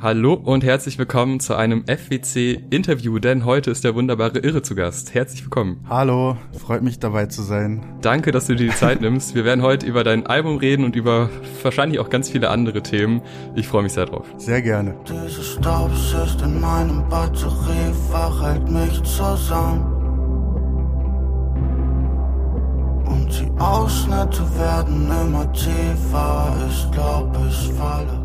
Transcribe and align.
Hallo 0.00 0.34
und 0.34 0.62
herzlich 0.62 0.96
willkommen 0.96 1.40
zu 1.40 1.56
einem 1.56 1.84
FWC-Interview, 1.88 3.18
denn 3.18 3.44
heute 3.44 3.72
ist 3.72 3.82
der 3.82 3.96
wunderbare 3.96 4.38
Irre 4.38 4.62
zu 4.62 4.76
Gast. 4.76 5.12
Herzlich 5.12 5.42
willkommen. 5.42 5.84
Hallo, 5.88 6.36
freut 6.56 6.82
mich 6.82 7.00
dabei 7.00 7.26
zu 7.26 7.42
sein. 7.42 7.84
Danke, 8.00 8.30
dass 8.30 8.46
du 8.46 8.54
dir 8.54 8.68
die 8.68 8.76
Zeit 8.76 9.00
nimmst. 9.00 9.34
Wir 9.34 9.44
werden 9.44 9.60
heute 9.60 9.86
über 9.86 10.04
dein 10.04 10.24
Album 10.24 10.58
reden 10.58 10.84
und 10.84 10.94
über 10.94 11.30
wahrscheinlich 11.64 11.98
auch 11.98 12.10
ganz 12.10 12.30
viele 12.30 12.48
andere 12.50 12.80
Themen. 12.80 13.22
Ich 13.56 13.66
freue 13.66 13.82
mich 13.82 13.92
sehr 13.92 14.06
drauf. 14.06 14.24
Sehr 14.36 14.62
gerne. 14.62 14.94
Diese 15.08 15.42
Staubschicht 15.42 16.42
in 16.42 16.60
meinem 16.60 17.08
Batteriefach 17.08 18.40
hält 18.40 18.70
mich 18.70 19.02
zusammen. 19.02 19.82
Und 23.04 23.28
die 23.36 23.60
Ausschnitte 23.60 24.42
werden 24.56 25.10
immer 25.10 25.52
tiefer. 25.52 26.56
Ich 26.70 26.88
glaub, 26.92 27.36
ich 27.48 27.72
falle. 27.72 28.17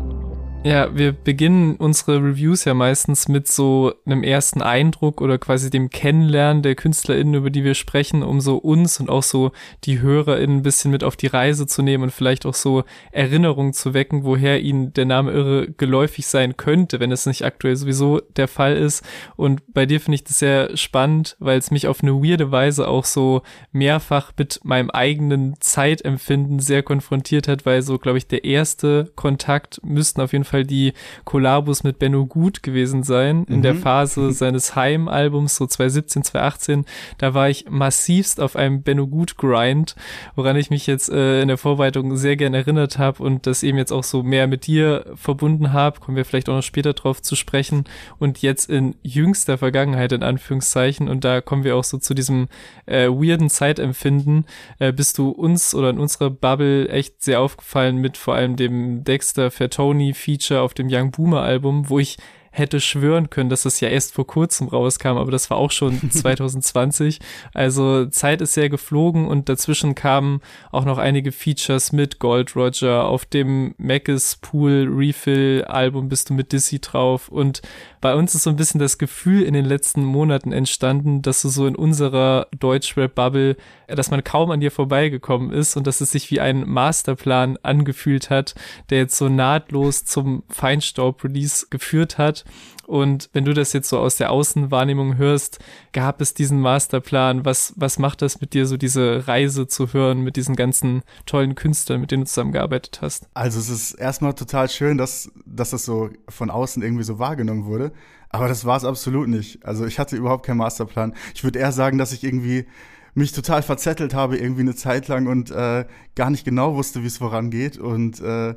Ja, 0.66 0.96
wir 0.96 1.12
beginnen 1.12 1.76
unsere 1.76 2.22
Reviews 2.22 2.64
ja 2.64 2.72
meistens 2.72 3.28
mit 3.28 3.46
so 3.46 3.92
einem 4.06 4.22
ersten 4.22 4.62
Eindruck 4.62 5.20
oder 5.20 5.36
quasi 5.36 5.68
dem 5.68 5.90
Kennenlernen 5.90 6.62
der 6.62 6.74
KünstlerInnen, 6.74 7.34
über 7.34 7.50
die 7.50 7.64
wir 7.64 7.74
sprechen, 7.74 8.22
um 8.22 8.40
so 8.40 8.56
uns 8.56 8.98
und 8.98 9.10
auch 9.10 9.22
so 9.22 9.52
die 9.84 10.00
HörerInnen 10.00 10.60
ein 10.60 10.62
bisschen 10.62 10.90
mit 10.90 11.04
auf 11.04 11.16
die 11.16 11.26
Reise 11.26 11.66
zu 11.66 11.82
nehmen 11.82 12.04
und 12.04 12.12
vielleicht 12.12 12.46
auch 12.46 12.54
so 12.54 12.84
Erinnerungen 13.12 13.74
zu 13.74 13.92
wecken, 13.92 14.24
woher 14.24 14.62
ihnen 14.62 14.94
der 14.94 15.04
Name 15.04 15.32
Irre 15.32 15.70
geläufig 15.70 16.26
sein 16.26 16.56
könnte, 16.56 16.98
wenn 16.98 17.12
es 17.12 17.26
nicht 17.26 17.44
aktuell 17.44 17.76
sowieso 17.76 18.22
der 18.36 18.48
Fall 18.48 18.74
ist. 18.74 19.04
Und 19.36 19.60
bei 19.74 19.84
dir 19.84 20.00
finde 20.00 20.14
ich 20.14 20.24
das 20.24 20.38
sehr 20.38 20.74
spannend, 20.78 21.36
weil 21.40 21.58
es 21.58 21.72
mich 21.72 21.88
auf 21.88 22.02
eine 22.02 22.14
weirde 22.22 22.52
Weise 22.52 22.88
auch 22.88 23.04
so 23.04 23.42
mehrfach 23.72 24.32
mit 24.38 24.60
meinem 24.64 24.88
eigenen 24.88 25.56
Zeitempfinden 25.60 26.58
sehr 26.58 26.82
konfrontiert 26.82 27.48
hat, 27.48 27.66
weil 27.66 27.82
so, 27.82 27.98
glaube 27.98 28.16
ich, 28.16 28.28
der 28.28 28.44
erste 28.44 29.12
Kontakt 29.14 29.82
müssten 29.84 30.22
auf 30.22 30.32
jeden 30.32 30.44
Fall 30.44 30.53
Fall 30.54 30.64
die 30.64 30.92
Kollabos 31.24 31.82
mit 31.82 31.98
Benno 31.98 32.26
Gut 32.26 32.62
gewesen 32.62 33.02
sein, 33.02 33.44
in 33.48 33.56
mhm. 33.56 33.62
der 33.62 33.74
Phase 33.74 34.30
seines 34.30 34.76
Heim-Albums, 34.76 35.56
so 35.56 35.66
2017, 35.66 36.22
2018. 36.22 36.84
Da 37.18 37.34
war 37.34 37.48
ich 37.48 37.66
massivst 37.68 38.40
auf 38.40 38.54
einem 38.54 38.82
Benno 38.82 39.08
Gut-Grind, 39.08 39.96
woran 40.36 40.56
ich 40.56 40.70
mich 40.70 40.86
jetzt 40.86 41.10
äh, 41.10 41.42
in 41.42 41.48
der 41.48 41.58
Vorbereitung 41.58 42.16
sehr 42.16 42.36
gern 42.36 42.54
erinnert 42.54 42.98
habe 42.98 43.22
und 43.22 43.46
das 43.48 43.64
eben 43.64 43.78
jetzt 43.78 43.92
auch 43.92 44.04
so 44.04 44.22
mehr 44.22 44.46
mit 44.46 44.66
dir 44.66 45.06
verbunden 45.16 45.72
habe. 45.72 45.98
Kommen 45.98 46.16
wir 46.16 46.24
vielleicht 46.24 46.48
auch 46.48 46.54
noch 46.54 46.62
später 46.62 46.92
drauf 46.92 47.20
zu 47.20 47.34
sprechen. 47.34 47.84
Und 48.20 48.42
jetzt 48.42 48.70
in 48.70 48.94
jüngster 49.02 49.58
Vergangenheit, 49.58 50.12
in 50.12 50.22
Anführungszeichen, 50.22 51.08
und 51.08 51.24
da 51.24 51.40
kommen 51.40 51.64
wir 51.64 51.76
auch 51.76 51.84
so 51.84 51.98
zu 51.98 52.14
diesem 52.14 52.46
äh, 52.86 53.08
weirden 53.08 53.50
Zeitempfinden, 53.50 54.46
äh, 54.78 54.92
bist 54.92 55.18
du 55.18 55.30
uns 55.30 55.74
oder 55.74 55.90
in 55.90 55.98
unserer 55.98 56.30
Bubble 56.30 56.88
echt 56.88 57.22
sehr 57.22 57.40
aufgefallen 57.40 57.96
mit 57.96 58.16
vor 58.16 58.36
allem 58.36 58.54
dem 58.54 59.02
Dexter 59.02 59.50
Fertoni 59.50 60.14
Feature 60.44 60.60
auf 60.60 60.74
dem 60.74 60.88
Young 60.90 61.10
Boomer 61.10 61.42
Album, 61.42 61.88
wo 61.88 61.98
ich 61.98 62.16
hätte 62.54 62.80
schwören 62.80 63.30
können, 63.30 63.50
dass 63.50 63.64
es 63.64 63.80
ja 63.80 63.88
erst 63.88 64.14
vor 64.14 64.28
kurzem 64.28 64.68
rauskam, 64.68 65.18
aber 65.18 65.32
das 65.32 65.50
war 65.50 65.56
auch 65.56 65.72
schon 65.72 65.98
2020. 66.10 67.18
Also 67.52 68.06
Zeit 68.06 68.40
ist 68.40 68.54
sehr 68.54 68.68
geflogen 68.68 69.26
und 69.26 69.48
dazwischen 69.48 69.96
kamen 69.96 70.40
auch 70.70 70.84
noch 70.84 70.98
einige 70.98 71.32
Features 71.32 71.90
mit 71.90 72.20
Gold 72.20 72.54
Roger. 72.54 73.06
Auf 73.06 73.26
dem 73.26 73.74
Macis 73.76 74.36
Pool 74.36 74.88
Refill 74.88 75.64
Album 75.64 76.08
bist 76.08 76.30
du 76.30 76.34
mit 76.34 76.52
Dizzy 76.52 76.80
drauf 76.80 77.28
und 77.28 77.60
bei 78.00 78.14
uns 78.14 78.34
ist 78.34 78.44
so 78.44 78.50
ein 78.50 78.56
bisschen 78.56 78.78
das 78.78 78.98
Gefühl 78.98 79.42
in 79.42 79.54
den 79.54 79.64
letzten 79.64 80.04
Monaten 80.04 80.52
entstanden, 80.52 81.22
dass 81.22 81.42
du 81.42 81.48
so 81.48 81.66
in 81.66 81.74
unserer 81.74 82.46
Deutschrap-Bubble, 82.56 83.56
dass 83.88 84.10
man 84.10 84.22
kaum 84.22 84.50
an 84.52 84.60
dir 84.60 84.70
vorbeigekommen 84.70 85.50
ist 85.50 85.76
und 85.76 85.86
dass 85.86 86.00
es 86.00 86.12
sich 86.12 86.30
wie 86.30 86.38
ein 86.38 86.68
Masterplan 86.68 87.58
angefühlt 87.62 88.30
hat, 88.30 88.54
der 88.90 88.98
jetzt 88.98 89.16
so 89.16 89.28
nahtlos 89.28 90.04
zum 90.04 90.44
Feinstaub-Release 90.50 91.66
geführt 91.70 92.18
hat 92.18 92.43
und 92.86 93.30
wenn 93.32 93.44
du 93.44 93.54
das 93.54 93.72
jetzt 93.72 93.88
so 93.88 93.98
aus 93.98 94.16
der 94.16 94.30
Außenwahrnehmung 94.30 95.16
hörst, 95.16 95.58
gab 95.92 96.20
es 96.20 96.34
diesen 96.34 96.60
Masterplan? 96.60 97.44
Was, 97.44 97.72
was 97.76 97.98
macht 97.98 98.22
das 98.22 98.40
mit 98.40 98.52
dir, 98.52 98.66
so 98.66 98.76
diese 98.76 99.26
Reise 99.26 99.66
zu 99.66 99.92
hören 99.92 100.20
mit 100.20 100.36
diesen 100.36 100.56
ganzen 100.56 101.02
tollen 101.26 101.54
Künstlern, 101.54 102.00
mit 102.00 102.10
denen 102.10 102.24
du 102.24 102.28
zusammengearbeitet 102.28 103.00
hast? 103.00 103.28
Also 103.34 103.58
es 103.58 103.68
ist 103.68 103.94
erstmal 103.94 104.34
total 104.34 104.68
schön, 104.68 104.98
dass, 104.98 105.30
dass 105.46 105.70
das 105.70 105.84
so 105.84 106.10
von 106.28 106.50
außen 106.50 106.82
irgendwie 106.82 107.04
so 107.04 107.18
wahrgenommen 107.18 107.64
wurde. 107.64 107.92
Aber 108.28 108.48
das 108.48 108.64
war 108.64 108.76
es 108.76 108.84
absolut 108.84 109.28
nicht. 109.28 109.64
Also 109.64 109.86
ich 109.86 109.98
hatte 109.98 110.16
überhaupt 110.16 110.44
keinen 110.44 110.58
Masterplan. 110.58 111.14
Ich 111.34 111.44
würde 111.44 111.60
eher 111.60 111.72
sagen, 111.72 111.98
dass 111.98 112.12
ich 112.12 112.24
irgendwie 112.24 112.66
mich 113.14 113.32
total 113.32 113.62
verzettelt 113.62 114.12
habe, 114.12 114.36
irgendwie 114.36 114.62
eine 114.62 114.74
Zeit 114.74 115.06
lang 115.06 115.28
und 115.28 115.52
äh, 115.52 115.86
gar 116.16 116.30
nicht 116.30 116.44
genau 116.44 116.74
wusste, 116.74 117.02
wie 117.02 117.06
es 117.06 117.18
vorangeht. 117.18 117.78
Und 117.78 118.20
äh, 118.20 118.56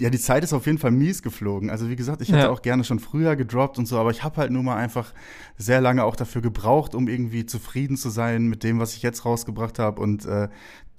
ja, 0.00 0.08
die 0.08 0.18
Zeit 0.18 0.42
ist 0.42 0.52
auf 0.52 0.66
jeden 0.66 0.78
Fall 0.78 0.90
mies 0.90 1.22
geflogen. 1.22 1.68
Also 1.68 1.88
wie 1.90 1.96
gesagt, 1.96 2.22
ich 2.22 2.28
hätte 2.28 2.38
ja. 2.38 2.50
auch 2.50 2.62
gerne 2.62 2.84
schon 2.84 2.98
früher 2.98 3.36
gedroppt 3.36 3.78
und 3.78 3.86
so, 3.86 3.98
aber 3.98 4.10
ich 4.10 4.24
habe 4.24 4.38
halt 4.38 4.50
nur 4.50 4.62
mal 4.62 4.76
einfach 4.76 5.12
sehr 5.58 5.80
lange 5.80 6.04
auch 6.04 6.16
dafür 6.16 6.40
gebraucht, 6.40 6.94
um 6.94 7.06
irgendwie 7.06 7.44
zufrieden 7.44 7.96
zu 7.96 8.08
sein 8.08 8.46
mit 8.46 8.64
dem, 8.64 8.80
was 8.80 8.94
ich 8.94 9.02
jetzt 9.02 9.26
rausgebracht 9.26 9.78
habe. 9.78 10.00
Und 10.00 10.24
äh, 10.24 10.48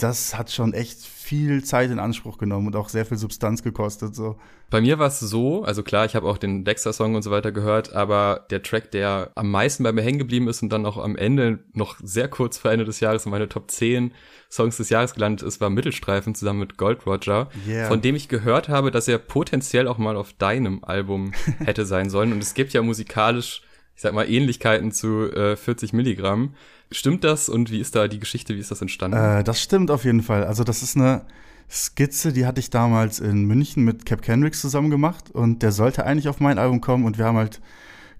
das 0.01 0.37
hat 0.37 0.51
schon 0.51 0.73
echt 0.73 0.99
viel 1.05 1.63
Zeit 1.63 1.91
in 1.91 1.99
Anspruch 1.99 2.37
genommen 2.37 2.67
und 2.67 2.75
auch 2.75 2.89
sehr 2.89 3.05
viel 3.05 3.17
Substanz 3.17 3.61
gekostet. 3.63 4.15
So. 4.15 4.37
Bei 4.69 4.81
mir 4.81 4.99
war 4.99 5.07
es 5.07 5.19
so, 5.19 5.63
also 5.63 5.83
klar, 5.83 6.05
ich 6.05 6.15
habe 6.15 6.27
auch 6.27 6.37
den 6.37 6.65
Dexter-Song 6.65 7.15
und 7.15 7.21
so 7.21 7.29
weiter 7.29 7.51
gehört, 7.51 7.93
aber 7.93 8.45
der 8.49 8.63
Track, 8.63 8.91
der 8.91 9.31
am 9.35 9.51
meisten 9.51 9.83
bei 9.83 9.91
mir 9.91 10.01
hängen 10.01 10.17
geblieben 10.17 10.47
ist 10.47 10.63
und 10.63 10.69
dann 10.69 10.85
auch 10.85 10.97
am 10.97 11.15
Ende 11.15 11.59
noch 11.73 11.97
sehr 12.03 12.27
kurz 12.27 12.57
vor 12.57 12.71
Ende 12.71 12.85
des 12.85 12.99
Jahres 12.99 13.25
in 13.25 13.31
meine 13.31 13.47
Top 13.47 13.69
10 13.69 14.13
Songs 14.49 14.77
des 14.77 14.89
Jahres 14.89 15.13
gelandet 15.13 15.47
ist, 15.47 15.61
war 15.61 15.69
Mittelstreifen 15.69 16.35
zusammen 16.35 16.59
mit 16.59 16.77
Gold 16.77 17.05
Roger, 17.05 17.49
yeah. 17.67 17.87
von 17.87 18.01
dem 18.01 18.15
ich 18.15 18.27
gehört 18.27 18.67
habe, 18.67 18.91
dass 18.91 19.07
er 19.07 19.17
potenziell 19.17 19.87
auch 19.87 19.97
mal 19.97 20.17
auf 20.17 20.33
deinem 20.33 20.83
Album 20.83 21.33
hätte 21.59 21.85
sein 21.85 22.09
sollen. 22.09 22.33
Und 22.33 22.41
es 22.41 22.53
gibt 22.53 22.73
ja 22.73 22.81
musikalisch, 22.81 23.61
ich 24.01 24.03
sag 24.03 24.15
mal, 24.15 24.27
Ähnlichkeiten 24.27 24.91
zu 24.91 25.31
äh, 25.31 25.55
40 25.55 25.93
Milligramm. 25.93 26.55
Stimmt 26.89 27.23
das 27.23 27.49
und 27.49 27.69
wie 27.69 27.79
ist 27.79 27.95
da 27.95 28.07
die 28.07 28.17
Geschichte, 28.17 28.55
wie 28.55 28.59
ist 28.59 28.71
das 28.71 28.81
entstanden? 28.81 29.15
Äh, 29.15 29.43
das 29.43 29.61
stimmt 29.61 29.91
auf 29.91 30.05
jeden 30.05 30.23
Fall. 30.23 30.43
Also 30.43 30.63
das 30.63 30.81
ist 30.81 30.97
eine 30.97 31.21
Skizze, 31.69 32.33
die 32.33 32.47
hatte 32.47 32.59
ich 32.59 32.71
damals 32.71 33.19
in 33.19 33.45
München 33.45 33.83
mit 33.83 34.07
Cap 34.07 34.23
Kendricks 34.23 34.59
zusammen 34.59 34.89
gemacht 34.89 35.29
und 35.29 35.61
der 35.61 35.71
sollte 35.71 36.03
eigentlich 36.03 36.29
auf 36.29 36.39
mein 36.39 36.57
Album 36.57 36.81
kommen 36.81 37.05
und 37.05 37.19
wir 37.19 37.25
haben 37.25 37.37
halt 37.37 37.61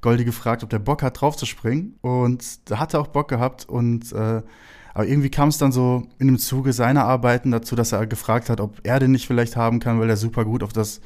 Goldi 0.02 0.24
gefragt, 0.24 0.62
ob 0.62 0.70
der 0.70 0.78
Bock 0.78 1.02
hat, 1.02 1.20
drauf 1.20 1.36
zu 1.36 1.48
springen 1.48 1.96
und 2.02 2.70
da 2.70 2.78
hat 2.78 2.94
er 2.94 3.00
auch 3.00 3.08
Bock 3.08 3.28
gehabt 3.28 3.68
und 3.68 4.12
äh, 4.12 4.44
aber 4.94 5.08
irgendwie 5.08 5.32
kam 5.32 5.50
es 5.50 5.58
dann 5.58 5.72
so 5.72 6.04
in 6.20 6.28
dem 6.28 6.38
Zuge 6.38 6.74
seiner 6.74 7.06
Arbeiten 7.06 7.50
dazu, 7.50 7.76
dass 7.76 7.92
er 7.92 8.06
gefragt 8.06 8.52
hat, 8.52 8.62
ob 8.62 8.82
er 8.84 9.00
den 9.00 9.14
nicht 9.14 9.26
vielleicht 9.26 9.56
haben 9.56 9.80
kann, 9.80 10.00
weil 10.00 10.12
er 10.12 10.18
super 10.18 10.46
gut 10.46 10.62
auf 10.62 10.74
das 10.74 11.02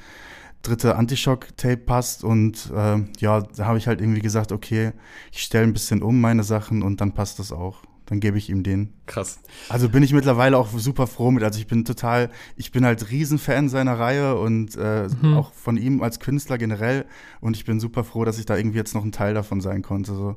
dritte 0.67 0.95
Antishock-Tape 0.95 1.77
passt. 1.77 2.23
Und 2.23 2.71
äh, 2.75 3.03
ja, 3.19 3.41
da 3.41 3.65
habe 3.65 3.77
ich 3.77 3.87
halt 3.87 4.01
irgendwie 4.01 4.21
gesagt, 4.21 4.51
okay, 4.51 4.91
ich 5.31 5.41
stelle 5.41 5.65
ein 5.65 5.73
bisschen 5.73 6.01
um 6.01 6.19
meine 6.19 6.43
Sachen 6.43 6.83
und 6.83 7.01
dann 7.01 7.13
passt 7.13 7.39
das 7.39 7.51
auch. 7.51 7.83
Dann 8.05 8.19
gebe 8.19 8.37
ich 8.37 8.49
ihm 8.49 8.61
den. 8.61 8.93
Krass. 9.07 9.39
Also 9.67 9.89
bin 9.89 10.03
ich 10.03 10.13
mittlerweile 10.13 10.57
auch 10.57 10.69
super 10.77 11.07
froh 11.07 11.31
mit. 11.31 11.43
Also 11.43 11.59
ich 11.59 11.65
bin 11.65 11.85
total, 11.85 12.29
ich 12.55 12.71
bin 12.71 12.85
halt 12.85 13.09
Riesenfan 13.09 13.67
seiner 13.67 13.97
Reihe 13.97 14.35
und 14.35 14.75
äh, 14.75 15.07
mhm. 15.21 15.33
auch 15.33 15.53
von 15.53 15.77
ihm 15.77 16.03
als 16.03 16.19
Künstler 16.19 16.59
generell. 16.59 17.05
Und 17.41 17.55
ich 17.55 17.65
bin 17.65 17.79
super 17.79 18.03
froh, 18.03 18.23
dass 18.23 18.37
ich 18.37 18.45
da 18.45 18.55
irgendwie 18.55 18.77
jetzt 18.77 18.93
noch 18.93 19.03
ein 19.03 19.11
Teil 19.11 19.33
davon 19.33 19.59
sein 19.59 19.81
konnte. 19.81 20.13
So. 20.13 20.35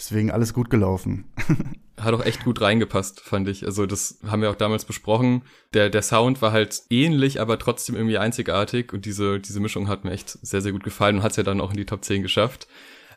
Deswegen 0.00 0.30
alles 0.30 0.54
gut 0.54 0.70
gelaufen. 0.70 1.26
Hat 2.00 2.14
auch 2.14 2.24
echt 2.24 2.44
gut 2.44 2.62
reingepasst, 2.62 3.20
fand 3.20 3.46
ich. 3.48 3.66
Also 3.66 3.84
das 3.84 4.18
haben 4.26 4.40
wir 4.40 4.48
auch 4.48 4.54
damals 4.56 4.86
besprochen. 4.86 5.42
Der, 5.74 5.90
der 5.90 6.00
Sound 6.00 6.40
war 6.40 6.52
halt 6.52 6.82
ähnlich, 6.88 7.38
aber 7.38 7.58
trotzdem 7.58 7.94
irgendwie 7.94 8.16
einzigartig. 8.16 8.94
Und 8.94 9.04
diese, 9.04 9.38
diese 9.40 9.60
Mischung 9.60 9.88
hat 9.88 10.04
mir 10.04 10.12
echt 10.12 10.30
sehr, 10.40 10.62
sehr 10.62 10.72
gut 10.72 10.84
gefallen 10.84 11.16
und 11.16 11.22
hat 11.22 11.32
es 11.32 11.36
ja 11.36 11.42
dann 11.42 11.60
auch 11.60 11.70
in 11.70 11.76
die 11.76 11.84
Top 11.84 12.02
10 12.02 12.22
geschafft. 12.22 12.66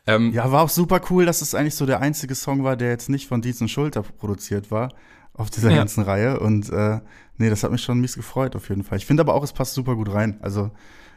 Ähm, 0.06 0.32
ja, 0.34 0.52
war 0.52 0.62
auch 0.62 0.68
super 0.68 1.00
cool, 1.08 1.24
dass 1.24 1.40
es 1.40 1.54
eigentlich 1.54 1.76
so 1.76 1.86
der 1.86 2.00
einzige 2.00 2.34
Song 2.34 2.62
war, 2.62 2.76
der 2.76 2.90
jetzt 2.90 3.08
nicht 3.08 3.26
von 3.26 3.40
Dietz 3.40 3.62
und 3.62 3.68
Schulter 3.68 4.02
produziert 4.02 4.70
war 4.70 4.90
auf 5.32 5.48
dieser 5.48 5.70
ja. 5.70 5.76
ganzen 5.76 6.04
Reihe. 6.04 6.38
Und 6.38 6.68
äh, 6.68 7.00
nee, 7.38 7.48
das 7.48 7.64
hat 7.64 7.72
mich 7.72 7.82
schon 7.82 8.00
mies 8.00 8.16
gefreut 8.16 8.54
auf 8.54 8.68
jeden 8.68 8.84
Fall. 8.84 8.98
Ich 8.98 9.06
finde 9.06 9.22
aber 9.22 9.32
auch, 9.32 9.42
es 9.42 9.54
passt 9.54 9.72
super 9.72 9.96
gut 9.96 10.12
rein. 10.12 10.38
Also 10.42 10.70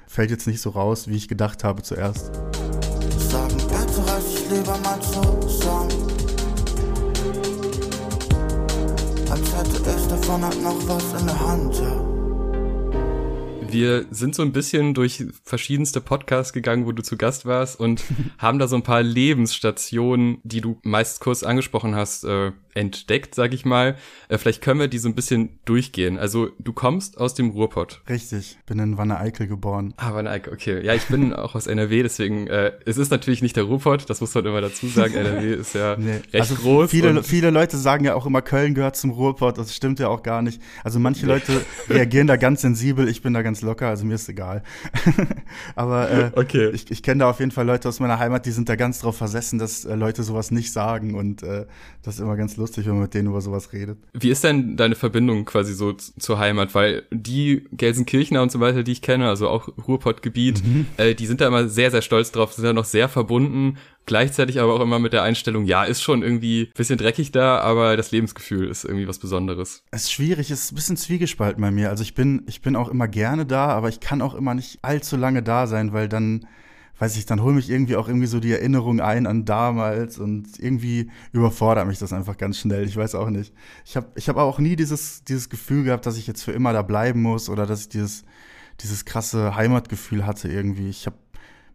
fällt 0.07 0.31
jetzt 0.31 0.47
nicht 0.47 0.61
so 0.61 0.69
raus, 0.69 1.09
wie 1.09 1.17
ich 1.17 1.27
gedacht 1.27 1.65
habe 1.65 1.83
zuerst. 1.83 2.31
Lieber 4.49 4.77
mal 4.77 4.99
zusammen. 5.01 5.91
Als 9.29 9.55
hätte 9.55 9.89
ich 9.97 10.07
davon 10.07 10.41
halt 10.41 10.61
noch 10.63 10.87
was 10.87 11.19
in 11.19 11.27
der 11.27 11.39
Hand, 11.39 11.75
ja. 11.75 12.07
Wir 13.69 14.05
sind 14.09 14.33
so 14.35 14.43
ein 14.43 14.53
bisschen 14.53 14.93
durch 14.93 15.25
verschiedenste 15.43 15.99
Podcasts 15.99 16.53
gegangen, 16.53 16.85
wo 16.85 16.93
du 16.93 17.03
zu 17.03 17.17
Gast 17.17 17.45
warst 17.45 17.77
und 17.77 18.01
haben 18.37 18.57
da 18.57 18.69
so 18.69 18.77
ein 18.77 18.83
paar 18.83 19.03
Lebensstationen, 19.03 20.39
die 20.43 20.61
du 20.61 20.79
meist 20.83 21.19
kurz 21.19 21.43
angesprochen 21.43 21.93
hast, 21.95 22.23
äh, 22.23 22.53
entdeckt, 22.77 23.35
sag 23.35 23.53
ich 23.53 23.65
mal. 23.65 23.95
Äh, 24.29 24.37
vielleicht 24.37 24.61
können 24.61 24.79
wir 24.79 24.87
die 24.87 24.99
so 24.99 25.09
ein 25.09 25.15
bisschen 25.15 25.59
durchgehen. 25.65 26.17
Also 26.17 26.49
du 26.59 26.73
kommst 26.73 27.17
aus 27.17 27.33
dem 27.33 27.49
Ruhrpott. 27.49 28.01
Richtig, 28.07 28.57
bin 28.65 28.79
in 28.79 28.97
Wanne-Eickel 28.97 29.47
geboren. 29.47 29.93
Ah, 29.97 30.13
Wanne-Eickel, 30.13 30.53
okay. 30.53 30.85
Ja, 30.85 30.93
ich 30.93 31.05
bin 31.05 31.33
auch 31.33 31.55
aus 31.55 31.67
NRW, 31.67 32.03
deswegen, 32.03 32.47
äh, 32.47 32.73
es 32.85 32.97
ist 32.97 33.09
natürlich 33.09 33.41
nicht 33.41 33.55
der 33.55 33.63
Ruhrpott, 33.63 34.09
das 34.09 34.21
muss 34.21 34.33
man 34.35 34.45
immer 34.45 34.61
dazu 34.61 34.87
sagen. 34.87 35.15
NRW 35.15 35.53
ist 35.59 35.73
ja 35.73 35.97
nee. 35.97 36.11
recht 36.11 36.35
also 36.35 36.55
groß. 36.55 36.91
Viele, 36.91 37.23
viele 37.23 37.49
Leute 37.49 37.77
sagen 37.77 38.05
ja 38.05 38.13
auch 38.13 38.25
immer, 38.25 38.41
Köln 38.41 38.75
gehört 38.75 38.95
zum 38.95 39.11
Ruhrpott, 39.11 39.57
das 39.57 39.75
stimmt 39.75 39.99
ja 39.99 40.07
auch 40.07 40.21
gar 40.21 40.41
nicht. 40.41 40.61
Also 40.83 40.99
manche 40.99 41.25
nee. 41.25 41.33
Leute 41.33 41.61
reagieren 41.89 42.27
da 42.27 42.35
ganz 42.35 42.61
sensibel, 42.61 43.09
ich 43.09 43.21
bin 43.23 43.33
da 43.33 43.41
ganz 43.41 43.61
locker, 43.61 43.87
also 43.87 44.05
mir 44.05 44.15
ist 44.15 44.29
egal. 44.29 44.61
Aber 45.75 46.11
äh, 46.11 46.31
okay. 46.35 46.69
ich, 46.69 46.91
ich 46.91 47.01
kenne 47.01 47.19
da 47.19 47.29
auf 47.29 47.39
jeden 47.39 47.51
Fall 47.51 47.65
Leute 47.65 47.89
aus 47.89 47.99
meiner 47.99 48.19
Heimat, 48.19 48.45
die 48.45 48.51
sind 48.51 48.69
da 48.69 48.75
ganz 48.75 48.99
drauf 48.99 49.17
versessen, 49.17 49.57
dass 49.57 49.83
äh, 49.85 49.95
Leute 49.95 50.21
sowas 50.21 50.51
nicht 50.51 50.71
sagen 50.71 51.15
und 51.15 51.41
äh, 51.41 51.65
das 52.03 52.15
ist 52.15 52.21
immer 52.21 52.35
ganz 52.35 52.55
lustig, 52.55 52.66
wenn 52.75 52.93
man 52.93 53.03
mit 53.03 53.13
denen 53.13 53.29
über 53.29 53.41
sowas 53.41 53.71
redet. 53.71 53.97
Wie 54.13 54.29
ist 54.29 54.43
denn 54.43 54.75
deine 54.75 54.95
Verbindung 54.95 55.45
quasi 55.45 55.73
so 55.73 55.93
zur 55.93 56.39
Heimat? 56.39 56.75
Weil 56.75 57.03
die 57.11 57.67
Gelsenkirchener 57.71 58.41
und 58.41 58.51
so 58.51 58.59
weiter, 58.59 58.83
die 58.83 58.91
ich 58.91 59.01
kenne, 59.01 59.29
also 59.29 59.47
auch 59.47 59.69
Ruhrpottgebiet, 59.87 60.65
mhm. 60.65 60.87
äh, 60.97 61.15
die 61.15 61.25
sind 61.25 61.41
da 61.41 61.47
immer 61.47 61.69
sehr, 61.69 61.91
sehr 61.91 62.01
stolz 62.01 62.31
drauf, 62.31 62.53
sind 62.53 62.65
da 62.65 62.73
noch 62.73 62.85
sehr 62.85 63.07
verbunden 63.07 63.77
gleichzeitig 64.07 64.59
aber 64.59 64.73
auch 64.73 64.79
immer 64.79 64.97
mit 64.97 65.13
der 65.13 65.21
Einstellung, 65.21 65.65
ja, 65.65 65.83
ist 65.83 66.01
schon 66.01 66.23
irgendwie 66.23 66.71
bisschen 66.73 66.97
dreckig 66.97 67.31
da, 67.31 67.59
aber 67.59 67.95
das 67.95 68.11
Lebensgefühl 68.11 68.67
ist 68.69 68.83
irgendwie 68.83 69.07
was 69.07 69.19
Besonderes. 69.19 69.83
Es 69.91 70.03
ist 70.03 70.13
schwierig, 70.13 70.49
es 70.49 70.63
ist 70.63 70.71
ein 70.71 70.75
bisschen 70.75 70.97
zwiegespalten 70.97 71.61
bei 71.61 71.69
mir. 71.69 71.89
Also 71.89 72.01
ich 72.01 72.15
bin, 72.15 72.43
ich 72.47 72.61
bin 72.61 72.75
auch 72.75 72.89
immer 72.89 73.07
gerne 73.07 73.45
da, 73.45 73.67
aber 73.67 73.89
ich 73.89 73.99
kann 73.99 74.23
auch 74.23 74.33
immer 74.33 74.55
nicht 74.55 74.79
allzu 74.81 75.17
lange 75.17 75.43
da 75.43 75.67
sein, 75.67 75.93
weil 75.93 76.09
dann 76.09 76.47
weiß 76.99 77.17
ich, 77.17 77.25
dann 77.25 77.41
hol 77.43 77.53
mich 77.53 77.69
irgendwie 77.69 77.95
auch 77.95 78.07
irgendwie 78.07 78.27
so 78.27 78.39
die 78.39 78.51
Erinnerung 78.51 78.99
ein 78.99 79.27
an 79.27 79.45
damals 79.45 80.17
und 80.17 80.59
irgendwie 80.59 81.09
überfordert 81.31 81.87
mich 81.87 81.99
das 81.99 82.13
einfach 82.13 82.37
ganz 82.37 82.57
schnell. 82.57 82.85
Ich 82.85 82.97
weiß 82.97 83.15
auch 83.15 83.29
nicht. 83.29 83.53
Ich 83.85 83.95
habe 83.95 84.07
ich 84.15 84.29
hab 84.29 84.37
auch 84.37 84.59
nie 84.59 84.75
dieses, 84.75 85.23
dieses 85.23 85.49
Gefühl 85.49 85.83
gehabt, 85.83 86.05
dass 86.05 86.17
ich 86.17 86.27
jetzt 86.27 86.43
für 86.43 86.53
immer 86.53 86.73
da 86.73 86.81
bleiben 86.81 87.21
muss 87.21 87.49
oder 87.49 87.65
dass 87.65 87.81
ich 87.81 87.89
dieses, 87.89 88.23
dieses 88.81 89.05
krasse 89.05 89.55
Heimatgefühl 89.55 90.25
hatte 90.25 90.47
irgendwie. 90.47 90.89
Ich 90.89 91.05
habe 91.05 91.17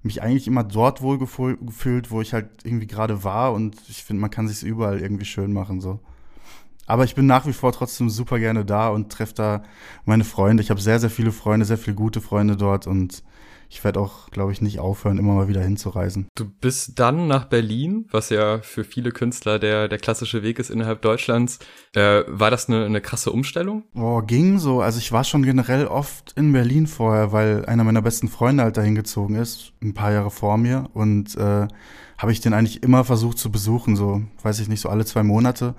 mich 0.02 0.22
eigentlich 0.22 0.48
immer 0.48 0.64
dort 0.64 1.02
wohl 1.02 1.18
gefühlt, 1.18 2.10
wo 2.10 2.20
ich 2.20 2.32
halt 2.32 2.48
irgendwie 2.64 2.88
gerade 2.88 3.22
war 3.22 3.52
und 3.52 3.76
ich 3.88 4.02
finde, 4.02 4.20
man 4.20 4.30
kann 4.30 4.48
sich 4.48 4.64
überall 4.64 5.00
irgendwie 5.00 5.24
schön 5.24 5.52
machen 5.52 5.80
so. 5.80 6.00
Aber 6.86 7.04
ich 7.04 7.14
bin 7.14 7.26
nach 7.26 7.46
wie 7.46 7.52
vor 7.52 7.72
trotzdem 7.72 8.10
super 8.10 8.40
gerne 8.40 8.64
da 8.64 8.88
und 8.88 9.12
treffe 9.12 9.34
da 9.34 9.62
meine 10.04 10.24
Freunde. 10.24 10.64
Ich 10.64 10.70
habe 10.70 10.80
sehr, 10.80 10.98
sehr 10.98 11.10
viele 11.10 11.30
Freunde, 11.30 11.64
sehr 11.64 11.78
viele 11.78 11.94
gute 11.94 12.20
Freunde 12.20 12.56
dort 12.56 12.88
und 12.88 13.22
ich 13.72 13.82
werde 13.84 14.00
auch, 14.00 14.28
glaube 14.28 14.52
ich, 14.52 14.60
nicht 14.60 14.80
aufhören, 14.80 15.16
immer 15.16 15.32
mal 15.32 15.48
wieder 15.48 15.62
hinzureisen. 15.62 16.28
Du 16.34 16.44
bist 16.44 16.98
dann 16.98 17.26
nach 17.26 17.46
Berlin, 17.46 18.06
was 18.10 18.28
ja 18.28 18.58
für 18.58 18.84
viele 18.84 19.12
Künstler 19.12 19.58
der, 19.58 19.88
der 19.88 19.96
klassische 19.96 20.42
Weg 20.42 20.58
ist 20.58 20.68
innerhalb 20.68 21.00
Deutschlands. 21.00 21.58
Äh, 21.94 22.22
war 22.26 22.50
das 22.50 22.68
eine, 22.68 22.84
eine 22.84 23.00
krasse 23.00 23.32
Umstellung? 23.32 23.84
Boah, 23.94 24.26
ging 24.26 24.58
so. 24.58 24.82
Also 24.82 24.98
ich 24.98 25.10
war 25.10 25.24
schon 25.24 25.42
generell 25.42 25.86
oft 25.86 26.34
in 26.36 26.52
Berlin 26.52 26.86
vorher, 26.86 27.32
weil 27.32 27.64
einer 27.64 27.82
meiner 27.82 28.02
besten 28.02 28.28
Freunde 28.28 28.62
halt 28.62 28.76
dahin 28.76 28.94
gezogen 28.94 29.36
ist, 29.36 29.72
ein 29.82 29.94
paar 29.94 30.12
Jahre 30.12 30.30
vor 30.30 30.58
mir. 30.58 30.90
Und 30.92 31.34
äh, 31.36 31.66
habe 32.18 32.30
ich 32.32 32.40
den 32.40 32.52
eigentlich 32.52 32.82
immer 32.82 33.04
versucht 33.04 33.38
zu 33.38 33.50
besuchen, 33.50 33.96
so, 33.96 34.20
weiß 34.42 34.60
ich 34.60 34.68
nicht, 34.68 34.80
so 34.80 34.90
alle 34.90 35.06
zwei 35.06 35.22
Monate. 35.22 35.74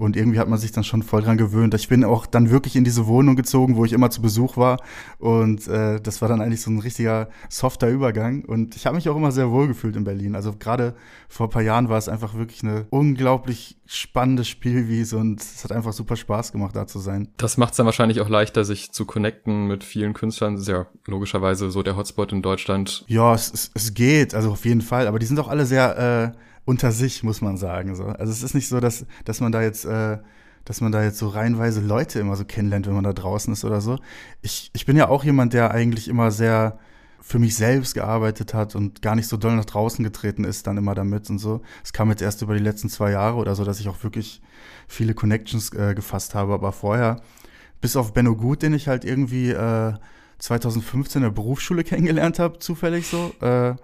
Und 0.00 0.16
irgendwie 0.16 0.38
hat 0.38 0.48
man 0.48 0.58
sich 0.58 0.72
dann 0.72 0.82
schon 0.82 1.02
voll 1.02 1.20
dran 1.20 1.36
gewöhnt. 1.36 1.74
Ich 1.74 1.88
bin 1.88 2.04
auch 2.04 2.24
dann 2.24 2.48
wirklich 2.48 2.74
in 2.74 2.84
diese 2.84 3.06
Wohnung 3.06 3.36
gezogen, 3.36 3.76
wo 3.76 3.84
ich 3.84 3.92
immer 3.92 4.10
zu 4.10 4.22
Besuch 4.22 4.56
war. 4.56 4.80
Und 5.18 5.68
äh, 5.68 6.00
das 6.00 6.22
war 6.22 6.28
dann 6.30 6.40
eigentlich 6.40 6.62
so 6.62 6.70
ein 6.70 6.78
richtiger 6.78 7.28
softer 7.50 7.86
Übergang. 7.90 8.46
Und 8.46 8.76
ich 8.76 8.86
habe 8.86 8.96
mich 8.96 9.10
auch 9.10 9.16
immer 9.16 9.30
sehr 9.30 9.50
wohl 9.50 9.68
gefühlt 9.68 9.96
in 9.96 10.04
Berlin. 10.04 10.34
Also 10.34 10.54
gerade 10.58 10.94
vor 11.28 11.48
ein 11.48 11.50
paar 11.50 11.60
Jahren 11.60 11.90
war 11.90 11.98
es 11.98 12.08
einfach 12.08 12.34
wirklich 12.34 12.62
eine 12.62 12.86
unglaublich 12.88 13.76
spannende 13.84 14.46
Spielwiese 14.46 15.18
und 15.18 15.42
es 15.42 15.64
hat 15.64 15.72
einfach 15.72 15.92
super 15.92 16.16
Spaß 16.16 16.52
gemacht, 16.52 16.74
da 16.74 16.86
zu 16.86 16.98
sein. 16.98 17.28
Das 17.36 17.58
macht 17.58 17.72
es 17.72 17.76
dann 17.76 17.84
wahrscheinlich 17.84 18.22
auch 18.22 18.28
leichter, 18.30 18.64
sich 18.64 18.92
zu 18.92 19.04
connecten 19.04 19.66
mit 19.66 19.84
vielen 19.84 20.14
Künstlern. 20.14 20.54
Das 20.54 20.62
ist 20.62 20.68
ja 20.68 20.86
logischerweise 21.06 21.70
so 21.70 21.82
der 21.82 21.96
Hotspot 21.96 22.32
in 22.32 22.40
Deutschland. 22.40 23.04
Ja, 23.06 23.34
es, 23.34 23.52
es, 23.52 23.70
es 23.74 23.92
geht, 23.92 24.34
also 24.34 24.52
auf 24.52 24.64
jeden 24.64 24.80
Fall. 24.80 25.06
Aber 25.08 25.18
die 25.18 25.26
sind 25.26 25.38
auch 25.38 25.48
alle 25.48 25.66
sehr 25.66 26.32
äh, 26.34 26.49
unter 26.70 26.92
sich, 26.92 27.24
muss 27.24 27.40
man 27.40 27.56
sagen. 27.56 27.96
So. 27.96 28.04
Also 28.04 28.32
es 28.32 28.44
ist 28.44 28.54
nicht 28.54 28.68
so, 28.68 28.78
dass, 28.78 29.04
dass 29.24 29.40
man 29.40 29.50
da 29.50 29.60
jetzt, 29.60 29.84
äh, 29.84 30.18
dass 30.64 30.80
man 30.80 30.92
da 30.92 31.02
jetzt 31.02 31.18
so 31.18 31.26
reihenweise 31.26 31.80
Leute 31.80 32.20
immer 32.20 32.36
so 32.36 32.44
kennenlernt, 32.44 32.86
wenn 32.86 32.94
man 32.94 33.02
da 33.02 33.12
draußen 33.12 33.52
ist 33.52 33.64
oder 33.64 33.80
so. 33.80 33.98
Ich, 34.40 34.70
ich 34.72 34.86
bin 34.86 34.96
ja 34.96 35.08
auch 35.08 35.24
jemand, 35.24 35.52
der 35.52 35.72
eigentlich 35.72 36.06
immer 36.06 36.30
sehr 36.30 36.78
für 37.20 37.40
mich 37.40 37.56
selbst 37.56 37.94
gearbeitet 37.94 38.54
hat 38.54 38.76
und 38.76 39.02
gar 39.02 39.16
nicht 39.16 39.26
so 39.26 39.36
doll 39.36 39.56
nach 39.56 39.64
draußen 39.64 40.04
getreten 40.04 40.44
ist, 40.44 40.68
dann 40.68 40.76
immer 40.76 40.94
damit 40.94 41.28
und 41.28 41.38
so. 41.38 41.60
Es 41.82 41.92
kam 41.92 42.08
jetzt 42.10 42.22
erst 42.22 42.40
über 42.42 42.54
die 42.54 42.62
letzten 42.62 42.88
zwei 42.88 43.10
Jahre 43.10 43.36
oder 43.36 43.56
so, 43.56 43.64
dass 43.64 43.80
ich 43.80 43.88
auch 43.88 44.02
wirklich 44.04 44.40
viele 44.86 45.14
Connections 45.14 45.72
äh, 45.74 45.94
gefasst 45.94 46.36
habe. 46.36 46.54
Aber 46.54 46.70
vorher, 46.70 47.20
bis 47.80 47.96
auf 47.96 48.12
Benno 48.12 48.36
Gut, 48.36 48.62
den 48.62 48.74
ich 48.74 48.86
halt 48.86 49.04
irgendwie 49.04 49.50
äh, 49.50 49.94
2015 50.40 51.20
in 51.20 51.24
der 51.24 51.30
Berufsschule 51.30 51.84
kennengelernt 51.84 52.38
habe, 52.38 52.58
zufällig 52.58 53.06
so, 53.06 53.32
äh, 53.40 53.74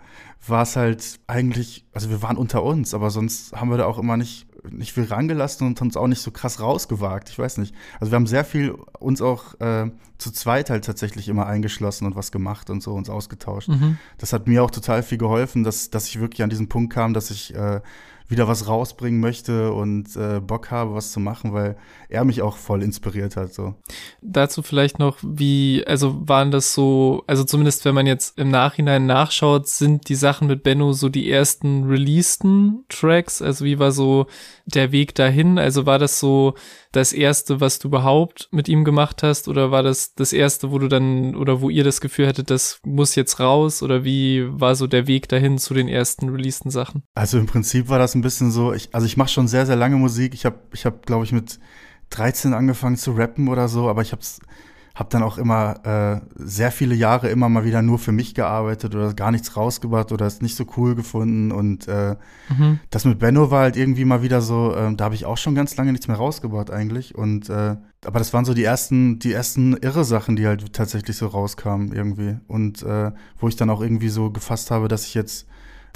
war 0.47 0.63
es 0.63 0.77
halt 0.77 1.21
eigentlich, 1.27 1.85
also 1.93 2.11
wir 2.11 2.23
waren 2.23 2.37
unter 2.37 2.63
uns, 2.63 2.95
aber 2.95 3.11
sonst 3.11 3.53
haben 3.53 3.71
wir 3.71 3.79
da 3.79 3.87
auch 3.87 3.99
immer 3.99 4.17
nicht, 4.17 4.47
nicht 4.71 4.93
viel 4.93 5.05
rangelassen 5.05 5.67
und 5.67 5.81
uns 5.81 5.97
auch 5.97 6.07
nicht 6.09 6.21
so 6.21 6.31
krass 6.31 6.61
rausgewagt. 6.61 7.29
Ich 7.31 7.39
weiß 7.39 7.59
nicht. 7.59 7.75
Also 8.01 8.11
wir 8.13 8.17
haben 8.17 8.27
sehr 8.27 8.45
viel 8.45 8.73
uns 8.99 9.23
auch 9.23 9.59
äh, 9.61 9.91
zu 10.19 10.33
zweit 10.33 10.71
halt 10.71 10.85
tatsächlich 10.85 11.29
immer 11.29 11.47
eingeschlossen 11.47 12.07
und 12.07 12.17
was 12.17 12.33
gemacht 12.33 12.71
und 12.71 12.83
so 12.83 12.95
uns 12.95 13.09
ausgetauscht. 13.09 13.69
Mhm. 13.69 13.99
Das 14.19 14.33
hat 14.33 14.49
mir 14.49 14.63
auch 14.65 14.71
total 14.71 15.03
viel 15.03 15.19
geholfen, 15.19 15.63
dass, 15.63 15.91
dass 15.91 16.09
ich 16.09 16.21
wirklich 16.21 16.43
an 16.43 16.51
diesen 16.51 16.69
Punkt 16.69 16.93
kam, 16.93 17.15
dass 17.15 17.31
ich 17.31 17.55
äh, 17.55 17.81
wieder 18.29 18.49
was 18.49 18.67
rausbringen 18.67 19.21
möchte 19.21 19.73
und 19.73 20.17
äh, 20.17 20.41
Bock 20.41 20.71
habe, 20.71 20.95
was 20.95 21.13
zu 21.13 21.21
machen, 21.21 21.53
weil 21.53 21.77
er 22.09 22.25
mich 22.25 22.43
auch 22.43 22.57
voll 22.57 22.83
inspiriert 22.83 23.37
hat. 23.37 23.53
So. 23.53 23.75
Dazu 24.21 24.63
vielleicht 24.63 24.99
noch, 24.99 25.19
wie, 25.23 25.85
also 25.87 26.29
waren 26.29 26.51
das 26.51 26.75
so, 26.75 27.23
also 27.27 27.45
zumindest 27.45 27.85
wenn 27.85 27.95
man 27.95 28.07
jetzt 28.07 28.39
im 28.39 28.51
Nachhinein 28.51 29.07
nachschaut, 29.07 29.69
sind 29.69 30.09
die 30.09 30.15
Sachen 30.15 30.49
mit 30.49 30.63
Benno 30.63 30.93
so 30.93 31.09
die 31.09 31.31
ersten 31.31 31.85
releaseden 31.85 32.85
Tracks? 32.89 33.43
Also 33.43 33.65
wie 33.65 33.79
war 33.79 33.93
so 33.93 34.27
der 34.65 34.93
Weg 34.93 35.15
dahin? 35.15 35.59
Also 35.59 35.87
war 35.87 35.99
das 35.99 36.19
so 36.19 36.55
das 36.97 37.13
erste, 37.13 37.61
was 37.61 37.79
du 37.79 37.89
überhaupt 37.89 38.49
mit 38.51 38.69
ihm 38.69 38.85
gemacht 38.85 39.23
hast? 39.23 39.49
Oder 39.49 39.71
war 39.71 39.83
das 39.83 40.15
das 40.15 40.33
erste, 40.33 40.73
wo 40.73 40.79
du 40.79 40.89
dann, 40.89 41.37
oder 41.37 41.61
wo 41.61 41.69
ihr 41.69 41.85
das 41.85 42.01
Gefühl 42.01 42.27
hattet, 42.27 42.51
das 42.51 42.81
muss 42.85 43.15
jetzt 43.15 43.39
raus? 43.39 43.83
Oder 43.83 44.03
wie 44.03 44.47
war 44.49 44.75
so 44.75 44.87
der 44.87 45.07
Weg 45.07 45.29
dahin 45.29 45.59
zu 45.59 45.75
den 45.75 45.89
ersten 45.89 46.31
releaseden 46.31 46.71
Sachen? 46.71 47.03
Also 47.15 47.39
im 47.39 47.47
Prinzip 47.47 47.89
war 47.89 47.99
das 47.99 48.16
ein 48.17 48.23
bisschen 48.23 48.51
so, 48.51 48.73
ich, 48.73 48.89
also 48.93 49.07
ich 49.07 49.17
mache 49.17 49.29
schon 49.29 49.49
sehr, 49.49 49.67
sehr 49.67 49.77
lange 49.77 49.97
Musik. 49.97 50.35
Ich 50.35 50.45
habe, 50.45 50.57
ich 50.73 50.87
hab, 50.87 51.07
glaube 51.07 51.25
ich, 51.25 51.33
mit 51.33 51.59
13 52.11 52.55
angefangen 52.55 52.97
zu 52.97 53.13
rappen 53.13 53.49
oder 53.49 53.69
so, 53.69 53.89
aber 53.89 54.03
ich 54.03 54.13
habe 54.13 54.23
hab 54.95 55.11
dann 55.11 55.23
auch 55.23 55.37
immer 55.37 55.85
äh, 55.85 56.21
sehr 56.37 56.73
viele 56.73 56.95
Jahre 56.95 57.29
immer 57.29 57.51
mal 57.51 57.65
wieder 57.65 57.83
nur 57.83 57.99
für 57.99 58.13
mich 58.13 58.35
gearbeitet 58.35 58.95
oder 58.95 59.13
gar 59.13 59.31
nichts 59.31 59.55
rausgebracht 59.55 60.11
oder 60.11 60.25
es 60.25 60.41
nicht 60.41 60.57
so 60.57 60.65
cool 60.77 60.95
gefunden. 60.95 61.53
Und 61.53 61.87
äh, 61.87 62.17
mhm. 62.49 62.81
das 62.89 63.05
mit 63.05 63.19
Benno 63.19 63.51
war 63.51 63.61
halt 63.61 63.77
irgendwie 63.77 64.07
mal 64.07 64.23
wieder 64.23 64.41
so, 64.41 64.75
äh, 64.75 64.95
da 64.95 65.05
habe 65.05 65.15
ich 65.15 65.27
auch 65.27 65.37
schon 65.37 65.55
ganz 65.55 65.77
lange 65.77 65.93
nichts 65.93 66.09
mehr 66.09 66.17
rausgebracht 66.17 66.71
eigentlich. 66.71 67.15
Und 67.15 67.51
äh, 67.51 67.77
aber 68.07 68.19
das 68.19 68.33
waren 68.33 68.47
so 68.47 68.55
die 68.55 68.65
ersten, 68.65 69.19
die 69.19 69.33
ersten 69.33 69.77
irre 69.77 70.05
Sachen, 70.05 70.37
die 70.37 70.47
halt 70.47 70.73
tatsächlich 70.73 71.17
so 71.17 71.27
rauskamen 71.27 71.93
irgendwie. 71.93 72.39
Und 72.47 72.83
äh, 72.83 73.13
wo 73.39 73.49
ich 73.49 73.57
dann 73.57 73.69
auch 73.69 73.83
irgendwie 73.83 74.09
so 74.09 74.31
gefasst 74.31 74.71
habe, 74.71 74.89
dass 74.89 75.05
ich 75.05 75.13
jetzt 75.13 75.47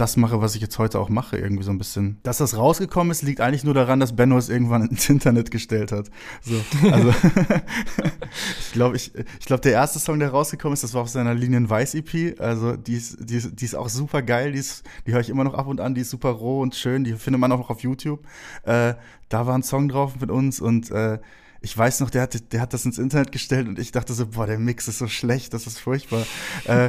das 0.01 0.17
mache, 0.17 0.41
was 0.41 0.55
ich 0.55 0.63
jetzt 0.63 0.79
heute 0.79 0.99
auch 0.99 1.11
mache, 1.11 1.37
irgendwie 1.37 1.63
so 1.63 1.71
ein 1.71 1.77
bisschen. 1.77 2.19
Dass 2.23 2.39
das 2.39 2.57
rausgekommen 2.57 3.11
ist, 3.11 3.23
liegt 3.23 3.43
eigentlich 3.43 3.65
nur 3.65 3.75
daran, 3.75 4.01
dass 4.01 4.17
Benno 4.17 4.39
es 4.39 4.49
irgendwann 4.49 4.87
ins 4.89 5.09
Internet 5.11 5.51
gestellt 5.51 5.93
hat. 5.93 6.11
So, 6.41 6.55
also 6.91 7.11
ich 8.61 8.73
glaube, 8.73 8.97
ich, 8.97 9.13
ich 9.15 9.47
glaube, 9.47 9.61
der 9.61 9.73
erste 9.73 9.99
Song, 9.99 10.19
der 10.19 10.31
rausgekommen 10.31 10.73
ist, 10.73 10.83
das 10.83 10.95
war 10.95 11.03
auf 11.03 11.11
seiner 11.11 11.35
Linien 11.35 11.69
Weiß 11.69 11.95
EP. 11.95 12.41
Also 12.41 12.77
die 12.77 12.95
ist, 12.95 13.19
die 13.21 13.37
ist, 13.37 13.61
die 13.61 13.65
ist 13.65 13.75
auch 13.75 13.91
super 13.91 14.23
geil, 14.23 14.53
die, 14.53 14.59
ist, 14.59 14.85
die 15.07 15.13
höre 15.13 15.21
ich 15.21 15.29
immer 15.29 15.45
noch 15.45 15.55
ab 15.55 15.67
und 15.67 15.81
an, 15.81 15.95
die 15.95 16.01
ist 16.01 16.11
super 16.11 16.31
roh 16.31 16.61
und 16.61 16.75
schön, 16.75 17.05
die 17.05 17.13
findet 17.13 17.41
man 17.41 17.53
auch 17.53 17.59
noch 17.59 17.71
auf 17.71 17.81
YouTube. 17.81 18.25
Äh, 18.63 18.95
da 19.29 19.47
war 19.47 19.55
ein 19.55 19.63
Song 19.63 19.89
drauf 19.89 20.19
mit 20.19 20.31
uns 20.31 20.61
und 20.61 20.91
äh, 20.91 21.19
ich 21.63 21.77
weiß 21.77 22.01
noch, 22.01 22.11
der 22.11 22.23
hat, 22.23 22.53
der 22.53 22.61
hat 22.61 22.73
das 22.73 22.87
ins 22.87 22.99
Internet 22.99 23.33
gestellt 23.33 23.69
und 23.69 23.79
ich 23.79 23.93
dachte 23.93 24.15
so, 24.15 24.27
boah, 24.27 24.47
der 24.47 24.59
Mix 24.59 24.89
ist 24.89 24.99
so 24.99 25.09
schlecht, 25.09 25.53
das 25.53 25.67
ist 25.67 25.79
furchtbar. 25.79 26.25
äh, 26.65 26.89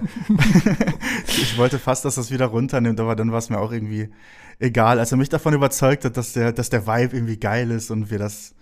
ich 1.28 1.58
wollte 1.58 1.78
fast, 1.78 2.06
dass 2.06 2.16
das 2.16 2.32
wieder 2.32 2.46
runternimmt, 2.46 3.00
aber 3.00 3.16
dann 3.16 3.32
war 3.32 3.40
es 3.40 3.50
mir 3.50 3.60
auch 3.60 3.72
irgendwie 3.72 4.10
egal. 4.60 5.00
Als 5.00 5.12
er 5.12 5.18
mich 5.18 5.30
davon 5.30 5.54
überzeugt 5.54 6.06
hat, 6.06 6.16
dass 6.16 6.34
der, 6.34 6.54
dass 6.54 6.70
der 6.70 6.88
Vibe 6.88 7.18
irgendwie 7.18 7.38
geil 7.38 7.70
ist 7.72 7.92
und 7.92 8.12
wir 8.12 8.20
das, 8.20 8.56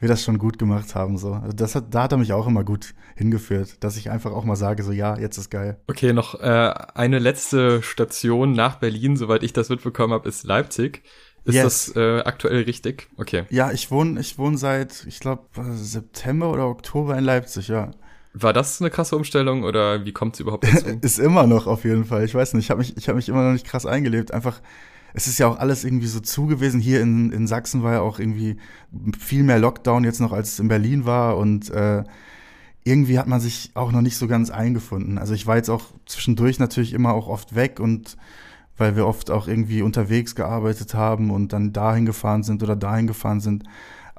wir 0.00 0.08
das 0.08 0.24
schon 0.24 0.38
gut 0.38 0.58
gemacht 0.58 0.96
haben. 0.96 1.16
So. 1.16 1.34
Also 1.34 1.52
das 1.52 1.76
hat, 1.76 1.94
da 1.94 2.04
hat 2.04 2.12
er 2.12 2.18
mich 2.18 2.32
auch 2.32 2.48
immer 2.48 2.64
gut 2.64 2.94
hingeführt, 3.14 3.84
dass 3.84 3.96
ich 3.96 4.10
einfach 4.10 4.32
auch 4.32 4.44
mal 4.44 4.56
sage, 4.56 4.82
so 4.82 4.90
ja, 4.90 5.16
jetzt 5.16 5.38
ist 5.38 5.50
geil. 5.50 5.78
Okay, 5.86 6.12
noch 6.12 6.40
äh, 6.40 6.74
eine 6.94 7.20
letzte 7.20 7.82
Station 7.82 8.52
nach 8.52 8.76
Berlin, 8.76 9.16
soweit 9.16 9.44
ich 9.44 9.52
das 9.52 9.68
mitbekommen 9.68 10.12
habe, 10.12 10.28
ist 10.28 10.42
Leipzig. 10.42 11.04
Ist 11.44 11.54
yes. 11.54 11.92
das 11.92 11.96
äh, 11.96 12.20
aktuell 12.20 12.62
richtig? 12.62 13.08
Okay. 13.16 13.44
Ja, 13.50 13.72
ich 13.72 13.90
wohne, 13.90 14.20
ich 14.20 14.38
wohne 14.38 14.58
seit, 14.58 15.04
ich 15.08 15.18
glaube, 15.18 15.42
September 15.74 16.50
oder 16.52 16.68
Oktober 16.68 17.18
in 17.18 17.24
Leipzig, 17.24 17.68
ja. 17.68 17.90
War 18.34 18.52
das 18.52 18.80
eine 18.80 18.90
krasse 18.90 19.16
Umstellung 19.16 19.64
oder 19.64 20.04
wie 20.04 20.12
kommt 20.12 20.34
es 20.34 20.40
überhaupt 20.40 20.64
dazu? 20.64 20.86
ist 21.00 21.18
immer 21.18 21.46
noch 21.46 21.66
auf 21.66 21.84
jeden 21.84 22.04
Fall. 22.04 22.24
Ich 22.24 22.34
weiß 22.34 22.54
nicht, 22.54 22.66
ich 22.66 22.70
habe 22.70 22.78
mich, 22.78 22.96
ich 22.96 23.08
habe 23.08 23.16
mich 23.16 23.28
immer 23.28 23.44
noch 23.44 23.52
nicht 23.52 23.66
krass 23.66 23.84
eingelebt. 23.84 24.32
Einfach, 24.32 24.60
es 25.14 25.26
ist 25.26 25.38
ja 25.38 25.48
auch 25.48 25.58
alles 25.58 25.84
irgendwie 25.84 26.06
so 26.06 26.20
zugewiesen. 26.20 26.80
Hier 26.80 27.00
in, 27.00 27.32
in 27.32 27.46
Sachsen 27.46 27.82
war 27.82 27.92
ja 27.92 28.00
auch 28.00 28.18
irgendwie 28.18 28.56
viel 29.18 29.42
mehr 29.42 29.58
Lockdown 29.58 30.04
jetzt 30.04 30.20
noch, 30.20 30.32
als 30.32 30.52
es 30.52 30.60
in 30.60 30.68
Berlin 30.68 31.04
war 31.04 31.36
und 31.36 31.70
äh, 31.70 32.04
irgendwie 32.84 33.18
hat 33.18 33.26
man 33.26 33.40
sich 33.40 33.70
auch 33.74 33.92
noch 33.92 34.00
nicht 34.00 34.16
so 34.16 34.26
ganz 34.26 34.50
eingefunden. 34.50 35.18
Also 35.18 35.34
ich 35.34 35.46
war 35.46 35.56
jetzt 35.56 35.68
auch 35.68 35.84
zwischendurch 36.06 36.58
natürlich 36.58 36.94
immer 36.94 37.12
auch 37.12 37.28
oft 37.28 37.54
weg 37.54 37.80
und 37.80 38.16
weil 38.76 38.96
wir 38.96 39.06
oft 39.06 39.30
auch 39.30 39.48
irgendwie 39.48 39.82
unterwegs 39.82 40.34
gearbeitet 40.34 40.94
haben 40.94 41.30
und 41.30 41.52
dann 41.52 41.72
dahin 41.72 42.06
gefahren 42.06 42.42
sind 42.42 42.62
oder 42.62 42.76
dahin 42.76 43.06
gefahren 43.06 43.40
sind. 43.40 43.64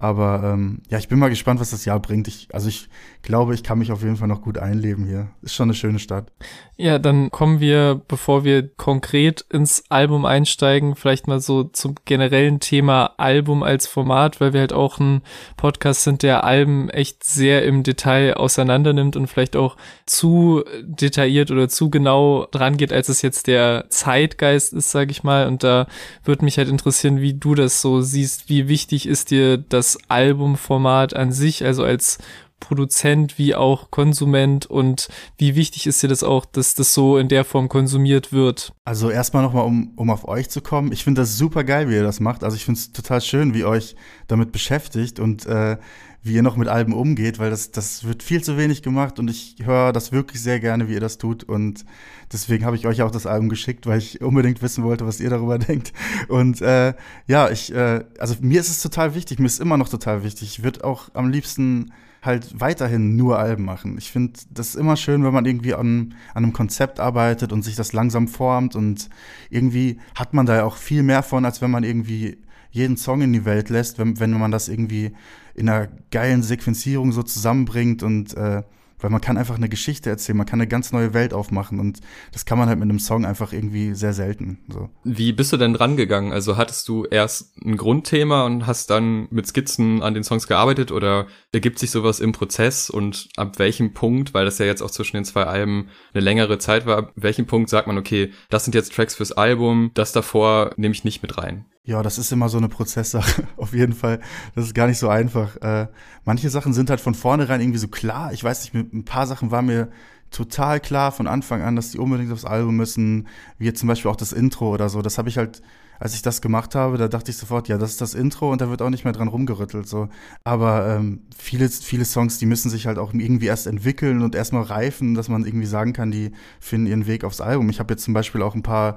Aber 0.03 0.41
ähm, 0.43 0.81
ja, 0.89 0.97
ich 0.97 1.07
bin 1.07 1.17
mal 1.17 1.29
gespannt, 1.29 1.61
was 1.61 1.69
das 1.69 1.85
Jahr 1.85 2.01
bringt. 2.01 2.27
Ich, 2.27 2.49
also 2.51 2.67
ich 2.67 2.89
glaube, 3.21 3.55
ich 3.55 3.63
kann 3.63 3.79
mich 3.79 3.89
auf 3.89 4.03
jeden 4.03 4.17
Fall 4.17 4.27
noch 4.27 4.41
gut 4.41 4.57
einleben 4.57 5.05
hier. 5.05 5.29
Ist 5.41 5.55
schon 5.55 5.67
eine 5.67 5.75
schöne 5.75 5.97
Stadt. 5.97 6.29
Ja, 6.75 6.99
dann 6.99 7.31
kommen 7.31 7.61
wir, 7.61 8.01
bevor 8.07 8.43
wir 8.43 8.67
konkret 8.67 9.45
ins 9.49 9.83
Album 9.87 10.25
einsteigen, 10.25 10.95
vielleicht 10.95 11.27
mal 11.27 11.39
so 11.39 11.63
zum 11.63 11.95
generellen 12.03 12.59
Thema 12.59 13.13
Album 13.17 13.63
als 13.63 13.87
Format, 13.87 14.41
weil 14.41 14.51
wir 14.51 14.59
halt 14.59 14.73
auch 14.73 14.99
ein 14.99 15.21
Podcast 15.55 16.03
sind, 16.03 16.21
der 16.21 16.43
Alben 16.43 16.89
echt 16.89 17.23
sehr 17.23 17.63
im 17.63 17.83
Detail 17.83 18.33
auseinander 18.33 18.91
nimmt 18.91 19.15
und 19.15 19.27
vielleicht 19.27 19.55
auch 19.55 19.77
zu 20.05 20.65
detailliert 20.81 21.49
oder 21.49 21.69
zu 21.69 21.89
genau 21.89 22.47
dran 22.51 22.75
geht, 22.75 22.91
als 22.91 23.07
es 23.07 23.21
jetzt 23.21 23.47
der 23.47 23.85
Zeitgeist 23.87 24.73
ist, 24.73 24.91
sage 24.91 25.11
ich 25.11 25.23
mal. 25.23 25.47
Und 25.47 25.63
da 25.63 25.87
würde 26.25 26.43
mich 26.43 26.57
halt 26.57 26.67
interessieren, 26.67 27.21
wie 27.21 27.35
du 27.35 27.55
das 27.55 27.81
so 27.81 28.01
siehst. 28.01 28.49
Wie 28.49 28.67
wichtig 28.67 29.07
ist 29.07 29.31
dir 29.31 29.57
das 29.57 29.92
Albumformat 30.07 31.15
an 31.15 31.31
sich, 31.31 31.63
also 31.63 31.83
als 31.83 32.17
Produzent 32.63 33.37
wie 33.37 33.55
auch 33.55 33.91
Konsument 33.91 34.65
und 34.65 35.09
wie 35.37 35.55
wichtig 35.55 35.85
ist 35.85 36.01
dir 36.01 36.07
das 36.07 36.23
auch, 36.23 36.45
dass 36.45 36.75
das 36.75 36.93
so 36.93 37.17
in 37.17 37.27
der 37.27 37.43
Form 37.43 37.67
konsumiert 37.67 38.31
wird? 38.31 38.71
Also 38.85 39.09
erstmal 39.09 39.43
nochmal, 39.43 39.65
um, 39.65 39.91
um 39.97 40.09
auf 40.09 40.25
euch 40.27 40.49
zu 40.49 40.61
kommen. 40.61 40.93
Ich 40.93 41.03
finde 41.03 41.21
das 41.21 41.37
super 41.37 41.65
geil, 41.65 41.89
wie 41.89 41.95
ihr 41.95 42.03
das 42.03 42.21
macht. 42.21 42.43
Also 42.43 42.55
ich 42.55 42.63
finde 42.63 42.79
es 42.79 42.93
total 42.93 43.19
schön, 43.19 43.53
wie 43.53 43.65
euch 43.65 43.95
damit 44.27 44.53
beschäftigt 44.53 45.19
und 45.19 45.45
äh, 45.45 45.77
wie 46.23 46.33
ihr 46.33 46.41
noch 46.41 46.55
mit 46.55 46.69
Alben 46.69 46.93
umgeht, 46.93 47.37
weil 47.37 47.49
das, 47.49 47.71
das 47.71 48.05
wird 48.05 48.23
viel 48.23 48.41
zu 48.41 48.57
wenig 48.57 48.81
gemacht 48.81 49.19
und 49.19 49.29
ich 49.29 49.57
höre 49.61 49.91
das 49.91 50.13
wirklich 50.13 50.41
sehr 50.41 50.61
gerne, 50.61 50.87
wie 50.87 50.93
ihr 50.93 51.01
das 51.01 51.17
tut. 51.17 51.43
Und 51.43 51.83
deswegen 52.31 52.63
habe 52.63 52.77
ich 52.77 52.87
euch 52.87 53.01
auch 53.01 53.11
das 53.11 53.25
Album 53.25 53.49
geschickt, 53.49 53.85
weil 53.87 53.97
ich 53.97 54.21
unbedingt 54.21 54.61
wissen 54.61 54.85
wollte, 54.85 55.05
was 55.05 55.19
ihr 55.19 55.29
darüber 55.29 55.59
denkt. 55.59 55.91
Und 56.29 56.61
äh, 56.61 56.93
ja, 57.27 57.49
ich, 57.49 57.73
äh, 57.75 58.05
also 58.19 58.35
mir 58.39 58.61
ist 58.61 58.69
es 58.69 58.81
total 58.81 59.15
wichtig, 59.15 59.39
mir 59.39 59.47
ist 59.47 59.59
immer 59.59 59.75
noch 59.75 59.89
total 59.89 60.23
wichtig. 60.23 60.43
Ich 60.43 60.63
würde 60.63 60.85
auch 60.85 61.09
am 61.13 61.29
liebsten 61.29 61.91
halt 62.21 62.57
weiterhin 62.57 63.17
nur 63.17 63.37
Alben 63.37 63.65
machen. 63.65 63.97
Ich 63.97 64.09
finde 64.09 64.39
das 64.49 64.75
immer 64.75 64.95
schön, 64.95 65.25
wenn 65.25 65.33
man 65.33 65.45
irgendwie 65.45 65.73
an, 65.73 66.15
an 66.33 66.45
einem 66.45 66.53
Konzept 66.53 67.01
arbeitet 67.01 67.51
und 67.51 67.63
sich 67.63 67.75
das 67.75 67.91
langsam 67.91 68.29
formt 68.29 68.77
und 68.77 69.09
irgendwie 69.49 69.99
hat 70.15 70.33
man 70.33 70.45
da 70.45 70.55
ja 70.55 70.63
auch 70.63 70.77
viel 70.77 71.03
mehr 71.03 71.21
von, 71.21 71.43
als 71.43 71.61
wenn 71.61 71.69
man 71.69 71.83
irgendwie 71.83 72.37
jeden 72.73 72.97
Song 72.97 73.21
in 73.21 73.31
die 73.31 73.45
Welt 73.45 73.69
lässt, 73.69 73.99
wenn, 73.99 74.19
wenn 74.19 74.31
man 74.31 74.51
das 74.51 74.67
irgendwie 74.67 75.11
in 75.53 75.69
einer 75.69 75.87
geilen 76.09 76.41
Sequenzierung 76.41 77.11
so 77.11 77.21
zusammenbringt 77.21 78.01
und 78.01 78.35
äh, 78.35 78.63
weil 79.03 79.11
man 79.11 79.21
kann 79.21 79.37
einfach 79.37 79.55
eine 79.55 79.69
Geschichte 79.69 80.09
erzählen, 80.09 80.37
man 80.37 80.47
kann 80.47 80.59
eine 80.59 80.67
ganz 80.67 80.93
neue 80.93 81.13
Welt 81.13 81.33
aufmachen 81.33 81.79
und 81.79 81.99
das 82.31 82.45
kann 82.45 82.57
man 82.57 82.69
halt 82.69 82.79
mit 82.79 82.89
einem 82.89 82.99
Song 82.99 83.25
einfach 83.25 83.51
irgendwie 83.51 83.93
sehr 83.93 84.13
selten. 84.13 84.59
So. 84.69 84.89
Wie 85.03 85.33
bist 85.33 85.51
du 85.51 85.57
denn 85.57 85.75
rangegangen? 85.75 86.31
Also 86.31 86.55
hattest 86.55 86.87
du 86.87 87.03
erst 87.03 87.61
ein 87.63 87.75
Grundthema 87.75 88.45
und 88.45 88.65
hast 88.65 88.89
dann 88.89 89.27
mit 89.29 89.45
Skizzen 89.45 90.01
an 90.01 90.13
den 90.13 90.23
Songs 90.23 90.47
gearbeitet 90.47 90.91
oder 90.91 91.27
ergibt 91.51 91.79
sich 91.79 91.91
sowas 91.91 92.21
im 92.21 92.31
Prozess 92.31 92.89
und 92.89 93.27
ab 93.35 93.59
welchem 93.59 93.93
Punkt, 93.93 94.33
weil 94.33 94.45
das 94.45 94.57
ja 94.57 94.65
jetzt 94.65 94.81
auch 94.81 94.91
zwischen 94.91 95.17
den 95.17 95.25
zwei 95.25 95.43
Alben 95.43 95.89
eine 96.13 96.23
längere 96.23 96.57
Zeit 96.57 96.85
war, 96.85 96.97
ab 96.97 97.11
welchem 97.17 97.45
Punkt 97.45 97.69
sagt 97.69 97.87
man, 97.87 97.97
okay, 97.97 98.31
das 98.49 98.63
sind 98.63 98.73
jetzt 98.73 98.93
Tracks 98.93 99.15
fürs 99.15 99.33
Album, 99.33 99.91
das 99.93 100.13
davor 100.13 100.71
nehme 100.77 100.93
ich 100.93 101.03
nicht 101.03 101.21
mit 101.21 101.37
rein? 101.37 101.65
Ja, 101.85 102.01
das 102.01 102.17
ist 102.17 102.31
immer 102.31 102.47
so 102.47 102.57
eine 102.57 102.69
Prozesssache, 102.69 103.43
auf 103.57 103.73
jeden 103.73 103.93
Fall. 103.93 104.21
Das 104.55 104.65
ist 104.65 104.73
gar 104.73 104.87
nicht 104.87 104.99
so 104.99 105.09
einfach. 105.09 105.57
Äh, 105.57 105.87
manche 106.23 106.49
Sachen 106.49 106.73
sind 106.73 106.89
halt 106.89 107.01
von 107.01 107.13
vornherein 107.13 107.59
irgendwie 107.59 107.79
so 107.79 107.89
klar. 107.89 108.31
Ich 108.31 108.41
weiß 108.41 108.61
nicht, 108.61 108.73
mit 108.73 108.93
ein 108.93 109.03
paar 109.03 109.27
Sachen 109.27 109.51
war 109.51 109.61
mir 109.61 109.89
total 110.31 110.79
klar 110.79 111.11
von 111.11 111.27
Anfang 111.27 111.61
an, 111.61 111.75
dass 111.75 111.91
die 111.91 111.99
unbedingt 111.99 112.31
aufs 112.31 112.45
Album 112.45 112.77
müssen, 112.77 113.27
wie 113.57 113.65
jetzt 113.65 113.79
zum 113.79 113.89
Beispiel 113.89 114.09
auch 114.09 114.15
das 114.15 114.31
Intro 114.31 114.73
oder 114.73 114.87
so. 114.87 115.01
Das 115.01 115.17
habe 115.17 115.27
ich 115.27 115.37
halt, 115.37 115.61
als 115.99 116.15
ich 116.15 116.21
das 116.21 116.41
gemacht 116.41 116.73
habe, 116.73 116.97
da 116.97 117.09
dachte 117.09 117.31
ich 117.31 117.37
sofort, 117.37 117.67
ja, 117.67 117.77
das 117.77 117.91
ist 117.91 118.01
das 118.01 118.13
Intro 118.13 118.49
und 118.49 118.61
da 118.61 118.69
wird 118.69 118.81
auch 118.81 118.89
nicht 118.89 119.03
mehr 119.03 119.13
dran 119.13 119.27
rumgerüttelt. 119.27 119.85
So. 119.85 120.07
Aber 120.45 120.87
ähm, 120.87 121.23
viele, 121.37 121.67
viele 121.67 122.05
Songs, 122.05 122.37
die 122.39 122.45
müssen 122.45 122.69
sich 122.69 122.87
halt 122.87 122.97
auch 122.97 123.13
irgendwie 123.13 123.47
erst 123.47 123.67
entwickeln 123.67 124.21
und 124.21 124.35
erstmal 124.35 124.63
reifen, 124.63 125.15
dass 125.15 125.27
man 125.27 125.45
irgendwie 125.45 125.67
sagen 125.67 125.91
kann, 125.91 126.11
die 126.11 126.31
finden 126.61 126.87
ihren 126.87 127.07
Weg 127.07 127.25
aufs 127.25 127.41
Album. 127.41 127.69
Ich 127.69 127.79
habe 127.81 127.93
jetzt 127.93 128.03
zum 128.05 128.13
Beispiel 128.13 128.41
auch 128.41 128.55
ein 128.55 128.63
paar 128.63 128.95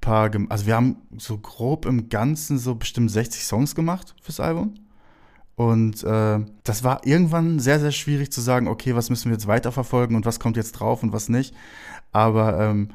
paar, 0.00 0.30
also 0.48 0.66
wir 0.66 0.76
haben 0.76 0.96
so 1.16 1.38
grob 1.38 1.86
im 1.86 2.08
Ganzen 2.08 2.58
so 2.58 2.74
bestimmt 2.74 3.10
60 3.10 3.44
Songs 3.44 3.74
gemacht 3.74 4.14
fürs 4.20 4.40
Album. 4.40 4.74
Und 5.56 6.04
äh, 6.04 6.38
das 6.64 6.84
war 6.84 7.06
irgendwann 7.06 7.58
sehr, 7.58 7.80
sehr 7.80 7.92
schwierig 7.92 8.30
zu 8.30 8.42
sagen, 8.42 8.68
okay, 8.68 8.94
was 8.94 9.08
müssen 9.08 9.30
wir 9.30 9.36
jetzt 9.36 9.46
weiterverfolgen 9.46 10.14
und 10.14 10.26
was 10.26 10.38
kommt 10.38 10.56
jetzt 10.56 10.72
drauf 10.72 11.02
und 11.02 11.12
was 11.12 11.30
nicht. 11.30 11.54
Aber 12.12 12.60
ähm, 12.60 12.90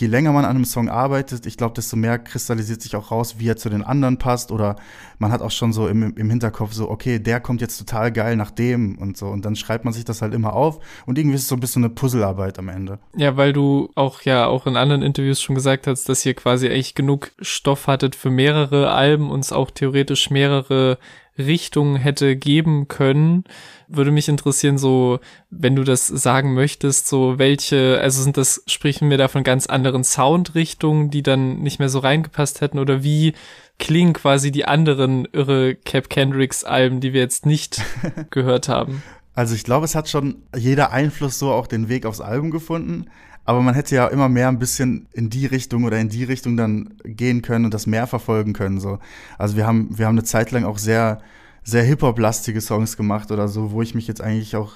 je 0.00 0.06
länger 0.06 0.32
man 0.32 0.44
an 0.44 0.56
einem 0.56 0.64
Song 0.64 0.88
arbeitet, 0.88 1.46
ich 1.46 1.56
glaube, 1.56 1.74
desto 1.74 1.96
mehr 1.96 2.18
kristallisiert 2.18 2.82
sich 2.82 2.96
auch 2.96 3.10
raus, 3.10 3.36
wie 3.38 3.48
er 3.48 3.56
zu 3.56 3.68
den 3.68 3.82
anderen 3.82 4.18
passt. 4.18 4.52
Oder 4.52 4.76
man 5.18 5.32
hat 5.32 5.42
auch 5.42 5.50
schon 5.50 5.72
so 5.72 5.88
im, 5.88 6.14
im 6.16 6.30
Hinterkopf 6.30 6.72
so, 6.72 6.90
okay, 6.90 7.18
der 7.18 7.40
kommt 7.40 7.60
jetzt 7.60 7.78
total 7.78 8.12
geil 8.12 8.36
nach 8.36 8.50
dem 8.50 8.98
und 8.98 9.16
so. 9.16 9.26
Und 9.26 9.44
dann 9.44 9.56
schreibt 9.56 9.84
man 9.84 9.94
sich 9.94 10.04
das 10.04 10.22
halt 10.22 10.34
immer 10.34 10.52
auf. 10.52 10.80
Und 11.06 11.18
irgendwie 11.18 11.36
ist 11.36 11.42
es 11.42 11.48
so 11.48 11.56
ein 11.56 11.60
bisschen 11.60 11.84
eine 11.84 11.94
Puzzlearbeit 11.94 12.58
am 12.58 12.68
Ende. 12.68 12.98
Ja, 13.16 13.36
weil 13.36 13.52
du 13.52 13.90
auch 13.94 14.22
ja 14.22 14.46
auch 14.46 14.66
in 14.66 14.76
anderen 14.76 15.02
Interviews 15.02 15.40
schon 15.40 15.54
gesagt 15.54 15.86
hast, 15.86 16.08
dass 16.08 16.24
ihr 16.24 16.34
quasi 16.34 16.68
echt 16.68 16.96
genug 16.96 17.32
Stoff 17.40 17.86
hattet 17.86 18.14
für 18.14 18.30
mehrere 18.30 18.90
Alben 18.90 19.30
und 19.30 19.40
es 19.40 19.52
auch 19.52 19.70
theoretisch 19.70 20.30
mehrere 20.30 20.98
Richtung 21.38 21.96
hätte 21.96 22.36
geben 22.36 22.88
können. 22.88 23.44
Würde 23.88 24.10
mich 24.10 24.28
interessieren, 24.28 24.78
so, 24.78 25.20
wenn 25.50 25.76
du 25.76 25.84
das 25.84 26.06
sagen 26.06 26.54
möchtest, 26.54 27.08
so 27.08 27.38
welche, 27.38 28.00
also 28.00 28.22
sind 28.22 28.36
das, 28.36 28.62
sprechen 28.66 29.10
wir 29.10 29.18
da 29.18 29.28
von 29.28 29.42
ganz 29.42 29.66
anderen 29.66 30.04
Soundrichtungen, 30.04 31.10
die 31.10 31.22
dann 31.22 31.60
nicht 31.60 31.78
mehr 31.78 31.88
so 31.88 31.98
reingepasst 31.98 32.60
hätten 32.60 32.78
oder 32.78 33.02
wie 33.02 33.34
klingen 33.78 34.12
quasi 34.12 34.52
die 34.52 34.64
anderen 34.64 35.26
irre 35.32 35.74
Cap 35.74 36.08
Kendricks 36.08 36.64
Alben, 36.64 37.00
die 37.00 37.12
wir 37.12 37.20
jetzt 37.20 37.46
nicht 37.46 37.82
gehört 38.30 38.68
haben? 38.68 39.02
Also 39.34 39.56
ich 39.56 39.64
glaube, 39.64 39.84
es 39.84 39.96
hat 39.96 40.08
schon 40.08 40.42
jeder 40.56 40.92
Einfluss 40.92 41.38
so 41.38 41.50
auch 41.50 41.66
den 41.66 41.88
Weg 41.88 42.06
aufs 42.06 42.20
Album 42.20 42.52
gefunden. 42.52 43.06
Aber 43.44 43.60
man 43.60 43.74
hätte 43.74 43.94
ja 43.94 44.06
immer 44.06 44.28
mehr 44.28 44.48
ein 44.48 44.58
bisschen 44.58 45.06
in 45.12 45.30
die 45.30 45.46
Richtung 45.46 45.84
oder 45.84 45.98
in 45.98 46.08
die 46.08 46.24
Richtung 46.24 46.56
dann 46.56 46.94
gehen 47.04 47.42
können 47.42 47.66
und 47.66 47.74
das 47.74 47.86
mehr 47.86 48.06
verfolgen 48.06 48.52
können. 48.52 48.80
So. 48.80 48.98
Also 49.38 49.56
wir 49.56 49.66
haben, 49.66 49.98
wir 49.98 50.06
haben 50.06 50.14
eine 50.14 50.24
Zeit 50.24 50.50
lang 50.50 50.64
auch 50.64 50.78
sehr, 50.78 51.20
sehr 51.62 51.82
Hip-Hop-lastige 51.82 52.60
Songs 52.60 52.96
gemacht 52.96 53.30
oder 53.30 53.48
so, 53.48 53.72
wo 53.72 53.82
ich 53.82 53.94
mich 53.94 54.06
jetzt 54.06 54.22
eigentlich 54.22 54.56
auch 54.56 54.72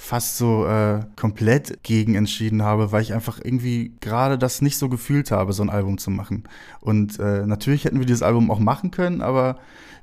fast 0.00 0.38
so 0.38 0.66
äh, 0.66 1.00
komplett 1.14 1.82
gegen 1.82 2.14
entschieden 2.14 2.62
habe, 2.62 2.90
weil 2.90 3.02
ich 3.02 3.12
einfach 3.12 3.38
irgendwie 3.42 3.92
gerade 4.00 4.38
das 4.38 4.62
nicht 4.62 4.78
so 4.78 4.88
gefühlt 4.88 5.30
habe, 5.30 5.52
so 5.52 5.62
ein 5.62 5.68
Album 5.68 5.98
zu 5.98 6.10
machen. 6.10 6.44
Und 6.80 7.18
äh, 7.20 7.44
natürlich 7.46 7.84
hätten 7.84 7.98
wir 7.98 8.06
dieses 8.06 8.22
Album 8.22 8.50
auch 8.50 8.60
machen 8.60 8.90
können, 8.90 9.20
aber 9.20 9.58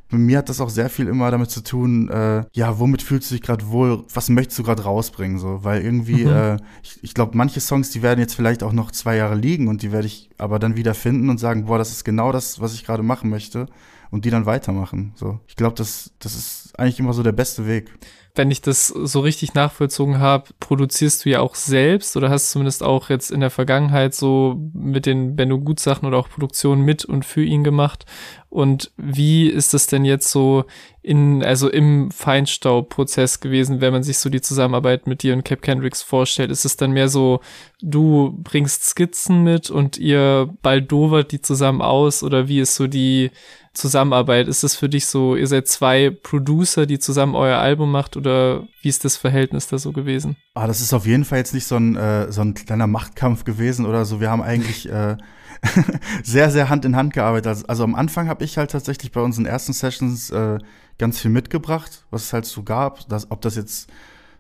bei 0.09 0.17
mir 0.17 0.37
hat 0.37 0.49
das 0.49 0.61
auch 0.61 0.69
sehr 0.69 0.89
viel 0.89 1.07
immer 1.07 1.29
damit 1.31 1.51
zu 1.51 1.61
tun, 1.61 2.09
äh, 2.09 2.43
ja, 2.53 2.79
womit 2.79 3.01
fühlst 3.01 3.29
du 3.29 3.35
dich 3.35 3.41
gerade 3.41 3.67
wohl, 3.69 4.03
was 4.13 4.29
möchtest 4.29 4.59
du 4.59 4.63
gerade 4.63 4.83
rausbringen, 4.83 5.37
so, 5.37 5.63
weil 5.63 5.81
irgendwie, 5.81 6.25
mhm. 6.25 6.31
äh, 6.31 6.55
ich, 6.81 7.03
ich 7.03 7.13
glaube, 7.13 7.35
manche 7.37 7.59
Songs, 7.59 7.89
die 7.89 8.01
werden 8.01 8.19
jetzt 8.19 8.33
vielleicht 8.33 8.63
auch 8.63 8.71
noch 8.71 8.91
zwei 8.91 9.17
Jahre 9.17 9.35
liegen 9.35 9.67
und 9.67 9.81
die 9.81 9.91
werde 9.91 10.07
ich 10.07 10.29
aber 10.37 10.59
dann 10.59 10.77
wieder 10.77 10.93
finden 10.93 11.29
und 11.29 11.39
sagen, 11.39 11.65
boah, 11.65 11.77
das 11.77 11.91
ist 11.91 12.05
genau 12.05 12.31
das, 12.31 12.61
was 12.61 12.73
ich 12.73 12.85
gerade 12.85 13.03
machen 13.03 13.29
möchte 13.29 13.67
und 14.09 14.23
die 14.23 14.29
dann 14.29 14.45
weitermachen, 14.45 15.11
so. 15.15 15.39
Ich 15.47 15.55
glaube, 15.55 15.75
das, 15.75 16.11
das 16.19 16.35
ist 16.35 16.79
eigentlich 16.79 16.99
immer 16.99 17.13
so 17.13 17.23
der 17.23 17.33
beste 17.33 17.67
Weg 17.67 17.91
wenn 18.37 18.51
ich 18.51 18.61
das 18.61 18.87
so 18.87 19.19
richtig 19.19 19.53
nachvollzogen 19.53 20.19
habe, 20.19 20.49
produzierst 20.59 21.25
du 21.25 21.29
ja 21.29 21.41
auch 21.41 21.55
selbst 21.55 22.15
oder 22.15 22.29
hast 22.29 22.51
zumindest 22.51 22.83
auch 22.83 23.09
jetzt 23.09 23.31
in 23.31 23.39
der 23.39 23.49
Vergangenheit 23.49 24.13
so 24.13 24.55
mit 24.73 25.05
den 25.05 25.35
Benno 25.35 25.59
Gut 25.59 25.79
Sachen 25.79 26.05
oder 26.05 26.17
auch 26.17 26.29
Produktionen 26.29 26.83
mit 26.83 27.03
und 27.03 27.25
für 27.25 27.43
ihn 27.43 27.63
gemacht. 27.63 28.05
Und 28.49 28.91
wie 28.95 29.47
ist 29.47 29.73
das 29.73 29.87
denn 29.87 30.05
jetzt 30.05 30.31
so 30.31 30.65
in, 31.01 31.43
also 31.43 31.69
im 31.69 32.11
Feinstaubprozess 32.11 33.39
gewesen, 33.39 33.81
wenn 33.81 33.93
man 33.93 34.03
sich 34.03 34.19
so 34.19 34.29
die 34.29 34.41
Zusammenarbeit 34.41 35.07
mit 35.07 35.23
dir 35.23 35.33
und 35.33 35.43
Cap 35.43 35.61
Kendricks 35.61 36.01
vorstellt? 36.01 36.51
Ist 36.51 36.65
es 36.65 36.77
dann 36.77 36.91
mehr 36.91 37.09
so, 37.09 37.41
du 37.81 38.37
bringst 38.43 38.85
Skizzen 38.85 39.43
mit 39.43 39.69
und 39.69 39.97
ihr 39.97 40.53
baldowert 40.61 41.31
die 41.31 41.41
zusammen 41.41 41.81
aus 41.81 42.23
oder 42.23 42.47
wie 42.47 42.59
ist 42.59 42.75
so 42.75 42.87
die 42.87 43.31
Zusammenarbeit? 43.77 44.47
Ist 44.47 44.63
es 44.63 44.75
für 44.75 44.89
dich 44.89 45.05
so, 45.05 45.35
ihr 45.35 45.47
seid 45.47 45.67
zwei 45.67 46.09
Producer, 46.09 46.85
die 46.85 46.99
zusammen 46.99 47.35
euer 47.35 47.57
Album 47.57 47.91
macht 47.91 48.17
oder 48.17 48.63
wie 48.81 48.89
ist 48.89 49.05
das 49.05 49.17
Verhältnis 49.17 49.67
da 49.67 49.77
so 49.77 49.91
gewesen? 49.91 50.35
Ah, 50.53 50.67
das 50.67 50.81
ist 50.81 50.93
auf 50.93 51.05
jeden 51.05 51.25
Fall 51.25 51.39
jetzt 51.39 51.53
nicht 51.53 51.67
so 51.67 51.75
ein, 51.75 51.95
äh, 51.95 52.31
so 52.31 52.41
ein 52.41 52.53
kleiner 52.53 52.87
Machtkampf 52.87 53.43
gewesen 53.43 53.85
oder 53.85 54.05
so. 54.05 54.19
Wir 54.19 54.29
haben 54.29 54.41
eigentlich 54.41 54.89
äh, 54.89 55.17
sehr, 56.23 56.49
sehr 56.51 56.69
Hand 56.69 56.85
in 56.85 56.95
Hand 56.95 57.13
gearbeitet. 57.13 57.47
Also, 57.47 57.65
also 57.67 57.83
am 57.83 57.95
Anfang 57.95 58.27
habe 58.27 58.43
ich 58.43 58.57
halt 58.57 58.71
tatsächlich 58.71 59.11
bei 59.11 59.21
unseren 59.21 59.45
ersten 59.45 59.73
Sessions 59.73 60.29
äh, 60.29 60.57
ganz 60.97 61.19
viel 61.19 61.31
mitgebracht, 61.31 62.05
was 62.11 62.23
es 62.23 62.33
halt 62.33 62.45
so 62.45 62.63
gab. 62.63 63.07
Dass, 63.09 63.31
ob 63.31 63.41
das 63.41 63.55
jetzt 63.55 63.89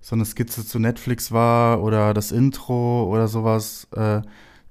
so 0.01 0.15
eine 0.15 0.25
Skizze 0.25 0.65
zu 0.65 0.79
Netflix 0.79 1.31
war 1.31 1.81
oder 1.83 2.13
das 2.13 2.31
Intro 2.31 3.03
oder 3.11 3.27
sowas. 3.27 3.87
Äh, 3.95 4.21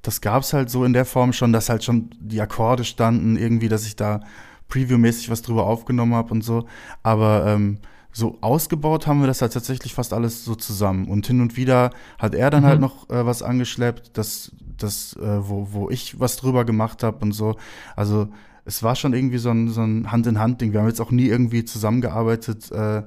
das 0.02 0.20
gab's 0.20 0.52
halt 0.52 0.70
so 0.70 0.84
in 0.84 0.92
der 0.92 1.04
Form 1.04 1.32
schon, 1.32 1.52
dass 1.52 1.68
halt 1.68 1.82
schon 1.82 2.10
die 2.20 2.40
Akkorde 2.40 2.84
standen, 2.84 3.36
irgendwie, 3.36 3.68
dass 3.68 3.86
ich 3.86 3.96
da 3.96 4.20
Preview-mäßig 4.68 5.30
was 5.30 5.42
drüber 5.42 5.66
aufgenommen 5.66 6.14
habe 6.14 6.32
und 6.32 6.42
so. 6.42 6.66
Aber 7.02 7.46
ähm, 7.46 7.78
so 8.12 8.38
ausgebaut 8.40 9.06
haben 9.06 9.20
wir 9.20 9.26
das 9.26 9.42
halt 9.42 9.52
tatsächlich 9.52 9.92
fast 9.94 10.12
alles 10.12 10.44
so 10.44 10.54
zusammen. 10.54 11.08
Und 11.08 11.26
hin 11.26 11.40
und 11.40 11.56
wieder 11.56 11.90
hat 12.18 12.34
er 12.34 12.50
dann 12.50 12.64
halt 12.64 12.80
mhm. 12.80 12.84
halt 12.84 12.92
noch 12.92 13.10
äh, 13.10 13.26
was 13.26 13.42
angeschleppt, 13.42 14.16
das, 14.16 14.52
das, 14.76 15.14
äh, 15.16 15.48
wo, 15.48 15.68
wo 15.72 15.90
ich 15.90 16.18
was 16.18 16.36
drüber 16.36 16.64
gemacht 16.64 17.02
habe 17.02 17.18
und 17.18 17.32
so. 17.32 17.56
Also 17.94 18.28
es 18.64 18.82
war 18.82 18.96
schon 18.96 19.12
irgendwie 19.12 19.38
so 19.38 19.50
ein, 19.50 19.68
so 19.68 19.82
ein 19.82 20.10
Hand-in-Hand-Ding. 20.10 20.72
Wir 20.72 20.80
haben 20.80 20.88
jetzt 20.88 21.00
auch 21.00 21.10
nie 21.10 21.26
irgendwie 21.26 21.64
zusammengearbeitet, 21.64 22.72
äh, 22.72 23.02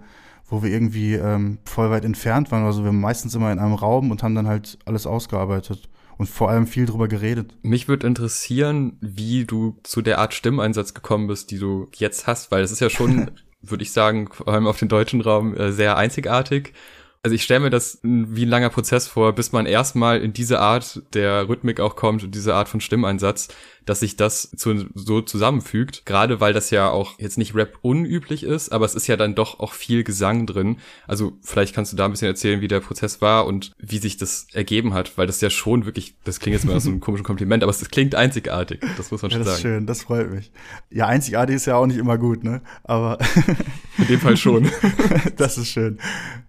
wo 0.47 0.63
wir 0.63 0.71
irgendwie 0.71 1.15
ähm, 1.15 1.57
voll 1.65 1.89
weit 1.89 2.05
entfernt 2.05 2.51
waren. 2.51 2.63
Also 2.63 2.83
wir 2.83 2.87
waren 2.87 3.01
meistens 3.01 3.35
immer 3.35 3.51
in 3.51 3.59
einem 3.59 3.73
Raum 3.73 4.11
und 4.11 4.23
haben 4.23 4.35
dann 4.35 4.47
halt 4.47 4.77
alles 4.85 5.05
ausgearbeitet 5.07 5.89
und 6.19 6.27
vor 6.27 6.49
allem 6.49 6.67
viel 6.67 6.85
drüber 6.85 7.07
geredet. 7.07 7.53
Mich 7.61 7.87
würde 7.87 8.05
interessieren, 8.05 8.97
wie 8.99 9.45
du 9.45 9.79
zu 9.83 10.01
der 10.01 10.19
Art 10.19 10.33
Stimmeinsatz 10.33 10.93
gekommen 10.93 11.27
bist, 11.27 11.49
die 11.49 11.59
du 11.59 11.87
jetzt 11.95 12.27
hast, 12.27 12.51
weil 12.51 12.61
es 12.61 12.73
ist 12.73 12.81
ja 12.81 12.89
schon, 12.89 13.31
würde 13.61 13.83
ich 13.83 13.93
sagen, 13.93 14.29
vor 14.29 14.49
allem 14.49 14.67
auf 14.67 14.77
den 14.77 14.89
deutschen 14.89 15.21
Raum 15.21 15.55
äh, 15.55 15.71
sehr 15.71 15.95
einzigartig. 15.95 16.73
Also 17.23 17.35
ich 17.35 17.43
stelle 17.43 17.61
mir 17.61 17.69
das 17.69 17.99
wie 18.03 18.45
ein 18.45 18.49
langer 18.49 18.69
Prozess 18.69 19.07
vor, 19.07 19.33
bis 19.33 19.53
man 19.53 19.65
erstmal 19.65 20.19
in 20.19 20.33
diese 20.33 20.59
Art 20.59 21.01
der 21.13 21.47
Rhythmik 21.47 21.79
auch 21.79 21.95
kommt 21.95 22.21
und 22.23 22.35
diese 22.35 22.53
Art 22.53 22.67
von 22.67 22.81
Stimmeinsatz, 22.81 23.47
dass 23.89 24.01
sich 24.01 24.15
das 24.15 24.51
zu, 24.55 24.85
so 24.93 25.21
zusammenfügt. 25.21 26.05
Gerade 26.05 26.39
weil 26.39 26.53
das 26.53 26.69
ja 26.69 26.91
auch 26.91 27.17
jetzt 27.17 27.39
nicht 27.39 27.55
Rap 27.55 27.79
unüblich 27.81 28.43
ist, 28.43 28.69
aber 28.71 28.85
es 28.85 28.93
ist 28.93 29.07
ja 29.07 29.17
dann 29.17 29.33
doch 29.33 29.59
auch 29.59 29.73
viel 29.73 30.03
Gesang 30.03 30.45
drin. 30.45 30.77
Also 31.07 31.33
vielleicht 31.41 31.73
kannst 31.73 31.91
du 31.91 31.97
da 31.97 32.05
ein 32.05 32.11
bisschen 32.11 32.27
erzählen, 32.27 32.61
wie 32.61 32.67
der 32.67 32.81
Prozess 32.81 33.19
war 33.19 33.47
und 33.47 33.71
wie 33.79 33.97
sich 33.97 34.17
das 34.17 34.45
ergeben 34.53 34.93
hat, 34.93 35.17
weil 35.17 35.25
das 35.25 35.41
ja 35.41 35.49
schon 35.49 35.87
wirklich, 35.87 36.13
das 36.23 36.39
klingt 36.39 36.53
jetzt 36.53 36.65
mal 36.65 36.79
so 36.79 36.91
ein 36.91 36.99
komisches 36.99 37.25
Kompliment, 37.25 37.63
aber 37.63 37.71
es 37.71 37.89
klingt 37.89 38.13
einzigartig. 38.13 38.79
Das 38.95 39.09
muss 39.09 39.23
man 39.23 39.31
schon 39.31 39.41
ja, 39.41 39.45
das 39.45 39.55
sagen. 39.55 39.55
Das 39.55 39.57
ist 39.57 39.61
schön, 39.61 39.85
das 39.87 40.03
freut 40.03 40.31
mich. 40.31 40.51
Ja, 40.91 41.07
einzigartig 41.07 41.55
ist 41.55 41.65
ja 41.65 41.75
auch 41.75 41.87
nicht 41.87 41.97
immer 41.97 42.19
gut, 42.19 42.43
ne? 42.43 42.61
Aber 42.83 43.17
in 43.97 44.05
dem 44.05 44.19
Fall 44.19 44.37
schon. 44.37 44.69
das 45.37 45.57
ist 45.57 45.69
schön. 45.69 45.97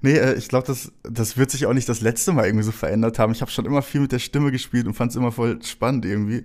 Nee, 0.03 0.19
äh, 0.19 0.35
ich 0.35 0.49
glaube, 0.49 0.67
das, 0.67 0.93
das 1.05 1.39
wird 1.39 1.51
sich 1.51 1.65
auch 1.65 1.73
nicht 1.73 1.89
das 1.89 2.03
letzte 2.03 2.33
Mal 2.33 2.45
irgendwie 2.45 2.65
so 2.65 2.73
verändert 2.73 3.19
haben. 3.19 3.33
Ich 3.33 3.41
habe 3.41 3.51
schon 3.51 3.65
immer 3.65 3.81
viel 3.81 4.03
mit 4.03 4.13
der 4.13 4.19
Stimme 4.19 4.53
gespielt 4.53 4.87
und 4.87 4.93
fand 4.93 5.13
es 5.13 5.17
immer 5.17 5.33
voll 5.33 5.59
spannend 5.63 6.05
irgendwie 6.05 6.45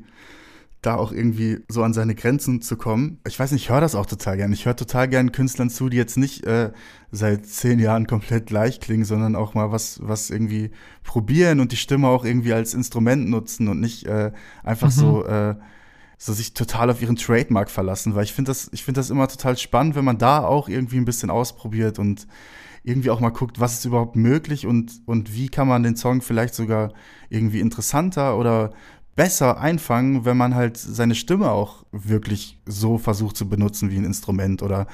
da 0.85 0.95
auch 0.95 1.11
irgendwie 1.11 1.59
so 1.67 1.83
an 1.83 1.93
seine 1.93 2.15
Grenzen 2.15 2.61
zu 2.61 2.77
kommen. 2.77 3.19
Ich 3.27 3.39
weiß 3.39 3.51
nicht, 3.51 3.63
ich 3.63 3.69
höre 3.69 3.81
das 3.81 3.95
auch 3.95 4.05
total 4.05 4.37
gern. 4.37 4.51
Ich 4.53 4.65
höre 4.65 4.75
total 4.75 5.07
gern 5.07 5.31
Künstlern 5.31 5.69
zu, 5.69 5.89
die 5.89 5.97
jetzt 5.97 6.17
nicht 6.17 6.45
äh, 6.45 6.71
seit 7.11 7.45
zehn 7.45 7.79
Jahren 7.79 8.07
komplett 8.07 8.45
gleich 8.45 8.79
klingen, 8.79 9.05
sondern 9.05 9.35
auch 9.35 9.53
mal 9.53 9.71
was, 9.71 9.99
was 10.03 10.29
irgendwie 10.29 10.71
probieren 11.03 11.59
und 11.59 11.71
die 11.71 11.77
Stimme 11.77 12.07
auch 12.07 12.25
irgendwie 12.25 12.53
als 12.53 12.73
Instrument 12.73 13.29
nutzen 13.29 13.67
und 13.67 13.79
nicht 13.79 14.05
äh, 14.05 14.31
einfach 14.63 14.87
mhm. 14.87 14.91
so, 14.91 15.25
äh, 15.25 15.55
so 16.17 16.33
sich 16.33 16.53
total 16.53 16.89
auf 16.89 17.01
ihren 17.01 17.15
Trademark 17.15 17.69
verlassen. 17.69 18.15
Weil 18.15 18.23
ich 18.25 18.33
finde 18.33 18.49
das, 18.49 18.69
ich 18.71 18.83
finde 18.83 18.99
das 18.99 19.09
immer 19.09 19.27
total 19.27 19.57
spannend, 19.57 19.95
wenn 19.95 20.05
man 20.05 20.17
da 20.17 20.43
auch 20.43 20.69
irgendwie 20.69 20.97
ein 20.97 21.05
bisschen 21.05 21.29
ausprobiert 21.29 21.99
und 21.99 22.27
irgendwie 22.85 23.09
auch 23.09 23.19
mal 23.19 23.29
guckt, 23.29 23.59
was 23.59 23.73
ist 23.73 23.85
überhaupt 23.85 24.15
möglich 24.15 24.67
und, 24.67 25.01
und 25.05 25.33
wie 25.33 25.49
kann 25.49 25.67
man 25.67 25.81
den 25.81 25.95
Song 25.95 26.21
vielleicht 26.21 26.53
sogar 26.53 26.93
irgendwie 27.29 27.59
interessanter 27.59 28.37
oder 28.37 28.73
besser 29.15 29.59
einfangen, 29.59 30.25
wenn 30.25 30.37
man 30.37 30.55
halt 30.55 30.77
seine 30.77 31.15
Stimme 31.15 31.51
auch 31.51 31.85
wirklich 31.91 32.61
so 32.65 32.97
versucht 32.97 33.37
zu 33.37 33.47
benutzen 33.47 33.89
wie 33.91 33.97
ein 33.97 34.05
Instrument 34.05 34.61
oder 34.61 34.87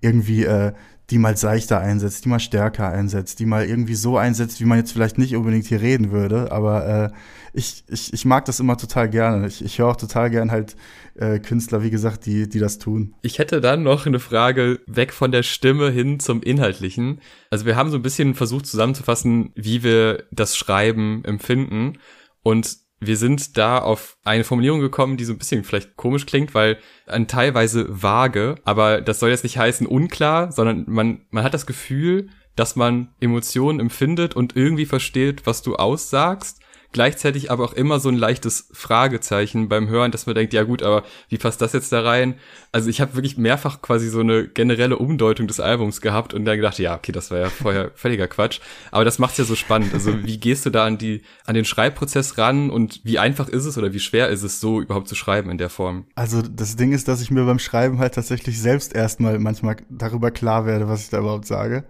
irgendwie 0.00 0.44
äh, 0.44 0.72
die 1.10 1.18
mal 1.18 1.36
seichter 1.36 1.78
einsetzt, 1.78 2.24
die 2.24 2.28
mal 2.28 2.40
stärker 2.40 2.88
einsetzt, 2.88 3.38
die 3.38 3.46
mal 3.46 3.64
irgendwie 3.64 3.94
so 3.94 4.18
einsetzt, 4.18 4.60
wie 4.60 4.64
man 4.64 4.78
jetzt 4.78 4.92
vielleicht 4.92 5.18
nicht 5.18 5.36
unbedingt 5.36 5.66
hier 5.66 5.80
reden 5.80 6.10
würde. 6.10 6.50
Aber 6.50 6.86
äh, 6.86 7.10
ich, 7.52 7.84
ich, 7.88 8.12
ich 8.12 8.24
mag 8.24 8.44
das 8.46 8.58
immer 8.58 8.76
total 8.76 9.08
gerne. 9.08 9.46
Ich, 9.46 9.64
ich 9.64 9.78
höre 9.78 9.88
auch 9.88 9.96
total 9.96 10.30
gern 10.30 10.50
halt 10.50 10.76
äh, 11.14 11.38
Künstler, 11.38 11.84
wie 11.84 11.90
gesagt, 11.90 12.26
die, 12.26 12.48
die 12.48 12.58
das 12.58 12.78
tun. 12.78 13.14
Ich 13.22 13.38
hätte 13.38 13.60
dann 13.60 13.84
noch 13.84 14.06
eine 14.06 14.18
Frage 14.18 14.80
weg 14.86 15.12
von 15.12 15.30
der 15.30 15.44
Stimme 15.44 15.90
hin 15.90 16.18
zum 16.18 16.42
Inhaltlichen. 16.42 17.20
Also 17.50 17.66
wir 17.66 17.76
haben 17.76 17.90
so 17.90 17.96
ein 17.96 18.02
bisschen 18.02 18.34
versucht 18.34 18.66
zusammenzufassen, 18.66 19.52
wie 19.54 19.84
wir 19.84 20.24
das 20.32 20.56
Schreiben 20.56 21.24
empfinden. 21.24 21.98
Und 22.42 22.78
wir 23.00 23.16
sind 23.16 23.56
da 23.58 23.78
auf 23.78 24.16
eine 24.24 24.44
Formulierung 24.44 24.80
gekommen, 24.80 25.16
die 25.16 25.24
so 25.24 25.32
ein 25.32 25.38
bisschen 25.38 25.64
vielleicht 25.64 25.96
komisch 25.96 26.26
klingt, 26.26 26.54
weil 26.54 26.78
ein 27.06 27.28
teilweise 27.28 27.86
vage, 27.88 28.56
aber 28.64 29.00
das 29.00 29.20
soll 29.20 29.30
jetzt 29.30 29.44
nicht 29.44 29.58
heißen 29.58 29.86
unklar, 29.86 30.50
sondern 30.52 30.84
man, 30.86 31.20
man 31.30 31.44
hat 31.44 31.54
das 31.54 31.66
Gefühl, 31.66 32.28
dass 32.54 32.74
man 32.74 33.14
Emotionen 33.20 33.80
empfindet 33.80 34.34
und 34.34 34.56
irgendwie 34.56 34.86
versteht, 34.86 35.46
was 35.46 35.62
du 35.62 35.76
aussagst, 35.76 36.60
gleichzeitig 36.96 37.50
aber 37.50 37.62
auch 37.62 37.74
immer 37.74 38.00
so 38.00 38.08
ein 38.08 38.16
leichtes 38.16 38.70
Fragezeichen 38.72 39.68
beim 39.68 39.86
Hören, 39.90 40.12
dass 40.12 40.24
man 40.24 40.34
denkt, 40.34 40.54
ja 40.54 40.62
gut, 40.62 40.82
aber 40.82 41.04
wie 41.28 41.36
passt 41.36 41.60
das 41.60 41.74
jetzt 41.74 41.92
da 41.92 42.00
rein? 42.00 42.36
Also 42.72 42.88
ich 42.88 43.02
habe 43.02 43.16
wirklich 43.16 43.36
mehrfach 43.36 43.82
quasi 43.82 44.08
so 44.08 44.20
eine 44.20 44.48
generelle 44.48 44.96
Umdeutung 44.96 45.46
des 45.46 45.60
Albums 45.60 46.00
gehabt 46.00 46.32
und 46.32 46.46
dann 46.46 46.56
gedacht, 46.56 46.78
ja, 46.78 46.94
okay, 46.94 47.12
das 47.12 47.30
war 47.30 47.38
ja 47.38 47.50
vorher 47.50 47.90
völliger 47.94 48.28
Quatsch. 48.28 48.60
Aber 48.92 49.04
das 49.04 49.18
macht's 49.18 49.36
ja 49.36 49.44
so 49.44 49.56
spannend. 49.56 49.92
Also 49.92 50.24
wie 50.24 50.38
gehst 50.38 50.64
du 50.64 50.70
da 50.70 50.86
an 50.86 50.96
die, 50.96 51.20
an 51.44 51.54
den 51.54 51.66
Schreibprozess 51.66 52.38
ran 52.38 52.70
und 52.70 53.02
wie 53.04 53.18
einfach 53.18 53.50
ist 53.50 53.66
es 53.66 53.76
oder 53.76 53.92
wie 53.92 54.00
schwer 54.00 54.30
ist 54.30 54.42
es 54.42 54.58
so 54.58 54.80
überhaupt 54.80 55.08
zu 55.08 55.14
schreiben 55.14 55.50
in 55.50 55.58
der 55.58 55.68
Form? 55.68 56.06
Also 56.14 56.40
das 56.40 56.76
Ding 56.76 56.92
ist, 56.92 57.08
dass 57.08 57.20
ich 57.20 57.30
mir 57.30 57.44
beim 57.44 57.58
Schreiben 57.58 57.98
halt 57.98 58.14
tatsächlich 58.14 58.58
selbst 58.58 58.94
erstmal 58.94 59.38
manchmal 59.38 59.76
darüber 59.90 60.30
klar 60.30 60.64
werde, 60.64 60.88
was 60.88 61.02
ich 61.02 61.10
da 61.10 61.18
überhaupt 61.18 61.46
sage 61.46 61.84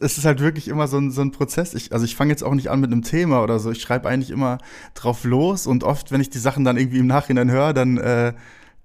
es 0.00 0.18
ist 0.18 0.24
halt 0.24 0.40
wirklich 0.40 0.68
immer 0.68 0.86
so 0.86 0.98
ein, 0.98 1.10
so 1.10 1.22
ein 1.22 1.32
Prozess. 1.32 1.74
Ich, 1.74 1.92
also 1.92 2.04
ich 2.04 2.14
fange 2.14 2.30
jetzt 2.30 2.44
auch 2.44 2.54
nicht 2.54 2.70
an 2.70 2.80
mit 2.80 2.92
einem 2.92 3.02
Thema 3.02 3.42
oder 3.42 3.58
so. 3.58 3.70
Ich 3.70 3.80
schreibe 3.80 4.08
eigentlich 4.08 4.30
immer 4.30 4.58
drauf 4.94 5.24
los 5.24 5.66
und 5.66 5.84
oft, 5.84 6.12
wenn 6.12 6.20
ich 6.20 6.30
die 6.30 6.38
Sachen 6.38 6.64
dann 6.64 6.76
irgendwie 6.76 6.98
im 6.98 7.06
Nachhinein 7.06 7.50
höre, 7.50 7.72
dann, 7.72 7.98
äh, 7.98 8.32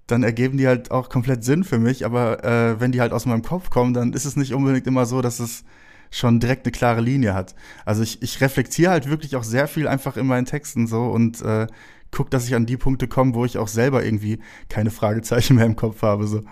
dann 0.06 0.22
ergeben 0.22 0.58
die 0.58 0.66
halt 0.66 0.90
auch 0.90 1.08
komplett 1.08 1.44
Sinn 1.44 1.64
für 1.64 1.78
mich. 1.78 2.04
Aber 2.04 2.44
äh, 2.44 2.80
wenn 2.80 2.92
die 2.92 3.00
halt 3.00 3.12
aus 3.12 3.26
meinem 3.26 3.42
Kopf 3.42 3.70
kommen, 3.70 3.94
dann 3.94 4.12
ist 4.12 4.24
es 4.24 4.36
nicht 4.36 4.54
unbedingt 4.54 4.86
immer 4.86 5.06
so, 5.06 5.22
dass 5.22 5.40
es 5.40 5.64
schon 6.10 6.40
direkt 6.40 6.66
eine 6.66 6.72
klare 6.72 7.00
Linie 7.00 7.34
hat. 7.34 7.54
Also 7.84 8.02
ich, 8.02 8.22
ich 8.22 8.40
reflektiere 8.40 8.90
halt 8.90 9.08
wirklich 9.08 9.36
auch 9.36 9.44
sehr 9.44 9.68
viel 9.68 9.88
einfach 9.88 10.16
in 10.16 10.26
meinen 10.26 10.46
Texten 10.46 10.86
so 10.86 11.04
und 11.06 11.42
äh, 11.42 11.66
guck, 12.10 12.30
dass 12.30 12.46
ich 12.46 12.54
an 12.54 12.66
die 12.66 12.76
Punkte 12.76 13.08
komme, 13.08 13.34
wo 13.34 13.44
ich 13.44 13.58
auch 13.58 13.68
selber 13.68 14.04
irgendwie 14.04 14.38
keine 14.68 14.90
Fragezeichen 14.90 15.56
mehr 15.56 15.66
im 15.66 15.76
Kopf 15.76 16.02
habe. 16.02 16.26
So. 16.26 16.42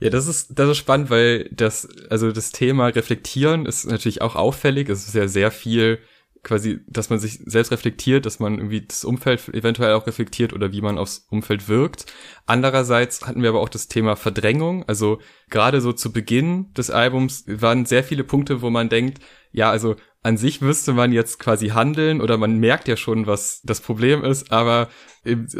Ja, 0.00 0.10
das 0.10 0.26
ist, 0.26 0.58
das 0.58 0.70
ist 0.70 0.76
spannend, 0.76 1.10
weil 1.10 1.48
das, 1.52 1.88
also 2.10 2.30
das 2.32 2.52
Thema 2.52 2.88
Reflektieren 2.88 3.64
ist 3.66 3.86
natürlich 3.86 4.20
auch 4.20 4.36
auffällig. 4.36 4.88
Es 4.88 5.08
ist 5.08 5.14
ja 5.14 5.26
sehr 5.26 5.50
viel 5.50 5.98
quasi, 6.46 6.78
dass 6.86 7.10
man 7.10 7.18
sich 7.18 7.40
selbst 7.44 7.72
reflektiert, 7.72 8.24
dass 8.24 8.38
man 8.38 8.58
irgendwie 8.58 8.82
das 8.82 9.04
Umfeld 9.04 9.48
eventuell 9.48 9.94
auch 9.94 10.06
reflektiert 10.06 10.52
oder 10.52 10.70
wie 10.70 10.80
man 10.80 10.96
aufs 10.96 11.26
Umfeld 11.28 11.68
wirkt. 11.68 12.06
Andererseits 12.46 13.26
hatten 13.26 13.42
wir 13.42 13.48
aber 13.48 13.60
auch 13.60 13.68
das 13.68 13.88
Thema 13.88 14.14
Verdrängung. 14.14 14.84
Also 14.86 15.18
gerade 15.50 15.80
so 15.80 15.92
zu 15.92 16.12
Beginn 16.12 16.72
des 16.74 16.90
Albums 16.90 17.44
waren 17.48 17.84
sehr 17.84 18.04
viele 18.04 18.22
Punkte, 18.22 18.62
wo 18.62 18.70
man 18.70 18.88
denkt, 18.88 19.18
ja, 19.50 19.70
also 19.70 19.96
an 20.26 20.36
sich 20.36 20.60
müsste 20.60 20.92
man 20.92 21.12
jetzt 21.12 21.38
quasi 21.38 21.68
handeln 21.68 22.20
oder 22.20 22.36
man 22.36 22.58
merkt 22.58 22.88
ja 22.88 22.96
schon, 22.96 23.28
was 23.28 23.60
das 23.62 23.80
Problem 23.80 24.24
ist, 24.24 24.50
aber 24.50 24.88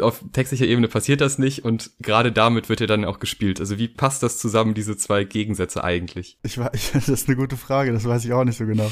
auf 0.01 0.25
textlicher 0.33 0.65
Ebene 0.65 0.89
passiert 0.89 1.21
das 1.21 1.37
nicht 1.37 1.63
und 1.63 1.91
gerade 1.99 2.33
damit 2.33 2.67
wird 2.67 2.81
ja 2.81 2.85
dann 2.85 3.05
auch 3.05 3.19
gespielt. 3.19 3.61
Also 3.61 3.77
wie 3.77 3.87
passt 3.87 4.23
das 4.23 4.37
zusammen, 4.37 4.73
diese 4.73 4.97
zwei 4.97 5.23
Gegensätze 5.23 5.85
eigentlich? 5.85 6.37
Ich, 6.43 6.57
war, 6.57 6.73
ich, 6.73 6.91
das 6.91 7.07
ist 7.07 7.29
eine 7.29 7.37
gute 7.37 7.55
Frage, 7.55 7.93
das 7.93 8.03
weiß 8.03 8.25
ich 8.25 8.33
auch 8.33 8.43
nicht 8.43 8.57
so 8.57 8.65
genau. 8.65 8.91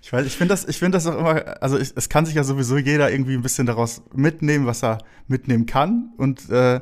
ich 0.00 0.10
weiß, 0.10 0.24
ich 0.24 0.36
finde 0.36 0.54
das, 0.54 0.66
ich 0.66 0.78
finde 0.78 0.96
das 0.96 1.06
auch 1.06 1.18
immer, 1.18 1.62
also 1.62 1.78
ich, 1.78 1.92
es 1.94 2.08
kann 2.08 2.24
sich 2.24 2.36
ja 2.36 2.44
sowieso 2.44 2.78
jeder 2.78 3.12
irgendwie 3.12 3.34
ein 3.34 3.42
bisschen 3.42 3.66
daraus 3.66 4.02
mitnehmen, 4.14 4.64
was 4.64 4.82
er 4.82 5.04
mitnehmen 5.28 5.66
kann 5.66 6.14
und 6.16 6.48
äh, 6.48 6.80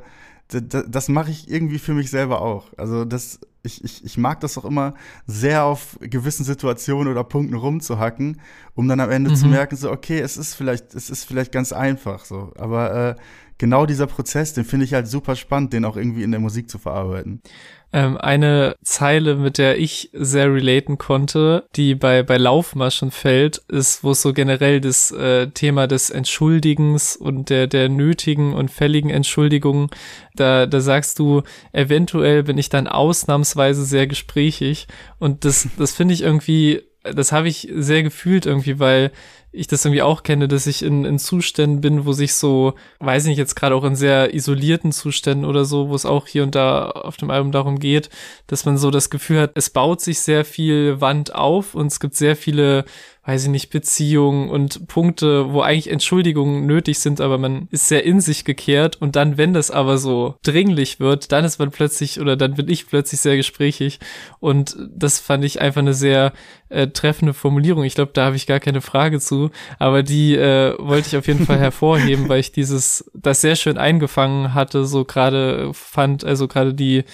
das 0.49 1.09
mache 1.09 1.31
ich 1.31 1.51
irgendwie 1.51 1.79
für 1.79 1.93
mich 1.93 2.09
selber 2.09 2.41
auch. 2.41 2.73
Also 2.79 3.05
das, 3.05 3.39
ich, 3.69 3.85
ich, 3.85 4.05
ich 4.05 4.19
mag 4.19 4.41
das 4.41 4.57
auch 4.59 4.65
immer 4.65 4.95
sehr 5.27 5.65
auf 5.65 5.99
gewissen 6.01 6.45
Situationen 6.45 7.13
oder 7.13 7.23
Punkten 7.23 7.55
rumzuhacken, 7.55 8.41
um 8.75 8.89
dann 8.89 9.01
am 9.01 9.11
Ende 9.11 9.31
mhm. 9.31 9.37
zu 9.37 9.47
merken, 9.47 9.77
so, 9.77 9.91
okay, 9.91 10.19
es 10.19 10.37
ist 10.37 10.55
vielleicht, 10.55 10.95
es 10.95 11.11
ist 11.11 11.25
vielleicht 11.25 11.53
ganz 11.53 11.73
einfach 11.73 12.25
so. 12.25 12.53
Aber 12.57 12.95
äh, 12.95 13.15
genau 13.59 13.85
dieser 13.85 14.07
Prozess, 14.07 14.55
den 14.55 14.65
finde 14.65 14.87
ich 14.87 14.95
halt 14.95 15.07
super 15.07 15.37
spannend, 15.37 15.73
den 15.73 15.85
auch 15.85 15.97
irgendwie 15.97 16.23
in 16.23 16.31
der 16.31 16.41
Musik 16.41 16.71
zu 16.71 16.79
verarbeiten. 16.79 17.43
Ähm, 17.91 18.19
eine 18.19 18.77
Zeile, 18.83 19.37
mit 19.37 19.57
der 19.57 19.79
ich 19.79 20.11
sehr 20.13 20.53
relaten 20.53 20.99
konnte, 20.99 21.65
die 21.75 21.95
bei, 21.95 22.23
bei 22.23 22.37
Laufmaschen 22.37 23.11
fällt, 23.11 23.63
ist, 23.69 24.05
wo 24.05 24.11
es 24.11 24.21
so 24.21 24.35
generell 24.35 24.81
das 24.81 25.11
äh, 25.11 25.49
Thema 25.49 25.87
des 25.87 26.11
Entschuldigens 26.11 27.17
und 27.17 27.49
der, 27.49 27.67
der 27.67 27.89
nötigen 27.89 28.53
und 28.53 28.71
fälligen 28.71 29.09
Entschuldigung, 29.09 29.91
da, 30.35 30.67
da 30.67 30.81
sagst 30.81 31.19
du, 31.19 31.43
eventuell 31.73 32.43
bin 32.43 32.59
ich 32.59 32.69
dann 32.69 32.87
ausnahmsweise 32.89 33.85
sehr 33.85 34.07
gesprächig. 34.07 34.87
Und 35.19 35.47
das, 35.47 35.69
das 35.79 35.95
finde 35.95 36.13
ich 36.13 36.23
irgendwie 36.23 36.83
das 37.03 37.33
habe 37.33 37.49
ich 37.49 37.69
sehr 37.75 38.03
gefühlt 38.03 38.47
irgendwie, 38.47 38.79
weil 38.79 39.13
ich 39.51 39.67
das 39.67 39.85
irgendwie 39.85 40.03
auch 40.03 40.23
kenne, 40.23 40.49
dass 40.49 40.67
ich 40.67 40.83
in, 40.83 41.05
in 41.05 41.19
Zuständen 41.19 41.81
bin, 41.81 42.07
wo 42.07 42.13
sich 42.13 42.35
so, 42.35 42.75
weiß 43.01 43.25
nicht, 43.25 43.39
jetzt 43.39 43.57
gerade 43.57 43.75
auch 43.75 43.85
in 43.85 43.97
sehr 43.97 44.35
isolierten 44.35 44.93
Zuständen 44.93 45.45
oder 45.45 45.65
so, 45.65 45.89
wo 45.89 45.95
es 45.95 46.07
auch 46.07 46.27
hier 46.27 46.43
und 46.43 46.55
da 46.55 46.91
auf 46.91 47.17
dem 47.17 47.31
Album 47.31 47.53
darum 47.53 47.79
geht, 47.79 48.11
dass 48.47 48.65
man 48.65 48.77
so 48.77 48.91
das 48.91 49.11
Gefühl 49.11 49.41
hat, 49.41 49.53
es 49.55 49.71
baut 49.71 50.01
sich 50.01 50.21
sehr 50.21 50.45
viel 50.45 51.01
Wand 51.01 51.35
auf 51.35 51.75
und 51.75 51.87
es 51.87 52.01
gibt 52.01 52.15
sehr 52.15 52.37
viele 52.37 52.85
weiß 53.29 53.45
ich 53.45 53.51
nicht, 53.51 53.69
Beziehungen 53.69 54.49
und 54.49 54.89
Punkte, 54.89 55.53
wo 55.53 55.61
eigentlich 55.61 55.91
Entschuldigungen 55.91 56.65
nötig 56.65 56.99
sind, 56.99 57.21
aber 57.21 57.37
man 57.37 57.69
ist 57.71 57.87
sehr 57.87 58.07
in 58.07 58.23
sich 58.23 58.47
gekehrt 58.47 58.97
und 59.03 59.17
dann, 59.17 59.37
wenn 59.37 59.53
das 59.53 59.71
aber 59.71 59.99
so 59.99 60.37
dringlich 60.43 60.99
wird, 60.99 61.31
dann 61.31 61.45
ist 61.45 61.59
man 61.59 61.71
plötzlich 61.71 62.21
oder 62.21 62.37
dann 62.37 62.55
bin 62.55 62.71
ich 62.71 62.87
plötzlich 62.87 63.21
sehr 63.21 63.37
gesprächig 63.37 64.01
und 64.41 64.79
das 64.89 65.21
fand 65.21 65.45
ich 65.45 65.61
einfach 65.61 65.83
eine 65.83 65.93
sehr 65.93 66.33
äh, 66.71 66.89
treffende 66.89 67.35
Formulierung. 67.35 67.85
Ich 67.85 67.95
glaube, 67.95 68.13
da 68.15 68.25
habe 68.25 68.37
ich 68.37 68.47
gar 68.47 68.61
keine 68.61 68.81
Frage 68.81 69.21
zu, 69.21 69.38
aber 69.79 70.03
die 70.03 70.35
äh, 70.35 70.75
wollte 70.79 71.09
ich 71.09 71.17
auf 71.17 71.27
jeden 71.27 71.47
Fall 71.47 71.59
hervorheben, 71.67 72.29
weil 72.29 72.41
ich 72.41 72.53
dieses 72.53 73.11
das 73.15 73.41
sehr 73.41 73.57
schön 73.57 73.79
eingefangen 73.79 74.55
hatte, 74.55 74.85
so 74.85 75.05
gerade 75.05 75.71
fand, 75.73 76.25
also 76.25 76.49
gerade 76.49 76.75
die 76.75 77.05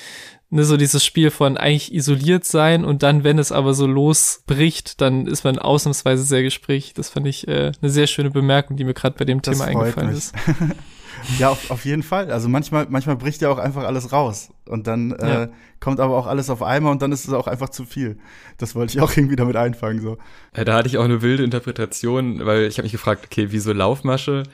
ne, 0.51 0.65
so 0.65 0.77
dieses 0.77 1.05
Spiel 1.05 1.31
von 1.31 1.57
eigentlich 1.57 1.93
isoliert 1.93 2.45
sein 2.45 2.85
und 2.85 3.03
dann, 3.03 3.25
wenn 3.25 3.39
es 3.39 3.53
aber 3.53 3.75
so 3.75 3.87
losbricht, 3.87 5.01
dann 5.01 5.27
ist 5.27 5.45
man 5.45 5.59
ausnahmsweise 5.59 6.23
sehr 6.23 6.43
gesprächig. 6.43 6.95
Das 6.95 7.11
fand 7.11 7.27
ich 7.27 7.49
äh, 7.49 7.73
eine 7.81 7.91
sehr 7.91 8.07
schöne 8.07 8.31
Bemerkung, 8.31 8.77
die 8.77 8.85
mir 8.85 8.95
gerade 8.95 9.17
bei 9.19 9.25
dem 9.25 9.43
das 9.43 9.59
Thema 9.59 9.69
eingefallen 9.69 10.11
mich. 10.11 10.19
ist. 10.19 10.35
ja, 11.39 11.51
auf, 11.51 11.71
auf 11.71 11.85
jeden 11.85 12.03
Fall. 12.03 12.31
Also 12.31 12.49
manchmal, 12.49 12.87
manchmal 12.89 13.17
bricht 13.17 13.41
ja 13.41 13.51
auch 13.51 13.59
einfach 13.59 13.85
alles 13.85 14.13
raus 14.13 14.51
und 14.67 14.87
dann 14.87 15.13
äh, 15.13 15.29
ja. 15.29 15.49
kommt 15.81 16.01
aber 16.01 16.17
auch 16.17 16.27
alles 16.27 16.51
auf 16.51 16.63
einmal 16.63 16.93
und 16.93 17.03
dann 17.03 17.13
ist 17.13 17.27
es 17.27 17.33
auch 17.33 17.47
einfach 17.47 17.69
zu 17.69 17.85
viel. 17.85 18.19
Das 18.59 18.75
wollte 18.75 18.95
ich 18.95 19.01
auch 19.01 19.17
irgendwie 19.17 19.37
damit 19.37 19.57
einfangen 19.57 20.01
so. 20.01 20.19
Ja, 20.57 20.65
da 20.65 20.75
hatte 20.75 20.89
ich 20.89 20.99
auch 20.99 21.05
eine 21.05 21.23
wilde 21.23 21.45
Interpretation, 21.45 22.45
weil 22.45 22.65
ich 22.65 22.79
habe 22.79 22.85
mich 22.85 22.93
gefragt, 22.93 23.27
okay, 23.27 23.49
wieso 23.51 23.73
Laufmasche? 23.73 24.45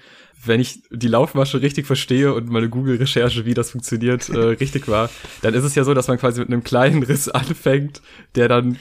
wenn 0.44 0.60
ich 0.60 0.82
die 0.90 1.08
Laufmasche 1.08 1.60
richtig 1.60 1.86
verstehe 1.86 2.32
und 2.32 2.48
meine 2.48 2.68
Google-Recherche, 2.68 3.44
wie 3.44 3.54
das 3.54 3.70
funktioniert, 3.70 4.28
äh, 4.30 4.38
richtig 4.38 4.88
war, 4.88 5.10
dann 5.42 5.54
ist 5.54 5.64
es 5.64 5.74
ja 5.74 5.84
so, 5.84 5.92
dass 5.92 6.08
man 6.08 6.18
quasi 6.18 6.40
mit 6.40 6.48
einem 6.48 6.64
kleinen 6.64 7.02
Riss 7.02 7.28
anfängt, 7.28 8.00
der 8.34 8.48
dann, 8.48 8.78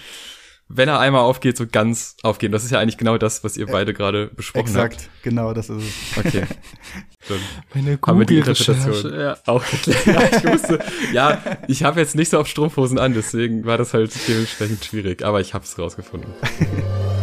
wenn 0.69 0.87
er 0.87 0.99
einmal 0.99 1.21
aufgeht, 1.21 1.57
so 1.57 1.65
ganz 1.67 2.15
aufgeht. 2.21 2.53
Das 2.53 2.63
ist 2.63 2.69
ja 2.69 2.79
eigentlich 2.79 2.97
genau 2.97 3.17
das, 3.17 3.43
was 3.43 3.57
ihr 3.57 3.65
beide 3.65 3.93
gerade 3.93 4.27
besprochen 4.27 4.67
Exakt, 4.67 4.93
habt. 4.93 5.01
Exakt, 5.01 5.23
genau, 5.23 5.53
das 5.53 5.69
ist 5.69 5.83
es. 5.83 6.17
Okay. 6.17 6.43
Dann 7.27 7.39
meine 7.73 7.97
Google-Recherche, 7.97 9.19
ja. 9.19 9.37
auch 9.45 9.65
geklärt. 9.65 10.35
Ich 10.37 10.51
wusste, 10.51 10.79
ja, 11.11 11.41
ich 11.67 11.83
habe 11.83 11.99
jetzt 11.99 12.15
nicht 12.15 12.29
so 12.29 12.39
auf 12.39 12.47
Strumpfhosen 12.47 12.99
an, 12.99 13.13
deswegen 13.13 13.65
war 13.65 13.77
das 13.77 13.93
halt 13.93 14.11
dementsprechend 14.27 14.85
schwierig, 14.85 15.25
aber 15.25 15.41
ich 15.41 15.53
habe 15.53 15.65
es 15.65 15.77
rausgefunden. 15.77 16.31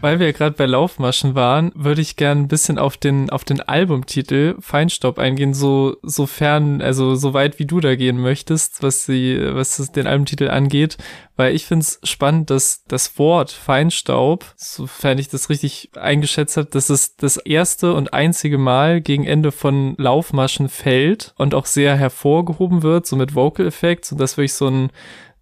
Weil 0.00 0.18
wir 0.18 0.32
gerade 0.32 0.56
bei 0.56 0.66
Laufmaschen 0.66 1.34
waren, 1.34 1.72
würde 1.74 2.00
ich 2.00 2.16
gern 2.16 2.38
ein 2.38 2.48
bisschen 2.48 2.78
auf 2.78 2.96
den, 2.96 3.30
auf 3.30 3.44
den 3.44 3.60
Albumtitel 3.60 4.56
Feinstaub 4.60 5.18
eingehen, 5.18 5.54
so, 5.54 5.96
sofern, 6.02 6.80
also 6.80 7.14
so 7.14 7.34
weit 7.34 7.58
wie 7.58 7.66
du 7.66 7.80
da 7.80 7.96
gehen 7.96 8.18
möchtest, 8.18 8.82
was 8.82 9.04
sie, 9.04 9.38
was 9.40 9.76
den 9.92 10.06
Albumtitel 10.06 10.48
angeht, 10.48 10.96
weil 11.36 11.54
ich 11.54 11.66
finde 11.66 11.84
es 11.84 12.00
spannend, 12.04 12.50
dass 12.50 12.84
das 12.84 13.18
Wort 13.18 13.50
Feinstaub, 13.50 14.44
sofern 14.56 15.18
ich 15.18 15.28
das 15.28 15.48
richtig 15.48 15.90
eingeschätzt 15.96 16.56
habe, 16.56 16.68
dass 16.68 16.90
es 16.90 17.16
das 17.16 17.36
erste 17.36 17.94
und 17.94 18.12
einzige 18.12 18.58
Mal 18.58 19.00
gegen 19.00 19.24
Ende 19.24 19.52
von 19.52 19.94
Laufmaschen 19.96 20.68
fällt 20.68 21.34
und 21.36 21.54
auch 21.54 21.66
sehr 21.66 21.96
hervorgehoben 21.96 22.82
wird, 22.82 23.06
so 23.06 23.16
mit 23.16 23.34
Vocal 23.34 23.66
Effects. 23.66 24.12
Und 24.12 24.20
das 24.20 24.36
wirklich 24.36 24.54
so 24.54 24.68
ein 24.68 24.90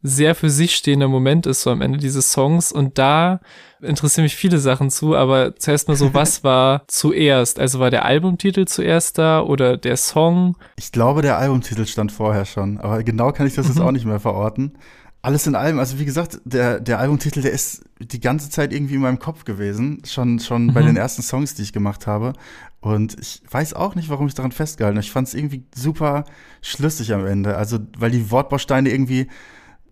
sehr 0.02 0.34
für 0.34 0.50
sich 0.50 0.76
stehender 0.76 1.08
Moment 1.08 1.46
ist, 1.46 1.62
so 1.62 1.70
am 1.70 1.80
Ende 1.80 1.98
dieses 1.98 2.30
Songs. 2.32 2.70
Und 2.72 2.98
da 2.98 3.40
interessieren 3.80 4.24
mich 4.24 4.36
viele 4.36 4.58
Sachen 4.58 4.90
zu, 4.90 5.16
aber 5.16 5.56
zuerst 5.56 5.88
mal 5.88 5.96
so, 5.96 6.12
was 6.14 6.44
war 6.44 6.82
zuerst? 6.86 7.58
Also 7.58 7.80
war 7.80 7.90
der 7.90 8.04
Albumtitel 8.04 8.66
zuerst 8.66 9.18
da 9.18 9.40
oder 9.40 9.76
der 9.76 9.96
Song? 9.96 10.56
Ich 10.76 10.92
glaube, 10.92 11.22
der 11.22 11.38
Albumtitel 11.38 11.86
stand 11.86 12.12
vorher 12.12 12.44
schon, 12.44 12.78
aber 12.78 13.02
genau 13.02 13.32
kann 13.32 13.46
ich 13.46 13.54
das 13.54 13.66
jetzt 13.66 13.78
mhm. 13.78 13.84
auch 13.84 13.92
nicht 13.92 14.06
mehr 14.06 14.20
verorten. 14.20 14.78
Alles 15.20 15.48
in 15.48 15.56
allem, 15.56 15.80
also 15.80 15.98
wie 15.98 16.04
gesagt, 16.04 16.40
der, 16.44 16.78
der 16.78 17.00
Albumtitel, 17.00 17.42
der 17.42 17.50
ist 17.50 17.84
die 17.98 18.20
ganze 18.20 18.50
Zeit 18.50 18.72
irgendwie 18.72 18.94
in 18.94 19.00
meinem 19.00 19.18
Kopf 19.18 19.44
gewesen, 19.44 20.00
schon, 20.06 20.38
schon 20.38 20.66
mhm. 20.66 20.74
bei 20.74 20.82
den 20.82 20.96
ersten 20.96 21.22
Songs, 21.22 21.54
die 21.54 21.62
ich 21.62 21.72
gemacht 21.72 22.06
habe. 22.06 22.34
Und 22.80 23.16
ich 23.20 23.42
weiß 23.50 23.74
auch 23.74 23.96
nicht, 23.96 24.08
warum 24.10 24.28
ich 24.28 24.34
daran 24.34 24.52
festgehalten 24.52 24.96
habe. 24.96 25.04
Ich 25.04 25.10
fand 25.10 25.26
es 25.26 25.34
irgendwie 25.34 25.64
super 25.74 26.24
schlüssig 26.62 27.12
am 27.12 27.26
Ende. 27.26 27.56
Also, 27.56 27.80
weil 27.98 28.12
die 28.12 28.30
Wortbausteine 28.30 28.90
irgendwie 28.90 29.26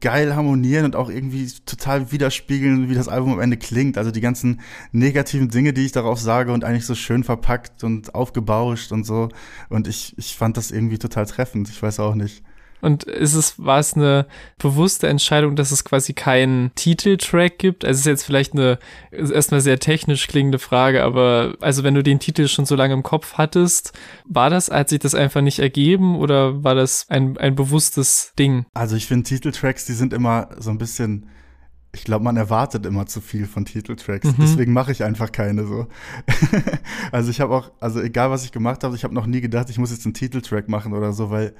geil 0.00 0.36
harmonieren 0.36 0.84
und 0.84 0.96
auch 0.96 1.08
irgendwie 1.08 1.50
total 1.64 2.12
widerspiegeln, 2.12 2.88
wie 2.88 2.94
das 2.94 3.08
Album 3.08 3.32
am 3.32 3.40
Ende 3.40 3.56
klingt. 3.56 3.98
Also 3.98 4.10
die 4.10 4.20
ganzen 4.20 4.60
negativen 4.92 5.48
Dinge, 5.48 5.72
die 5.72 5.86
ich 5.86 5.92
darauf 5.92 6.20
sage 6.20 6.52
und 6.52 6.64
eigentlich 6.64 6.86
so 6.86 6.94
schön 6.94 7.24
verpackt 7.24 7.84
und 7.84 8.14
aufgebauscht 8.14 8.92
und 8.92 9.04
so. 9.04 9.28
Und 9.68 9.88
ich, 9.88 10.16
ich 10.18 10.36
fand 10.36 10.56
das 10.56 10.70
irgendwie 10.70 10.98
total 10.98 11.26
treffend. 11.26 11.68
Ich 11.68 11.82
weiß 11.82 12.00
auch 12.00 12.14
nicht. 12.14 12.42
Und 12.80 13.04
ist 13.04 13.34
es, 13.34 13.58
war 13.58 13.78
es 13.78 13.94
eine 13.94 14.26
bewusste 14.58 15.08
Entscheidung, 15.08 15.56
dass 15.56 15.70
es 15.70 15.84
quasi 15.84 16.12
keinen 16.12 16.72
Titeltrack 16.74 17.58
gibt? 17.58 17.84
Also 17.84 17.94
es 17.94 18.00
ist 18.00 18.06
jetzt 18.06 18.24
vielleicht 18.24 18.52
eine 18.52 18.78
erstmal 19.10 19.60
sehr 19.60 19.78
technisch 19.78 20.26
klingende 20.28 20.58
Frage, 20.58 21.02
aber 21.02 21.54
also 21.60 21.82
wenn 21.82 21.94
du 21.94 22.02
den 22.02 22.20
Titel 22.20 22.48
schon 22.48 22.66
so 22.66 22.76
lange 22.76 22.94
im 22.94 23.02
Kopf 23.02 23.34
hattest, 23.34 23.92
war 24.24 24.50
das, 24.50 24.70
hat 24.70 24.88
sich 24.88 24.98
das 24.98 25.14
einfach 25.14 25.40
nicht 25.40 25.58
ergeben 25.58 26.16
oder 26.16 26.62
war 26.62 26.74
das 26.74 27.06
ein, 27.08 27.36
ein 27.38 27.54
bewusstes 27.54 28.32
Ding? 28.38 28.66
Also 28.74 28.96
ich 28.96 29.06
finde 29.06 29.24
Titeltracks, 29.24 29.86
die 29.86 29.94
sind 29.94 30.12
immer 30.12 30.48
so 30.58 30.70
ein 30.70 30.78
bisschen 30.78 31.26
ich 31.96 32.04
glaube, 32.04 32.24
man 32.24 32.36
erwartet 32.36 32.84
immer 32.84 33.06
zu 33.06 33.20
viel 33.20 33.46
von 33.46 33.64
Titeltracks. 33.64 34.26
Mhm. 34.26 34.34
Deswegen 34.38 34.72
mache 34.72 34.92
ich 34.92 35.02
einfach 35.02 35.32
keine 35.32 35.66
so. 35.66 35.86
also 37.12 37.30
ich 37.30 37.40
habe 37.40 37.54
auch, 37.54 37.72
also 37.80 38.00
egal 38.00 38.30
was 38.30 38.44
ich 38.44 38.52
gemacht 38.52 38.84
habe, 38.84 38.94
ich 38.94 39.02
habe 39.02 39.14
noch 39.14 39.26
nie 39.26 39.40
gedacht, 39.40 39.70
ich 39.70 39.78
muss 39.78 39.90
jetzt 39.90 40.04
einen 40.04 40.14
Titeltrack 40.14 40.68
machen 40.68 40.92
oder 40.92 41.12
so, 41.12 41.30
weil 41.30 41.54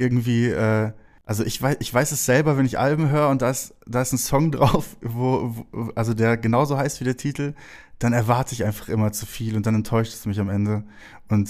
irgendwie, 0.00 0.46
äh, 0.46 0.92
also 1.24 1.44
ich 1.44 1.60
weiß, 1.60 1.76
ich 1.80 1.92
weiß 1.92 2.12
es 2.12 2.24
selber, 2.26 2.56
wenn 2.56 2.66
ich 2.66 2.78
Alben 2.78 3.10
höre 3.10 3.28
und 3.28 3.42
da 3.42 3.50
ist, 3.50 3.74
da 3.86 4.02
ist 4.02 4.12
ein 4.12 4.18
Song 4.18 4.50
drauf, 4.52 4.96
wo, 5.00 5.54
wo, 5.72 5.90
also 5.94 6.14
der 6.14 6.36
genauso 6.36 6.76
heißt 6.76 7.00
wie 7.00 7.04
der 7.04 7.16
Titel, 7.16 7.54
dann 7.98 8.12
erwarte 8.12 8.54
ich 8.54 8.64
einfach 8.64 8.88
immer 8.88 9.12
zu 9.12 9.26
viel 9.26 9.56
und 9.56 9.66
dann 9.66 9.74
enttäuscht 9.74 10.14
es 10.14 10.26
mich 10.26 10.40
am 10.40 10.48
Ende. 10.48 10.84
Und 11.28 11.48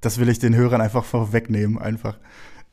das 0.00 0.18
will 0.18 0.28
ich 0.28 0.38
den 0.38 0.54
Hörern 0.54 0.80
einfach 0.80 1.04
vorwegnehmen, 1.04 1.78
einfach. 1.78 2.18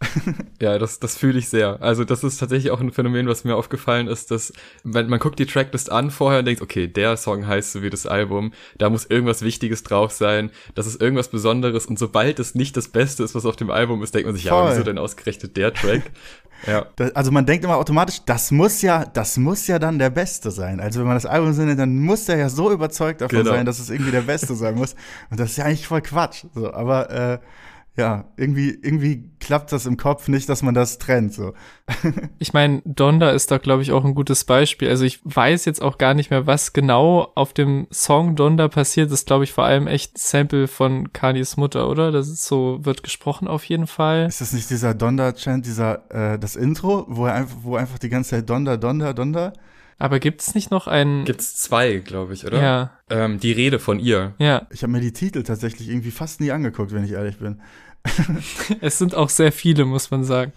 ja, 0.61 0.77
das, 0.77 0.99
das 0.99 1.15
fühle 1.15 1.39
ich 1.39 1.49
sehr. 1.49 1.81
Also 1.81 2.03
das 2.03 2.23
ist 2.23 2.37
tatsächlich 2.37 2.71
auch 2.71 2.79
ein 2.79 2.91
Phänomen, 2.91 3.27
was 3.27 3.43
mir 3.43 3.55
aufgefallen 3.55 4.07
ist, 4.07 4.31
dass 4.31 4.53
wenn 4.83 5.07
man 5.07 5.19
guckt 5.19 5.39
die 5.39 5.45
Tracklist 5.45 5.91
an 5.91 6.11
vorher 6.11 6.39
und 6.39 6.45
denkt, 6.45 6.61
okay, 6.61 6.87
der 6.87 7.17
Song 7.17 7.47
heißt 7.47 7.73
so 7.73 7.81
wie 7.81 7.89
das 7.89 8.05
Album, 8.05 8.51
da 8.77 8.89
muss 8.89 9.05
irgendwas 9.05 9.41
Wichtiges 9.41 9.83
drauf 9.83 10.11
sein, 10.11 10.51
das 10.73 10.87
ist 10.87 11.01
irgendwas 11.01 11.29
Besonderes 11.29 11.85
und 11.85 11.97
sobald 11.97 12.39
es 12.39 12.55
nicht 12.55 12.75
das 12.77 12.87
Beste 12.87 13.23
ist, 13.23 13.35
was 13.35 13.45
auf 13.45 13.55
dem 13.55 13.71
Album 13.71 14.03
ist, 14.03 14.13
denkt 14.13 14.27
man 14.27 14.35
sich, 14.35 14.49
Voll. 14.49 14.65
ja, 14.65 14.71
wieso 14.71 14.83
denn 14.83 14.97
ausgerechnet 14.97 15.55
der 15.57 15.73
Track? 15.73 16.03
ja. 16.67 16.85
also 17.13 17.31
man 17.31 17.45
denkt 17.45 17.63
immer 17.63 17.77
automatisch, 17.77 18.21
das 18.25 18.51
muss 18.51 18.81
ja, 18.81 19.05
das 19.05 19.37
muss 19.37 19.67
ja 19.67 19.79
dann 19.79 19.99
der 19.99 20.09
Beste 20.09 20.51
sein. 20.51 20.79
Also 20.79 20.99
wenn 20.99 21.07
man 21.07 21.15
das 21.15 21.25
Album 21.25 21.53
sinnet, 21.53 21.79
dann 21.79 21.99
muss 21.99 22.25
der 22.25 22.37
ja 22.37 22.49
so 22.49 22.71
überzeugt 22.71 23.21
davon 23.21 23.39
genau. 23.39 23.51
sein, 23.51 23.65
dass 23.65 23.79
es 23.79 23.89
irgendwie 23.89 24.11
der 24.11 24.21
Beste 24.21 24.55
sein 24.55 24.75
muss. 24.75 24.95
Und 25.29 25.39
das 25.39 25.51
ist 25.51 25.57
ja 25.57 25.65
eigentlich 25.65 25.87
voll 25.87 26.01
Quatsch. 26.01 26.45
So, 26.53 26.73
aber 26.73 27.09
äh, 27.09 27.39
ja, 27.97 28.25
irgendwie, 28.35 28.69
irgendwie 28.69 29.31
klappt 29.39 29.71
das 29.71 29.85
im 29.85 29.95
Kopf 29.95 30.27
nicht, 30.27 30.49
dass 30.49 30.61
man 30.61 30.73
das 30.73 30.97
trennt. 30.97 31.33
So. 31.33 31.53
ich 32.39 32.51
meine, 32.51 32.81
Donda 32.83 33.29
ist 33.29 33.51
da, 33.51 33.57
glaube 33.57 33.83
ich, 33.83 33.93
auch 33.93 34.03
ein 34.03 34.15
gutes 34.15 34.43
Beispiel. 34.43 34.89
Also 34.89 35.05
ich 35.05 35.21
weiß 35.23 35.63
jetzt 35.63 35.81
auch 35.81 35.97
gar 35.97 36.13
nicht 36.13 36.29
mehr, 36.29 36.45
was 36.45 36.73
genau 36.73 37.31
auf 37.35 37.53
dem 37.53 37.87
Song 37.91 38.35
Donda 38.35 38.67
passiert. 38.67 39.11
Das 39.11 39.19
ist, 39.19 39.27
glaube 39.27 39.45
ich, 39.45 39.53
vor 39.53 39.63
allem 39.63 39.87
echt 39.87 40.17
Sample 40.17 40.67
von 40.67 41.13
Kanyes 41.13 41.55
Mutter, 41.55 41.89
oder? 41.89 42.11
Das 42.11 42.27
ist 42.27 42.45
so, 42.45 42.79
wird 42.83 43.01
gesprochen 43.01 43.47
auf 43.47 43.63
jeden 43.63 43.87
Fall. 43.87 44.25
Ist 44.25 44.41
das 44.41 44.51
nicht 44.51 44.69
dieser 44.69 44.93
Donda-Chant, 44.93 45.65
dieser, 45.65 46.33
äh, 46.33 46.37
das 46.37 46.57
Intro, 46.57 47.05
wo 47.07 47.27
er 47.27 47.35
einfach, 47.35 47.57
wo 47.61 47.77
einfach 47.77 47.97
die 47.97 48.09
ganze 48.09 48.31
Zeit 48.31 48.49
Donda, 48.49 48.75
Donda, 48.75 49.13
Donda? 49.13 49.53
Aber 49.97 50.19
gibt's 50.19 50.55
nicht 50.55 50.71
noch 50.71 50.87
einen? 50.87 51.25
Gibt's 51.25 51.55
zwei, 51.55 51.97
glaube 51.97 52.33
ich, 52.33 52.45
oder? 52.45 52.61
Ja. 52.61 52.91
Ähm, 53.09 53.39
die 53.39 53.51
Rede 53.51 53.79
von 53.79 53.99
ihr. 53.99 54.33
Ja. 54.39 54.67
Ich 54.71 54.83
habe 54.83 54.91
mir 54.91 55.01
die 55.01 55.13
Titel 55.13 55.43
tatsächlich 55.43 55.89
irgendwie 55.89 56.11
fast 56.11 56.41
nie 56.41 56.51
angeguckt, 56.51 56.91
wenn 56.91 57.05
ich 57.05 57.11
ehrlich 57.11 57.37
bin. 57.37 57.61
es 58.81 58.97
sind 58.97 59.15
auch 59.15 59.29
sehr 59.29 59.51
viele, 59.51 59.85
muss 59.85 60.11
man 60.11 60.23
sagen. 60.23 60.53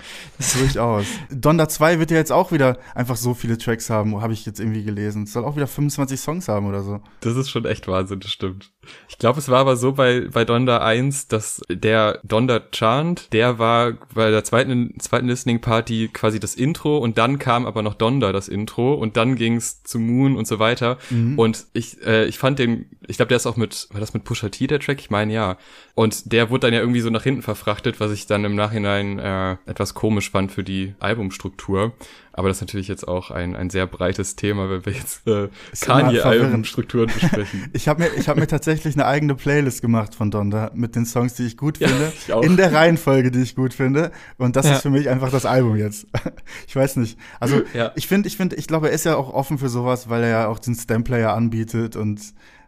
Durchaus. 0.58 1.06
Donda 1.30 1.68
2 1.68 1.98
wird 1.98 2.11
ja 2.11 2.16
jetzt 2.16 2.32
auch 2.32 2.52
wieder 2.52 2.78
einfach 2.94 3.16
so 3.16 3.34
viele 3.34 3.58
Tracks 3.58 3.90
haben, 3.90 4.20
habe 4.20 4.32
ich 4.32 4.46
jetzt 4.46 4.61
irgendwie 4.61 4.84
gelesen. 4.84 5.24
Es 5.24 5.32
soll 5.32 5.44
auch 5.44 5.56
wieder 5.56 5.66
25 5.66 6.20
Songs 6.20 6.48
haben 6.48 6.66
oder 6.66 6.82
so. 6.82 7.00
Das 7.20 7.37
ist 7.37 7.50
schon 7.50 7.64
echt 7.64 7.88
Wahnsinn, 7.88 8.20
das 8.20 8.30
stimmt. 8.30 8.72
Ich 9.08 9.18
glaube, 9.18 9.38
es 9.38 9.48
war 9.48 9.61
aber 9.61 9.76
so 9.76 9.92
bei, 9.92 10.28
bei 10.32 10.44
Donda 10.44 10.78
1, 10.78 11.28
dass 11.28 11.61
der 11.70 12.20
Donda 12.22 12.61
Chant, 12.72 13.32
der 13.32 13.58
war 13.58 13.94
bei 14.14 14.30
der 14.30 14.44
zweiten, 14.44 14.98
zweiten 14.98 15.28
Listening 15.28 15.61
Party 15.61 16.08
quasi 16.12 16.40
das 16.40 16.54
Intro 16.54 16.98
und 16.98 17.18
dann 17.18 17.38
kam 17.38 17.66
aber 17.66 17.82
noch 17.82 17.94
Donda 17.94 18.32
das 18.32 18.48
Intro 18.48 18.94
und 18.94 19.16
dann 19.16 19.37
ging's 19.37 19.82
zu 19.82 19.98
Moon 19.98 20.37
und 20.37 20.46
so 20.46 20.58
weiter. 20.58 20.98
Mhm. 21.11 21.38
Und 21.38 21.66
ich, 21.72 22.02
äh, 22.04 22.26
ich 22.26 22.38
fand 22.38 22.58
den, 22.58 22.87
ich 23.06 23.16
glaube, 23.16 23.28
der 23.28 23.37
ist 23.37 23.46
auch 23.46 23.56
mit, 23.56 23.88
war 23.90 24.00
das 24.00 24.14
mit 24.14 24.24
Pusha 24.24 24.48
T 24.48 24.66
der 24.66 24.80
Track? 24.80 25.00
Ich 25.00 25.11
meine 25.11 25.32
ja. 25.32 25.56
Und 25.94 26.32
der 26.32 26.50
wurde 26.50 26.61
dann 26.61 26.74
ja 26.74 26.80
irgendwie 26.80 27.00
so 27.00 27.11
nach 27.11 27.22
hinten 27.22 27.38
Instrumenten 27.38 27.42
verfrachtet, 27.42 28.01
was 28.01 28.12
ich 28.12 28.27
dann 28.27 28.44
im 28.44 28.55
Nachhinein 28.55 29.18
äh, 29.18 29.57
etwas 29.66 29.94
komisch 29.94 30.31
fand 30.31 30.53
für 30.53 30.64
die 30.64 30.94
Albumstruktur. 31.01 31.92
Aber 32.33 32.48
das 32.48 32.59
ist 32.59 32.61
natürlich 32.62 32.87
jetzt 32.87 33.09
auch 33.09 33.31
ein, 33.33 33.57
ein 33.57 33.68
sehr 33.68 33.87
breites 33.87 34.37
Thema, 34.37 34.70
wenn 34.70 34.87
wir 34.87 34.92
jetzt 34.92 35.27
äh, 35.27 35.48
Kanye-Albumstrukturen 35.81 37.09
besprechen. 37.12 37.68
ich 37.72 37.88
habe 37.88 38.03
mir, 38.03 38.11
ich 38.16 38.29
hab 38.29 38.37
mir 38.37 38.46
tatsächlich 38.46 38.94
eine 38.94 39.07
eigene 39.07 39.35
Playlist 39.35 39.83
gemacht 39.83 40.14
von 40.14 40.31
Donda 40.31 40.70
mit 40.74 40.94
den 40.94 41.05
Songs, 41.05 41.35
die 41.35 41.46
ich 41.46 41.57
gut 41.57 41.79
finde, 41.79 42.12
ja, 42.29 42.38
ich 42.40 42.46
in 42.46 42.57
der 42.57 42.72
Reihenfolge, 42.72 43.33
die 43.33 43.42
ich 43.42 43.57
gut 43.57 43.74
finde. 43.74 44.12
Und 44.37 44.55
das 44.55 44.66
ja. 44.66 44.74
ist 44.74 44.83
für 44.83 44.90
mich 44.90 45.09
einfach 45.09 45.31
das 45.31 45.46
Album 45.46 45.77
jetzt. 45.77 46.07
ich 46.68 46.77
weiß 46.77 46.96
nicht. 46.96 47.18
Also 47.40 47.62
ja. 47.74 47.92
ich 47.96 48.07
finde, 48.07 48.29
ich 48.29 48.37
finde, 48.37 48.55
ich 48.57 48.68
glaube, 48.68 48.88
er 48.88 48.94
ist 48.94 49.05
ja 49.05 49.16
auch 49.16 49.33
offen 49.33 49.59
für 49.59 49.68
sowas, 49.68 50.09
weil 50.09 50.22
er 50.22 50.29
ja 50.29 50.48
auch 50.48 50.61
den 50.61 50.74
Stamplayer 50.74 51.35
anbietet 51.35 51.96
und 51.96 52.20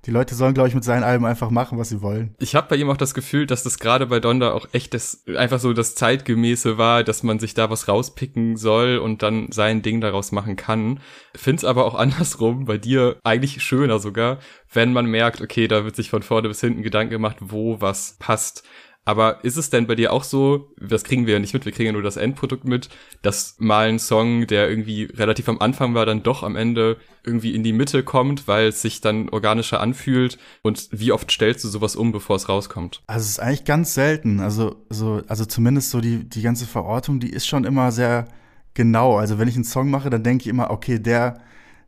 die 0.06 0.10
Leute 0.10 0.34
sollen, 0.34 0.54
glaube 0.54 0.68
ich, 0.68 0.74
mit 0.74 0.84
seinen 0.84 1.02
Alben 1.02 1.26
einfach 1.26 1.50
machen, 1.50 1.78
was 1.78 1.90
sie 1.90 2.00
wollen. 2.00 2.34
Ich 2.38 2.54
habe 2.54 2.68
bei 2.68 2.76
ihm 2.76 2.88
auch 2.88 2.96
das 2.96 3.12
Gefühl, 3.12 3.46
dass 3.46 3.62
das 3.62 3.78
gerade 3.78 4.06
bei 4.06 4.18
Donda 4.18 4.52
auch 4.52 4.66
echt 4.72 4.94
das 4.94 5.24
einfach 5.36 5.60
so 5.60 5.72
das 5.72 5.94
zeitgemäße 5.94 6.78
war, 6.78 7.04
dass 7.04 7.22
man 7.22 7.38
sich 7.38 7.54
da 7.54 7.68
was 7.68 7.86
rauspicken 7.86 8.56
soll 8.56 8.98
und 8.98 9.22
dann 9.22 9.52
sein 9.52 9.82
Ding 9.82 10.00
daraus 10.00 10.32
machen 10.32 10.56
kann. 10.56 11.00
Find's 11.34 11.64
aber 11.64 11.84
auch 11.84 11.94
andersrum, 11.98 12.64
bei 12.64 12.78
dir 12.78 13.18
eigentlich 13.24 13.62
schöner 13.62 13.98
sogar, 13.98 14.38
wenn 14.72 14.92
man 14.92 15.06
merkt, 15.06 15.40
okay, 15.40 15.68
da 15.68 15.84
wird 15.84 15.96
sich 15.96 16.10
von 16.10 16.22
vorne 16.22 16.48
bis 16.48 16.60
hinten 16.60 16.82
Gedanken 16.82 17.10
gemacht, 17.10 17.36
wo 17.40 17.80
was 17.80 18.16
passt. 18.18 18.64
Aber 19.11 19.42
ist 19.44 19.57
es 19.57 19.70
denn 19.70 19.88
bei 19.88 19.96
dir 19.96 20.12
auch 20.12 20.23
so, 20.23 20.73
das 20.79 21.03
kriegen 21.03 21.27
wir 21.27 21.33
ja 21.33 21.40
nicht 21.40 21.53
mit, 21.53 21.64
wir 21.64 21.73
kriegen 21.73 21.87
ja 21.87 21.92
nur 21.92 22.05
das 22.05 22.16
Endprodukt 22.16 22.64
mit, 22.64 22.88
dass 23.23 23.57
mal 23.59 23.88
ein 23.88 23.99
Song, 23.99 24.46
der 24.46 24.70
irgendwie 24.70 25.07
relativ 25.07 25.49
am 25.49 25.59
Anfang 25.59 25.94
war, 25.94 26.07
dann 26.07 26.23
doch 26.23 26.44
am 26.44 26.55
Ende 26.55 26.96
irgendwie 27.25 27.53
in 27.53 27.64
die 27.64 27.73
Mitte 27.73 28.05
kommt, 28.05 28.46
weil 28.46 28.68
es 28.68 28.83
sich 28.83 29.01
dann 29.01 29.29
organischer 29.29 29.81
anfühlt? 29.81 30.38
Und 30.62 30.88
wie 30.92 31.11
oft 31.11 31.29
stellst 31.29 31.64
du 31.64 31.68
sowas 31.68 31.96
um, 31.96 32.12
bevor 32.12 32.37
es 32.37 32.49
rauskommt? 32.49 33.03
Also 33.09 33.25
es 33.25 33.31
ist 33.31 33.40
eigentlich 33.40 33.64
ganz 33.64 33.94
selten. 33.94 34.38
Also, 34.38 34.77
so, 34.90 35.23
also 35.27 35.44
zumindest 35.44 35.90
so 35.90 36.01
die, 36.01 36.23
die 36.23 36.42
ganze 36.42 36.66
Verortung, 36.66 37.18
die 37.18 37.31
ist 37.31 37.49
schon 37.49 37.64
immer 37.64 37.90
sehr 37.90 38.29
genau. 38.75 39.16
Also 39.16 39.40
wenn 39.40 39.49
ich 39.49 39.57
einen 39.57 39.64
Song 39.64 39.90
mache, 39.90 40.09
dann 40.09 40.23
denke 40.23 40.42
ich 40.42 40.46
immer, 40.46 40.70
okay, 40.70 41.01
der 41.01 41.40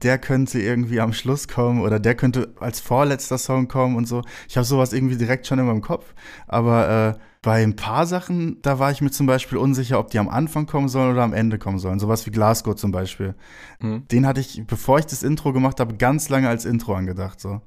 der 0.02 0.18
könnte 0.18 0.60
irgendwie 0.60 1.00
am 1.00 1.12
Schluss 1.12 1.48
kommen 1.48 1.80
oder 1.80 2.00
der 2.00 2.14
könnte 2.14 2.52
als 2.60 2.80
vorletzter 2.80 3.38
Song 3.38 3.68
kommen 3.68 3.96
und 3.96 4.06
so. 4.06 4.22
Ich 4.48 4.56
habe 4.56 4.64
sowas 4.64 4.92
irgendwie 4.92 5.16
direkt 5.16 5.46
schon 5.46 5.58
immer 5.58 5.72
im 5.72 5.82
Kopf. 5.82 6.14
Aber 6.48 7.16
äh, 7.16 7.20
bei 7.42 7.62
ein 7.62 7.74
paar 7.74 8.06
Sachen, 8.06 8.62
da 8.62 8.78
war 8.78 8.90
ich 8.92 9.00
mir 9.00 9.10
zum 9.10 9.26
Beispiel 9.26 9.58
unsicher, 9.58 9.98
ob 9.98 10.10
die 10.10 10.18
am 10.18 10.28
Anfang 10.28 10.66
kommen 10.66 10.88
sollen 10.88 11.12
oder 11.12 11.22
am 11.22 11.32
Ende 11.32 11.58
kommen 11.58 11.78
sollen. 11.78 11.98
Sowas 11.98 12.24
wie 12.26 12.30
Glasgow 12.30 12.76
zum 12.76 12.92
Beispiel. 12.92 13.34
Mhm. 13.80 14.06
Den 14.08 14.26
hatte 14.26 14.40
ich, 14.40 14.62
bevor 14.66 14.98
ich 14.98 15.06
das 15.06 15.22
Intro 15.22 15.52
gemacht 15.52 15.80
habe, 15.80 15.96
ganz 15.96 16.28
lange 16.28 16.48
als 16.48 16.64
Intro 16.64 16.94
angedacht. 16.94 17.40
So. 17.40 17.60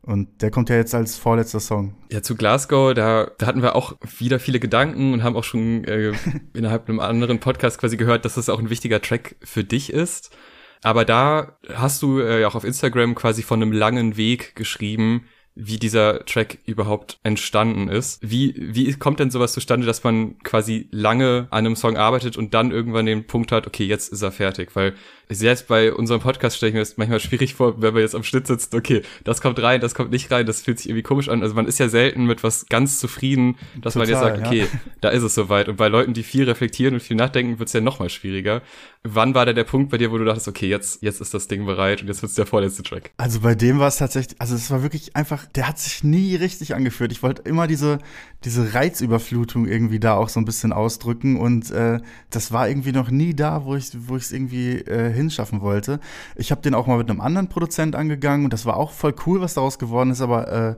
Und 0.00 0.40
der 0.40 0.50
kommt 0.50 0.70
ja 0.70 0.76
jetzt 0.76 0.94
als 0.94 1.16
vorletzter 1.16 1.60
Song. 1.60 1.94
Ja, 2.10 2.22
zu 2.22 2.36
Glasgow, 2.36 2.94
da, 2.94 3.30
da 3.36 3.46
hatten 3.46 3.60
wir 3.60 3.76
auch 3.76 3.96
wieder 4.18 4.38
viele 4.40 4.60
Gedanken 4.60 5.12
und 5.12 5.22
haben 5.22 5.36
auch 5.36 5.44
schon 5.44 5.84
äh, 5.84 6.12
innerhalb 6.54 6.88
einem 6.88 7.00
anderen 7.00 7.40
Podcast 7.40 7.78
quasi 7.78 7.98
gehört, 7.98 8.24
dass 8.24 8.34
das 8.34 8.48
auch 8.48 8.58
ein 8.58 8.70
wichtiger 8.70 9.02
Track 9.02 9.36
für 9.42 9.64
dich 9.64 9.92
ist. 9.92 10.34
Aber 10.82 11.04
da 11.04 11.58
hast 11.74 12.02
du 12.02 12.20
äh, 12.20 12.40
ja 12.40 12.48
auch 12.48 12.54
auf 12.54 12.64
Instagram 12.64 13.14
quasi 13.14 13.42
von 13.42 13.62
einem 13.62 13.72
langen 13.72 14.16
Weg 14.16 14.54
geschrieben, 14.54 15.24
wie 15.60 15.78
dieser 15.78 16.24
Track 16.24 16.58
überhaupt 16.66 17.18
entstanden 17.24 17.88
ist. 17.88 18.20
Wie, 18.22 18.54
wie 18.56 18.92
kommt 18.94 19.18
denn 19.18 19.30
sowas 19.30 19.52
zustande, 19.52 19.86
dass 19.86 20.04
man 20.04 20.38
quasi 20.44 20.88
lange 20.92 21.48
an 21.50 21.66
einem 21.66 21.74
Song 21.74 21.96
arbeitet 21.96 22.36
und 22.36 22.54
dann 22.54 22.70
irgendwann 22.70 23.06
den 23.06 23.26
Punkt 23.26 23.50
hat, 23.50 23.66
okay, 23.66 23.84
jetzt 23.84 24.12
ist 24.12 24.22
er 24.22 24.30
fertig? 24.30 24.76
Weil 24.76 24.94
selbst 25.30 25.68
bei 25.68 25.92
unserem 25.92 26.20
Podcast 26.20 26.56
stelle 26.56 26.70
ich 26.70 26.74
mir 26.74 26.80
das 26.80 26.96
manchmal 26.96 27.20
schwierig 27.20 27.54
vor, 27.54 27.80
wenn 27.82 27.94
wir 27.94 28.00
jetzt 28.00 28.14
am 28.14 28.22
Schnitt 28.22 28.46
sitzen, 28.46 28.74
okay, 28.76 29.02
das 29.24 29.40
kommt 29.40 29.60
rein, 29.60 29.80
das 29.80 29.94
kommt 29.94 30.10
nicht 30.10 30.30
rein, 30.30 30.46
das 30.46 30.62
fühlt 30.62 30.78
sich 30.78 30.88
irgendwie 30.88 31.02
komisch 31.02 31.28
an. 31.28 31.42
Also 31.42 31.54
man 31.54 31.66
ist 31.66 31.78
ja 31.78 31.88
selten 31.88 32.24
mit 32.24 32.42
was 32.42 32.66
ganz 32.66 32.98
zufrieden, 32.98 33.56
dass 33.80 33.94
Total, 33.94 34.06
man 34.06 34.14
jetzt 34.14 34.20
sagt, 34.20 34.46
okay, 34.46 34.60
ja. 34.60 34.80
da 35.00 35.08
ist 35.10 35.22
es 35.22 35.34
soweit. 35.34 35.68
Und 35.68 35.76
bei 35.76 35.88
Leuten, 35.88 36.14
die 36.14 36.22
viel 36.22 36.44
reflektieren 36.44 36.94
und 36.94 37.00
viel 37.00 37.16
nachdenken, 37.16 37.58
wird 37.58 37.68
es 37.68 37.72
ja 37.72 37.80
noch 37.80 37.98
mal 37.98 38.08
schwieriger. 38.08 38.62
Wann 39.04 39.34
war 39.34 39.46
da 39.46 39.52
der 39.52 39.64
Punkt 39.64 39.90
bei 39.90 39.98
dir, 39.98 40.10
wo 40.10 40.18
du 40.18 40.24
dachtest, 40.24 40.48
okay, 40.48 40.68
jetzt, 40.68 41.02
jetzt 41.02 41.20
ist 41.20 41.34
das 41.34 41.46
Ding 41.46 41.66
bereit 41.66 42.02
und 42.02 42.08
jetzt 42.08 42.22
wird's 42.22 42.34
der 42.34 42.46
vorletzte 42.46 42.82
Track? 42.82 43.12
Also 43.16 43.40
bei 43.40 43.54
dem 43.54 43.78
war 43.78 43.88
es 43.88 43.96
tatsächlich, 43.96 44.40
also 44.40 44.54
es 44.54 44.70
war 44.70 44.82
wirklich 44.82 45.14
einfach, 45.14 45.46
der 45.46 45.68
hat 45.68 45.78
sich 45.78 46.02
nie 46.02 46.36
richtig 46.36 46.74
angeführt. 46.74 47.12
Ich 47.12 47.22
wollte 47.22 47.42
immer 47.42 47.66
diese, 47.66 47.98
diese 48.44 48.74
Reizüberflutung 48.74 49.66
irgendwie 49.66 50.00
da 50.00 50.14
auch 50.14 50.28
so 50.28 50.40
ein 50.40 50.44
bisschen 50.44 50.72
ausdrücken 50.72 51.38
und 51.38 51.70
äh, 51.70 52.00
das 52.30 52.52
war 52.52 52.68
irgendwie 52.68 52.92
noch 52.92 53.10
nie 53.10 53.34
da, 53.34 53.64
wo 53.64 53.76
ich, 53.76 53.90
wo 54.06 54.16
ich 54.16 54.24
es 54.24 54.32
irgendwie 54.32 54.78
äh, 54.78 55.17
hinschaffen 55.18 55.60
wollte. 55.60 56.00
Ich 56.36 56.50
habe 56.50 56.62
den 56.62 56.74
auch 56.74 56.86
mal 56.86 56.98
mit 56.98 57.10
einem 57.10 57.20
anderen 57.20 57.48
Produzent 57.48 57.94
angegangen 57.94 58.44
und 58.44 58.52
das 58.52 58.64
war 58.64 58.76
auch 58.76 58.92
voll 58.92 59.14
cool, 59.26 59.40
was 59.40 59.54
daraus 59.54 59.78
geworden 59.78 60.10
ist, 60.10 60.20
aber 60.20 60.50
äh, 60.50 60.76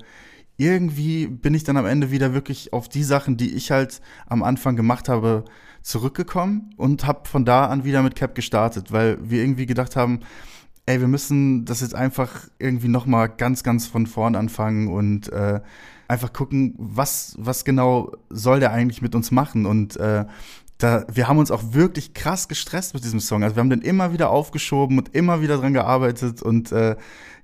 irgendwie 0.57 1.27
bin 1.27 1.55
ich 1.55 1.65
dann 1.65 1.77
am 1.77 1.87
Ende 1.87 2.11
wieder 2.11 2.35
wirklich 2.35 2.73
auf 2.73 2.89
die 2.89 3.05
Sachen, 3.05 3.37
die 3.37 3.55
ich 3.55 3.71
halt 3.71 4.01
am 4.27 4.43
Anfang 4.43 4.77
gemacht 4.77 5.09
habe, 5.09 5.45
zurückgekommen 5.83 6.75
und 6.77 7.07
habe 7.07 7.29
von 7.29 7.45
da 7.45 7.67
an 7.67 7.85
wieder 7.85 8.03
mit 8.03 8.15
Cap 8.15 8.35
gestartet, 8.35 8.93
weil 8.93 9.19
wir 9.23 9.41
irgendwie 9.41 9.67
gedacht 9.67 9.97
haben, 9.97 10.21
ey, 10.87 11.01
wir 11.01 11.09
müssen 11.09 11.65
das 11.65 11.81
jetzt 11.81 11.95
einfach 11.95 12.49
irgendwie 12.59 12.89
noch 12.89 13.07
mal 13.07 13.29
ganz, 13.29 13.63
ganz 13.63 13.87
von 13.87 14.07
vorn 14.07 14.35
anfangen 14.35 14.89
und 14.89 15.33
äh, 15.33 15.61
einfach 16.09 16.33
gucken, 16.33 16.75
was, 16.77 17.37
was 17.39 17.65
genau 17.65 18.13
soll 18.29 18.61
der 18.61 18.73
eigentlich 18.73 19.01
mit 19.01 19.15
uns 19.15 19.31
machen 19.31 19.65
und 19.65 19.97
äh, 19.97 20.25
da, 20.83 21.05
wir 21.13 21.29
haben 21.29 21.39
uns 21.39 21.51
auch 21.51 21.63
wirklich 21.73 22.15
krass 22.15 22.49
gestresst 22.49 22.95
mit 22.95 23.05
diesem 23.05 23.21
Song. 23.21 23.45
Also 23.45 23.57
wir 23.57 23.61
haben 23.61 23.71
den 23.71 23.83
immer 23.83 24.13
wieder 24.13 24.31
aufgeschoben 24.31 24.99
und 24.99 25.15
immer 25.15 25.43
wieder 25.43 25.59
dran 25.59 25.75
gearbeitet 25.75 26.43
und 26.43 26.73
äh, 26.73 26.97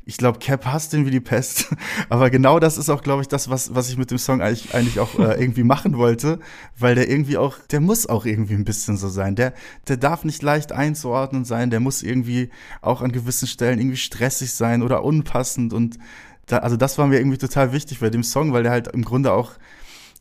ich 0.08 0.18
glaube, 0.18 0.38
Cap 0.38 0.64
hasst 0.64 0.92
den 0.92 1.04
wie 1.04 1.10
die 1.10 1.20
Pest. 1.20 1.74
Aber 2.08 2.30
genau 2.30 2.60
das 2.60 2.78
ist 2.78 2.88
auch, 2.88 3.02
glaube 3.02 3.22
ich, 3.22 3.28
das, 3.28 3.50
was, 3.50 3.74
was 3.74 3.90
ich 3.90 3.98
mit 3.98 4.12
dem 4.12 4.18
Song 4.18 4.40
eigentlich, 4.40 4.72
eigentlich 4.72 5.00
auch 5.00 5.18
äh, 5.18 5.40
irgendwie 5.40 5.64
machen 5.64 5.98
wollte, 5.98 6.38
weil 6.78 6.94
der 6.94 7.10
irgendwie 7.10 7.36
auch, 7.36 7.58
der 7.70 7.80
muss 7.80 8.06
auch 8.08 8.24
irgendwie 8.24 8.54
ein 8.54 8.64
bisschen 8.64 8.96
so 8.96 9.08
sein. 9.08 9.34
Der, 9.34 9.52
der 9.88 9.96
darf 9.96 10.24
nicht 10.24 10.42
leicht 10.42 10.70
einzuordnen 10.70 11.44
sein, 11.44 11.70
der 11.70 11.80
muss 11.80 12.04
irgendwie 12.04 12.50
auch 12.82 13.02
an 13.02 13.10
gewissen 13.10 13.48
Stellen 13.48 13.80
irgendwie 13.80 13.96
stressig 13.96 14.52
sein 14.52 14.82
oder 14.82 15.04
unpassend 15.04 15.72
und 15.72 15.98
da, 16.46 16.58
also 16.58 16.76
das 16.76 16.96
war 16.96 17.08
mir 17.08 17.18
irgendwie 17.18 17.38
total 17.38 17.72
wichtig 17.72 17.98
bei 17.98 18.08
dem 18.08 18.22
Song, 18.22 18.52
weil 18.52 18.62
der 18.62 18.70
halt 18.70 18.86
im 18.86 19.04
Grunde 19.04 19.32
auch 19.32 19.52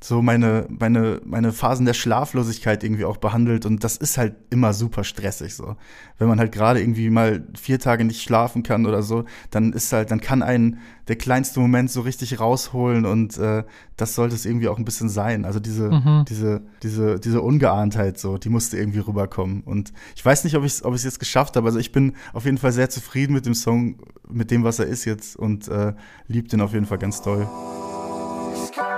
so 0.08 0.22
meine, 0.22 0.68
meine, 0.70 1.20
meine 1.26 1.52
Phasen 1.52 1.88
der 1.88 1.96
Schlaflosigkeit 1.96 2.84
irgendwie 2.84 3.06
auch 3.06 3.18
behandelt. 3.18 3.66
Und 3.66 3.84
das 3.84 3.98
ist 3.98 4.20
halt 4.20 4.36
immer 4.52 4.72
super 4.72 5.04
stressig 5.04 5.56
so. 5.56 5.78
Wenn 6.20 6.28
man 6.28 6.38
halt 6.38 6.52
gerade 6.52 6.80
irgendwie 6.80 7.10
mal 7.10 7.44
vier 7.60 7.80
Tage 7.80 8.06
nicht 8.06 8.22
schlafen 8.22 8.62
kann 8.62 8.86
oder 8.86 9.02
so, 9.02 9.26
dann 9.50 9.74
ist 9.74 9.92
halt, 9.92 10.12
dann 10.12 10.22
kann 10.22 10.44
einen 10.44 10.78
der 11.08 11.16
kleinste 11.16 11.60
Moment 11.60 11.90
so 11.90 12.02
richtig 12.02 12.40
rausholen 12.40 13.06
und 13.06 13.40
äh, 13.40 13.64
das 13.98 14.14
sollte 14.14 14.36
es 14.36 14.46
irgendwie 14.46 14.68
auch 14.68 14.78
ein 14.78 14.86
bisschen 14.86 15.10
sein. 15.10 15.44
Also 15.44 15.60
diese, 15.60 15.90
mhm. 15.90 16.26
diese, 16.30 16.62
diese, 16.84 17.20
diese 17.20 17.42
Ungeahntheit 17.42 18.20
so, 18.20 18.38
die 18.38 18.50
musste 18.50 18.78
irgendwie 18.78 19.00
rüberkommen. 19.00 19.64
Und 19.64 19.92
ich 20.16 20.24
weiß 20.24 20.44
nicht, 20.44 20.56
ob 20.56 20.64
ich 20.66 20.74
es 20.74 20.86
ob 20.86 20.94
ich's 20.94 21.04
jetzt 21.04 21.20
geschafft 21.20 21.56
habe. 21.56 21.66
Also 21.66 21.80
ich 21.80 21.92
bin 21.92 22.14
auf 22.32 22.46
jeden 22.46 22.60
Fall 22.60 22.74
sehr 22.74 22.92
zufrieden 22.92 23.34
mit 23.34 23.48
dem 23.48 23.56
Song, 23.56 23.98
mit 24.30 24.52
dem, 24.52 24.64
was 24.64 24.78
er 24.78 24.86
ist 24.86 25.06
jetzt 25.06 25.36
und 25.36 25.68
äh, 25.68 25.94
lieb 26.28 26.50
den 26.50 26.62
auf 26.62 26.74
jeden 26.74 26.86
Fall 26.86 27.00
ganz 27.00 27.24
toll 27.24 27.48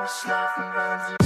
schlafen, 0.08 0.63
wenn 0.74 1.00
sie 1.06 1.17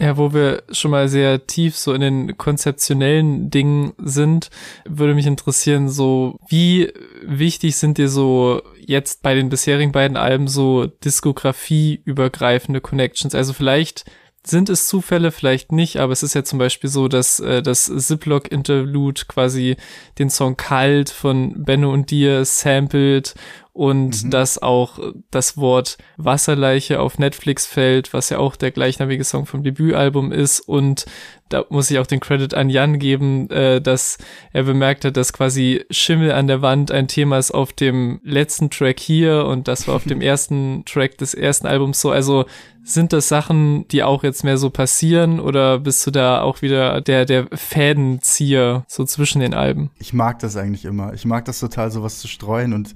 Ja, 0.00 0.16
wo 0.16 0.32
wir 0.32 0.62
schon 0.72 0.90
mal 0.90 1.08
sehr 1.08 1.46
tief 1.46 1.76
so 1.76 1.92
in 1.92 2.00
den 2.00 2.36
konzeptionellen 2.36 3.50
Dingen 3.50 3.92
sind, 3.98 4.50
würde 4.84 5.14
mich 5.14 5.26
interessieren, 5.26 5.88
so 5.88 6.38
wie 6.48 6.92
wichtig 7.22 7.76
sind 7.76 7.98
dir 7.98 8.08
so 8.08 8.62
jetzt 8.80 9.22
bei 9.22 9.34
den 9.34 9.50
bisherigen 9.50 9.92
beiden 9.92 10.16
Alben 10.16 10.48
so 10.48 10.86
diskografieübergreifende 10.86 12.80
Connections? 12.80 13.34
Also 13.34 13.52
vielleicht 13.52 14.06
sind 14.44 14.70
es 14.70 14.86
Zufälle, 14.86 15.32
vielleicht 15.32 15.70
nicht, 15.72 15.98
aber 15.98 16.12
es 16.12 16.22
ist 16.22 16.34
ja 16.34 16.42
zum 16.44 16.58
Beispiel 16.58 16.88
so, 16.88 17.08
dass 17.08 17.40
äh, 17.40 17.62
das 17.62 17.84
Ziploc-Interlude 17.84 19.22
quasi 19.28 19.76
den 20.18 20.30
Song 20.30 20.56
Kalt 20.56 21.10
von 21.10 21.64
Benno 21.64 21.92
und 21.92 22.10
dir 22.10 22.44
samplet 22.44 23.34
und 23.80 24.24
mhm. 24.24 24.30
dass 24.30 24.60
auch 24.60 24.98
das 25.30 25.56
Wort 25.56 25.96
Wasserleiche 26.18 27.00
auf 27.00 27.18
Netflix 27.18 27.64
fällt, 27.64 28.12
was 28.12 28.28
ja 28.28 28.36
auch 28.36 28.56
der 28.56 28.72
gleichnamige 28.72 29.24
Song 29.24 29.46
vom 29.46 29.62
Debütalbum 29.62 30.32
ist 30.32 30.60
und 30.60 31.06
da 31.48 31.64
muss 31.70 31.90
ich 31.90 31.98
auch 31.98 32.06
den 32.06 32.20
Credit 32.20 32.52
an 32.52 32.68
Jan 32.68 32.98
geben, 32.98 33.48
äh, 33.48 33.80
dass 33.80 34.18
er 34.52 34.64
bemerkt 34.64 35.06
hat, 35.06 35.16
dass 35.16 35.32
quasi 35.32 35.86
Schimmel 35.90 36.32
an 36.32 36.46
der 36.46 36.60
Wand 36.60 36.92
ein 36.92 37.08
Thema 37.08 37.38
ist 37.38 37.52
auf 37.52 37.72
dem 37.72 38.20
letzten 38.22 38.68
Track 38.68 39.00
hier 39.00 39.46
und 39.46 39.66
das 39.66 39.88
war 39.88 39.96
auf 39.96 40.04
dem 40.04 40.20
ersten 40.20 40.84
Track 40.84 41.16
des 41.16 41.32
ersten 41.32 41.66
Albums 41.66 42.02
so. 42.02 42.10
Also 42.10 42.44
sind 42.82 43.14
das 43.14 43.28
Sachen, 43.28 43.88
die 43.88 44.02
auch 44.02 44.22
jetzt 44.22 44.44
mehr 44.44 44.58
so 44.58 44.68
passieren 44.68 45.40
oder 45.40 45.78
bist 45.78 46.06
du 46.06 46.10
da 46.10 46.42
auch 46.42 46.60
wieder 46.60 47.00
der, 47.00 47.24
der 47.24 47.46
Fädenzieher 47.54 48.84
so 48.88 49.06
zwischen 49.06 49.40
den 49.40 49.54
Alben? 49.54 49.90
Ich 49.98 50.12
mag 50.12 50.38
das 50.40 50.56
eigentlich 50.56 50.84
immer. 50.84 51.14
Ich 51.14 51.24
mag 51.24 51.46
das 51.46 51.60
total, 51.60 51.90
sowas 51.90 52.20
zu 52.20 52.28
streuen 52.28 52.74
und 52.74 52.94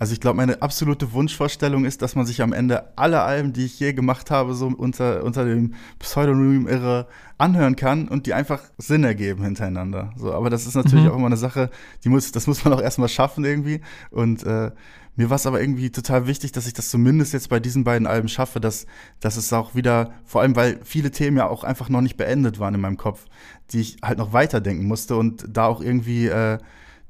Also 0.00 0.14
ich 0.14 0.20
glaube, 0.20 0.38
meine 0.38 0.62
absolute 0.62 1.12
Wunschvorstellung 1.12 1.84
ist, 1.84 2.00
dass 2.00 2.16
man 2.16 2.24
sich 2.24 2.40
am 2.40 2.54
Ende 2.54 2.96
alle 2.96 3.20
Alben, 3.20 3.52
die 3.52 3.66
ich 3.66 3.78
je 3.78 3.92
gemacht 3.92 4.30
habe, 4.30 4.54
so 4.54 4.66
unter, 4.66 5.22
unter 5.24 5.44
dem 5.44 5.74
Pseudonym 5.98 6.66
Irre 6.66 7.06
anhören 7.36 7.76
kann 7.76 8.08
und 8.08 8.24
die 8.24 8.32
einfach 8.32 8.62
Sinn 8.78 9.04
ergeben 9.04 9.44
hintereinander. 9.44 10.14
So, 10.16 10.32
aber 10.32 10.48
das 10.48 10.66
ist 10.66 10.74
natürlich 10.74 11.04
mhm. 11.04 11.10
auch 11.10 11.16
immer 11.16 11.26
eine 11.26 11.36
Sache, 11.36 11.68
die 12.02 12.08
muss, 12.08 12.32
das 12.32 12.46
muss 12.46 12.64
man 12.64 12.72
auch 12.72 12.80
erstmal 12.80 13.10
schaffen 13.10 13.44
irgendwie. 13.44 13.82
Und 14.10 14.42
äh, 14.42 14.70
mir 15.16 15.28
war 15.28 15.36
es 15.36 15.46
aber 15.46 15.60
irgendwie 15.60 15.90
total 15.90 16.26
wichtig, 16.26 16.52
dass 16.52 16.66
ich 16.66 16.72
das 16.72 16.88
zumindest 16.88 17.34
jetzt 17.34 17.50
bei 17.50 17.60
diesen 17.60 17.84
beiden 17.84 18.06
Alben 18.06 18.28
schaffe, 18.28 18.58
dass, 18.58 18.86
dass 19.20 19.36
es 19.36 19.52
auch 19.52 19.74
wieder, 19.74 20.12
vor 20.24 20.40
allem 20.40 20.56
weil 20.56 20.80
viele 20.82 21.10
Themen 21.10 21.36
ja 21.36 21.46
auch 21.46 21.62
einfach 21.62 21.90
noch 21.90 22.00
nicht 22.00 22.16
beendet 22.16 22.58
waren 22.58 22.74
in 22.74 22.80
meinem 22.80 22.96
Kopf, 22.96 23.26
die 23.72 23.80
ich 23.80 23.98
halt 24.02 24.16
noch 24.16 24.32
weiterdenken 24.32 24.86
musste 24.86 25.16
und 25.16 25.44
da 25.46 25.66
auch 25.66 25.82
irgendwie 25.82 26.28
äh, 26.28 26.56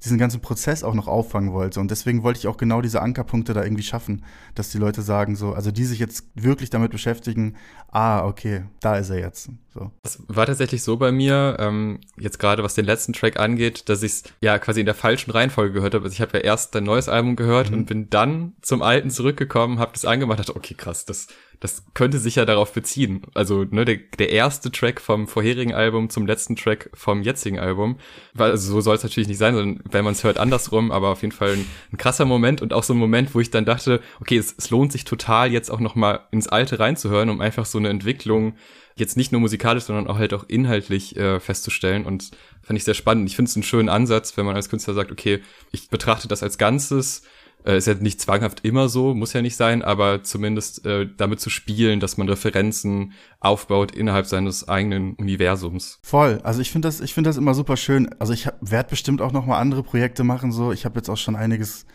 diesen 0.05 0.19
ganzen 0.19 0.41
Prozess 0.41 0.83
auch 0.83 0.95
noch 0.95 1.09
auffangen 1.09 1.53
wollte. 1.53 1.81
Und 1.81 1.91
deswegen 1.91 2.23
wollte 2.23 2.39
ich 2.39 2.47
auch 2.47 2.57
genau 2.57 2.81
diese 2.81 3.03
Ankerpunkte 3.03 3.53
da 3.53 3.63
irgendwie 3.63 3.83
schaffen, 3.83 4.25
dass 4.55 4.71
die 4.71 4.79
Leute 4.79 5.03
sagen, 5.03 5.37
so, 5.37 5.53
also 5.53 5.71
die 5.71 5.85
sich 5.85 5.99
jetzt 5.99 6.27
wirklich 6.35 6.71
damit 6.71 6.91
beschäftigen, 6.91 7.57
ah, 7.91 8.25
okay, 8.25 8.65
da 8.81 8.97
ist 8.97 9.11
er 9.11 9.19
jetzt. 9.19 9.51
So. 9.73 9.91
Das 10.03 10.23
war 10.27 10.47
tatsächlich 10.47 10.83
so 10.83 10.97
bei 10.97 11.13
mir, 11.13 11.57
ähm, 11.61 12.01
jetzt 12.17 12.39
gerade 12.39 12.63
was 12.65 12.75
den 12.75 12.87
letzten 12.87 13.13
Track 13.13 13.39
angeht, 13.39 13.89
dass 13.89 14.03
ich 14.03 14.13
es 14.13 14.23
ja 14.41 14.59
quasi 14.59 14.81
in 14.81 14.87
der 14.87 14.95
falschen 14.95 15.31
Reihenfolge 15.31 15.75
gehört 15.75 15.95
habe. 15.95 16.05
Also 16.05 16.15
ich 16.15 16.21
habe 16.21 16.39
ja 16.39 16.45
erst 16.45 16.75
ein 16.77 16.85
neues 16.85 17.09
Album 17.09 17.37
gehört 17.37 17.71
mhm. 17.71 17.79
und 17.79 17.87
bin 17.87 18.11
dann 18.11 18.55
zum 18.63 18.83
alten 18.83 19.11
zurückgekommen, 19.11 19.79
habe 19.79 19.93
das 19.93 20.05
angemacht, 20.05 20.41
dachte, 20.41 20.57
okay, 20.57 20.75
krass, 20.75 21.05
das 21.05 21.29
das 21.61 21.85
könnte 21.93 22.19
sich 22.19 22.37
ja 22.37 22.47
darauf 22.47 22.73
beziehen. 22.73 23.23
Also 23.35 23.65
ne, 23.65 23.85
der, 23.85 23.99
der 24.19 24.31
erste 24.31 24.73
Track 24.73 24.99
vom 24.99 25.29
vorherigen 25.29 25.75
Album 25.75 26.09
zum 26.09 26.27
letzten 26.27 26.57
Track 26.57 26.91
vom 26.95 27.23
jetzigen 27.23 27.59
Album. 27.59 27.99
Weil, 28.33 28.51
also 28.51 28.73
so 28.73 28.81
soll 28.81 28.97
es 28.97 29.03
natürlich 29.03 29.29
nicht 29.29 29.39
sein, 29.39 29.55
sondern 29.55 29.85
wenn 29.91 30.05
man 30.05 30.13
es 30.15 30.25
hört, 30.25 30.39
andersrum, 30.39 30.91
aber 30.91 31.09
auf 31.11 31.21
jeden 31.21 31.33
Fall 31.33 31.53
ein, 31.53 31.67
ein, 31.93 31.99
krasser 31.99 32.25
Moment 32.25 32.63
und 32.63 32.73
auch 32.73 32.83
so 32.83 32.95
ein 32.95 32.99
Moment, 32.99 33.35
wo 33.35 33.41
ich 33.41 33.51
dann 33.51 33.67
dachte, 33.67 34.01
okay, 34.21 34.39
es, 34.39 34.55
es 34.57 34.71
lohnt 34.71 34.91
sich 34.91 35.05
total, 35.05 35.53
jetzt 35.53 35.71
auch 35.71 35.81
nochmal 35.81 36.21
ins 36.31 36.49
Alte 36.49 36.81
reinzuhören, 36.81 37.29
um 37.29 37.43
einfach 37.43 37.67
so 37.67 37.77
eine 37.77 37.91
Entwicklung 37.91 38.55
jetzt 38.97 39.19
nicht 39.19 39.31
nur 39.31 39.41
musikalisch, 39.41 39.85
sondern 39.85 40.07
auch 40.07 40.19
halt 40.19 40.33
auch 40.33 40.45
inhaltlich 40.49 41.17
äh, 41.17 41.41
festzustellen. 41.41 42.07
Und 42.07 42.31
fand 42.63 42.79
ich 42.79 42.85
sehr 42.85 42.95
spannend. 42.95 43.29
Ich 43.29 43.37
finde 43.37 43.51
es 43.51 43.57
einen 43.57 43.65
schönen 43.65 43.89
Ansatz, 43.91 44.37
wenn 44.37 44.47
man 44.47 44.57
als 44.57 44.71
Künstler 44.71 44.95
sagt, 44.95 45.13
okay, 45.13 45.41
ich 45.73 45.91
betrachte 45.91 46.27
das 46.27 46.43
als 46.43 46.57
Ganzes 46.57 47.23
äh, 47.65 47.77
ist 47.77 47.87
ja 47.87 47.95
nicht 47.95 48.21
zwanghaft 48.21 48.65
immer 48.65 48.89
so, 48.89 49.15
muss 49.15 49.33
ja 49.33 49.43
nicht 49.43 49.57
sein, 49.57 49.83
aber 49.83 50.23
zumindest 50.23 50.87
äh, 50.87 51.09
damit 51.17 51.41
zu 51.41 51.51
spielen, 51.51 52.01
dass 52.01 52.17
man 52.17 52.29
Referenzen 52.29 53.13
aufbaut 53.41 53.93
innerhalb 53.93 54.27
seines 54.27 54.69
eigenen 54.69 55.15
Universums. 55.15 55.99
Voll. 56.03 56.41
Also 56.43 56.61
ich 56.61 56.71
finde 56.71 56.89
das, 56.89 57.01
ich 57.01 57.15
finde 57.15 57.31
das 57.31 57.37
immer 57.37 57.55
super 57.55 57.77
schön. 57.77 58.11
Also 58.19 58.33
ich 58.33 58.49
werde 58.61 58.91
bestimmt 58.91 59.23
auch 59.23 59.33
noch 59.33 59.47
mal 59.47 59.59
andere 59.59 59.83
Projekte 59.83 60.25
machen. 60.25 60.53
So, 60.53 60.73
ich 60.73 60.85
habe 60.85 60.97
jetzt 60.97 61.09
auch 61.09 61.17
schon 61.17 61.37
einiges 61.37 61.87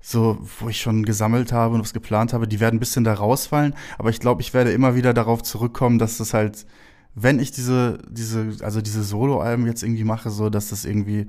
so, 0.00 0.38
wo 0.58 0.68
ich 0.68 0.80
schon 0.80 1.04
gesammelt 1.04 1.52
habe 1.52 1.76
und 1.76 1.80
was 1.80 1.92
geplant 1.92 2.32
habe, 2.32 2.48
die 2.48 2.58
werden 2.58 2.76
ein 2.76 2.80
bisschen 2.80 3.04
da 3.04 3.14
rausfallen. 3.14 3.74
Aber 3.98 4.10
ich 4.10 4.18
glaube, 4.18 4.42
ich 4.42 4.52
werde 4.52 4.72
immer 4.72 4.96
wieder 4.96 5.14
darauf 5.14 5.42
zurückkommen, 5.42 5.98
dass 5.98 6.18
das 6.18 6.34
halt, 6.34 6.66
wenn 7.14 7.38
ich 7.38 7.52
diese, 7.52 7.98
diese, 8.10 8.56
also 8.62 8.80
diese 8.80 9.04
Solo-Alben 9.04 9.66
jetzt 9.66 9.84
irgendwie 9.84 10.04
mache, 10.04 10.30
so, 10.30 10.50
dass 10.50 10.70
das 10.70 10.84
irgendwie 10.84 11.28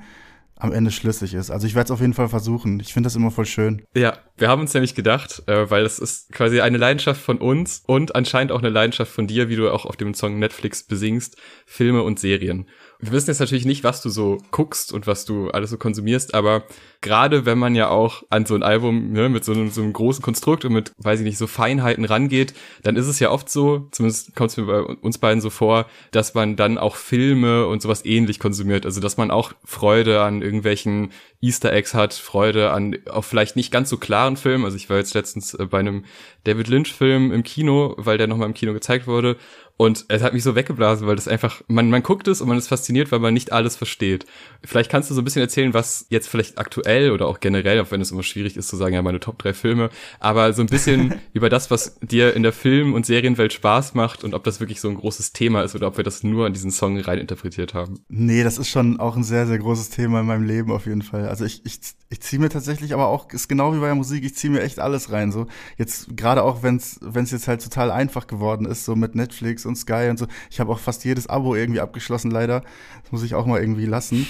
am 0.56 0.72
Ende 0.72 0.92
schlüssig 0.92 1.34
ist. 1.34 1.52
Also 1.52 1.68
ich 1.68 1.76
werde 1.76 1.86
es 1.86 1.92
auf 1.92 2.00
jeden 2.00 2.13
Fall 2.13 2.30
versuchen. 2.30 2.80
Ich 2.80 2.94
finde 2.94 3.08
das 3.08 3.16
immer 3.16 3.32
voll 3.32 3.46
schön. 3.46 3.84
Ja, 3.96 4.18
wir 4.38 4.50
haben 4.50 4.62
uns 4.62 4.74
nämlich 4.74 4.96
gedacht, 4.96 5.44
äh, 5.48 5.70
weil 5.70 5.84
das 5.84 6.00
ist 6.00 6.32
quasi 6.32 6.62
eine 6.62 6.78
Leidenschaft 6.78 7.22
von 7.22 7.38
uns 7.38 7.84
und 7.86 8.16
anscheinend 8.16 8.52
auch 8.52 8.60
eine 8.60 8.70
Leidenschaft 8.70 9.12
von 9.12 9.28
dir, 9.28 9.50
wie 9.50 9.56
du 9.56 9.70
auch 9.70 9.86
auf 9.86 9.98
dem 9.98 10.13
Song 10.13 10.39
Netflix 10.39 10.84
besingst, 10.84 11.38
Filme 11.66 12.04
und 12.04 12.20
Serien 12.20 12.68
wir 13.04 13.12
wissen 13.12 13.30
jetzt 13.30 13.39
natürlich 13.39 13.66
nicht, 13.66 13.84
was 13.84 14.02
du 14.02 14.10
so 14.10 14.38
guckst 14.52 14.94
und 14.94 15.08
was 15.08 15.26
du 15.26 15.50
alles 15.50 15.70
so 15.72 15.78
konsumierst, 15.78 16.34
aber 16.34 16.63
gerade 17.02 17.46
wenn 17.46 17.58
man 17.58 17.76
ja 17.76 17.89
auch 17.89 18.24
an 18.30 18.46
so 18.46 18.56
ein 18.56 18.63
Album 18.63 19.12
ne, 19.12 19.28
mit 19.28 19.44
so 19.44 19.52
einem, 19.52 19.70
so 19.70 19.82
einem 19.82 19.92
großen 19.92 20.24
Konstrukt 20.24 20.63
und 20.63 20.72
mit, 20.72 20.94
weiß 20.98 21.20
ich 21.20 21.26
nicht, 21.26 21.38
so 21.38 21.46
Feinheiten 21.48 22.06
rangeht, 22.06 22.54
dann 22.82 22.96
ist 22.96 23.08
es 23.08 23.20
ja 23.20 23.30
oft 23.30 23.50
so, 23.50 23.88
zumindest 23.92 24.36
kommt 24.36 24.52
es 24.52 24.58
mir 24.58 24.66
bei 24.66 24.82
uns 24.82 25.18
beiden 25.18 25.42
so 25.42 25.50
vor, 25.50 25.86
dass 26.12 26.34
man 26.34 26.56
dann 26.56 26.78
auch 26.78 26.96
Filme 26.96 27.68
und 27.68 27.82
sowas 27.82 28.06
ähnlich 28.06 28.39
konsumiert. 28.39 28.86
Also 28.86 29.02
dass 29.02 29.18
man 29.18 29.32
auch 29.32 29.54
Freude 29.66 30.22
an 30.22 30.42
irgendwelchen 30.42 31.12
Easter 31.42 31.74
Eggs 31.74 31.94
hat, 31.94 32.13
Freude 32.13 32.72
an 32.72 32.96
auch 33.10 33.26
vielleicht 33.26 33.58
nicht 33.58 33.70
ganz 33.70 33.89
so 33.89 33.98
klaren 33.98 34.38
Filmen. 34.38 34.63
Also 34.63 34.78
ich 34.78 34.89
war 34.89 34.98
jetzt 34.98 35.13
letztens 35.13 35.54
äh, 35.54 35.66
bei 35.66 35.80
einem 35.80 36.06
David 36.46 36.70
Lynch-Film 36.70 37.34
im 37.34 37.44
Kino, 37.44 37.96
weil 37.98 38.18
der 38.18 38.28
nochmal 38.28 38.48
im 38.48 38.54
Kino 38.54 38.72
gezeigt 38.72 39.08
wurde. 39.08 39.36
Und 39.76 40.06
es 40.08 40.22
hat 40.22 40.34
mich 40.34 40.44
so 40.44 40.56
weggeblasen, 40.56 41.08
weil 41.08 41.16
das 41.16 41.28
einfach, 41.28 41.62
man, 41.68 41.90
man 41.90 42.04
guckt 42.04 42.28
es 42.28 42.42
und 42.42 42.48
man 42.48 42.58
ist 42.58 42.68
fasziniert, 42.68 43.12
weil 43.12 43.20
man 43.20 43.34
nicht 43.34 43.52
alles 43.52 43.76
versteht. 43.76 44.26
Vielleicht 44.64 44.92
kannst 44.92 45.10
du 45.10 45.16
so 45.16 45.22
ein 45.22 45.24
bisschen 45.24 45.42
erzählen, 45.42 45.74
was 45.74 46.06
jetzt 46.10 46.30
vielleicht 46.30 46.58
aktuell 46.60 47.12
oder 47.12 47.28
auch 47.28 47.40
generell, 47.40 47.80
auch 47.82 47.92
wenn 47.92 48.00
es 48.00 48.12
immer 48.12 48.24
schwierig 48.24 48.56
ist 48.56 48.68
zu 48.68 48.78
sagen, 48.78 48.94
ja, 48.94 49.02
meine 49.02 49.20
Top 49.20 49.40
drei 49.40 49.54
Filme, 49.54 49.90
aber 50.20 50.54
so 50.54 50.62
ein 50.62 50.68
bisschen 50.68 51.16
über 51.34 51.50
das, 51.50 51.72
was 51.72 51.98
dir 52.02 52.36
in 52.36 52.44
der 52.44 52.54
Film- 52.54 52.94
und 52.94 53.06
Serienwelt 53.06 53.52
Spaß 53.52 53.96
macht 53.96 54.24
und 54.24 54.34
ob 54.34 54.44
das 54.44 54.60
wirklich 54.60 54.80
so 54.80 54.90
ein 54.90 54.96
großes 54.96 55.34
Thema 55.34 55.64
ist 55.64 55.76
oder 55.76 55.88
ob 55.88 55.98
wir 55.98 56.04
das 56.04 56.24
nur 56.24 56.46
an 56.46 56.54
diesen 56.54 56.72
Song 56.72 57.00
rein 57.00 57.18
interpretiert 57.18 57.74
haben. 57.74 58.00
Nee, 58.10 58.44
das 58.44 58.58
ist 58.58 58.70
schon 58.70 59.00
auch 59.00 59.16
ein 59.16 59.24
sehr, 59.24 59.48
sehr 59.48 59.58
großes 59.58 59.90
Thema 59.90 60.20
in 60.20 60.28
meinem 60.28 60.46
Leben 60.46 60.72
auf 60.72 60.86
jeden 60.86 61.02
Fall. 61.02 61.28
Also 61.28 61.46
ich, 61.46 61.66
ich, 61.66 61.80
ich 62.10 62.22
ziehe 62.22 62.40
mir 62.40 62.50
tatsächlich 62.50 62.94
aber 62.94 63.08
auch, 63.08 63.32
ist 63.32 63.48
genau 63.48 63.74
wie 63.74 63.80
bei 63.80 63.88
der 63.88 63.96
Musik, 63.96 64.24
ich 64.24 64.36
ziehe 64.36 64.52
mir 64.54 64.62
echt 64.62 64.80
alles 64.80 65.12
rein. 65.12 65.32
So 65.32 65.48
jetzt 65.78 66.16
gerade 66.16 66.44
auch, 66.44 66.64
wenn 66.64 66.78
es 66.78 67.00
wenn 67.02 67.24
es 67.24 67.32
jetzt 67.32 67.48
halt 67.48 67.64
total 67.64 67.92
einfach 67.92 68.28
geworden 68.28 68.66
ist, 68.66 68.86
so 68.86 68.96
mit 68.96 69.16
Netflix 69.16 69.66
und 69.66 69.73
Sky 69.76 70.08
und 70.10 70.18
so. 70.18 70.28
Ich 70.50 70.60
habe 70.60 70.72
auch 70.72 70.80
fast 70.80 71.04
jedes 71.06 71.28
Abo 71.28 71.56
irgendwie 71.56 71.80
abgeschlossen, 71.80 72.32
leider. 72.32 72.62
Das 73.02 73.12
muss 73.12 73.24
ich 73.24 73.36
auch 73.36 73.46
mal 73.46 73.60
irgendwie 73.60 73.86
lassen. 73.86 74.28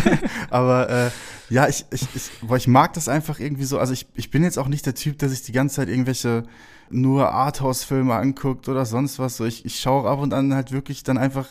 aber 0.50 0.88
äh, 0.90 1.10
ja, 1.50 1.68
ich, 1.68 1.84
ich, 1.90 2.06
ich, 2.14 2.30
boah, 2.42 2.56
ich 2.56 2.68
mag 2.68 2.92
das 2.94 3.08
einfach 3.08 3.38
irgendwie 3.40 3.64
so. 3.64 3.78
Also 3.78 3.92
ich, 3.92 4.06
ich 4.14 4.30
bin 4.30 4.42
jetzt 4.42 4.58
auch 4.58 4.68
nicht 4.68 4.86
der 4.86 4.94
Typ, 4.94 5.18
der 5.18 5.28
sich 5.28 5.42
die 5.42 5.52
ganze 5.52 5.76
Zeit 5.76 5.88
irgendwelche 5.88 6.44
nur 6.90 7.32
Arthouse-Filme 7.32 8.14
anguckt 8.14 8.68
oder 8.68 8.86
sonst 8.86 9.18
was. 9.18 9.36
So 9.36 9.44
ich, 9.44 9.64
ich 9.64 9.80
schaue 9.80 10.08
ab 10.08 10.20
und 10.20 10.34
an 10.34 10.54
halt 10.54 10.72
wirklich 10.72 11.02
dann 11.02 11.18
einfach 11.18 11.48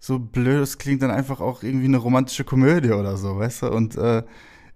so 0.00 0.18
blöd, 0.18 0.62
es 0.62 0.78
klingt 0.78 1.02
dann 1.02 1.10
einfach 1.10 1.40
auch 1.40 1.62
irgendwie 1.62 1.86
eine 1.86 1.96
romantische 1.96 2.44
Komödie 2.44 2.92
oder 2.92 3.16
so, 3.16 3.38
weißt 3.38 3.62
du? 3.62 3.72
Und 3.72 3.96
äh, 3.96 4.22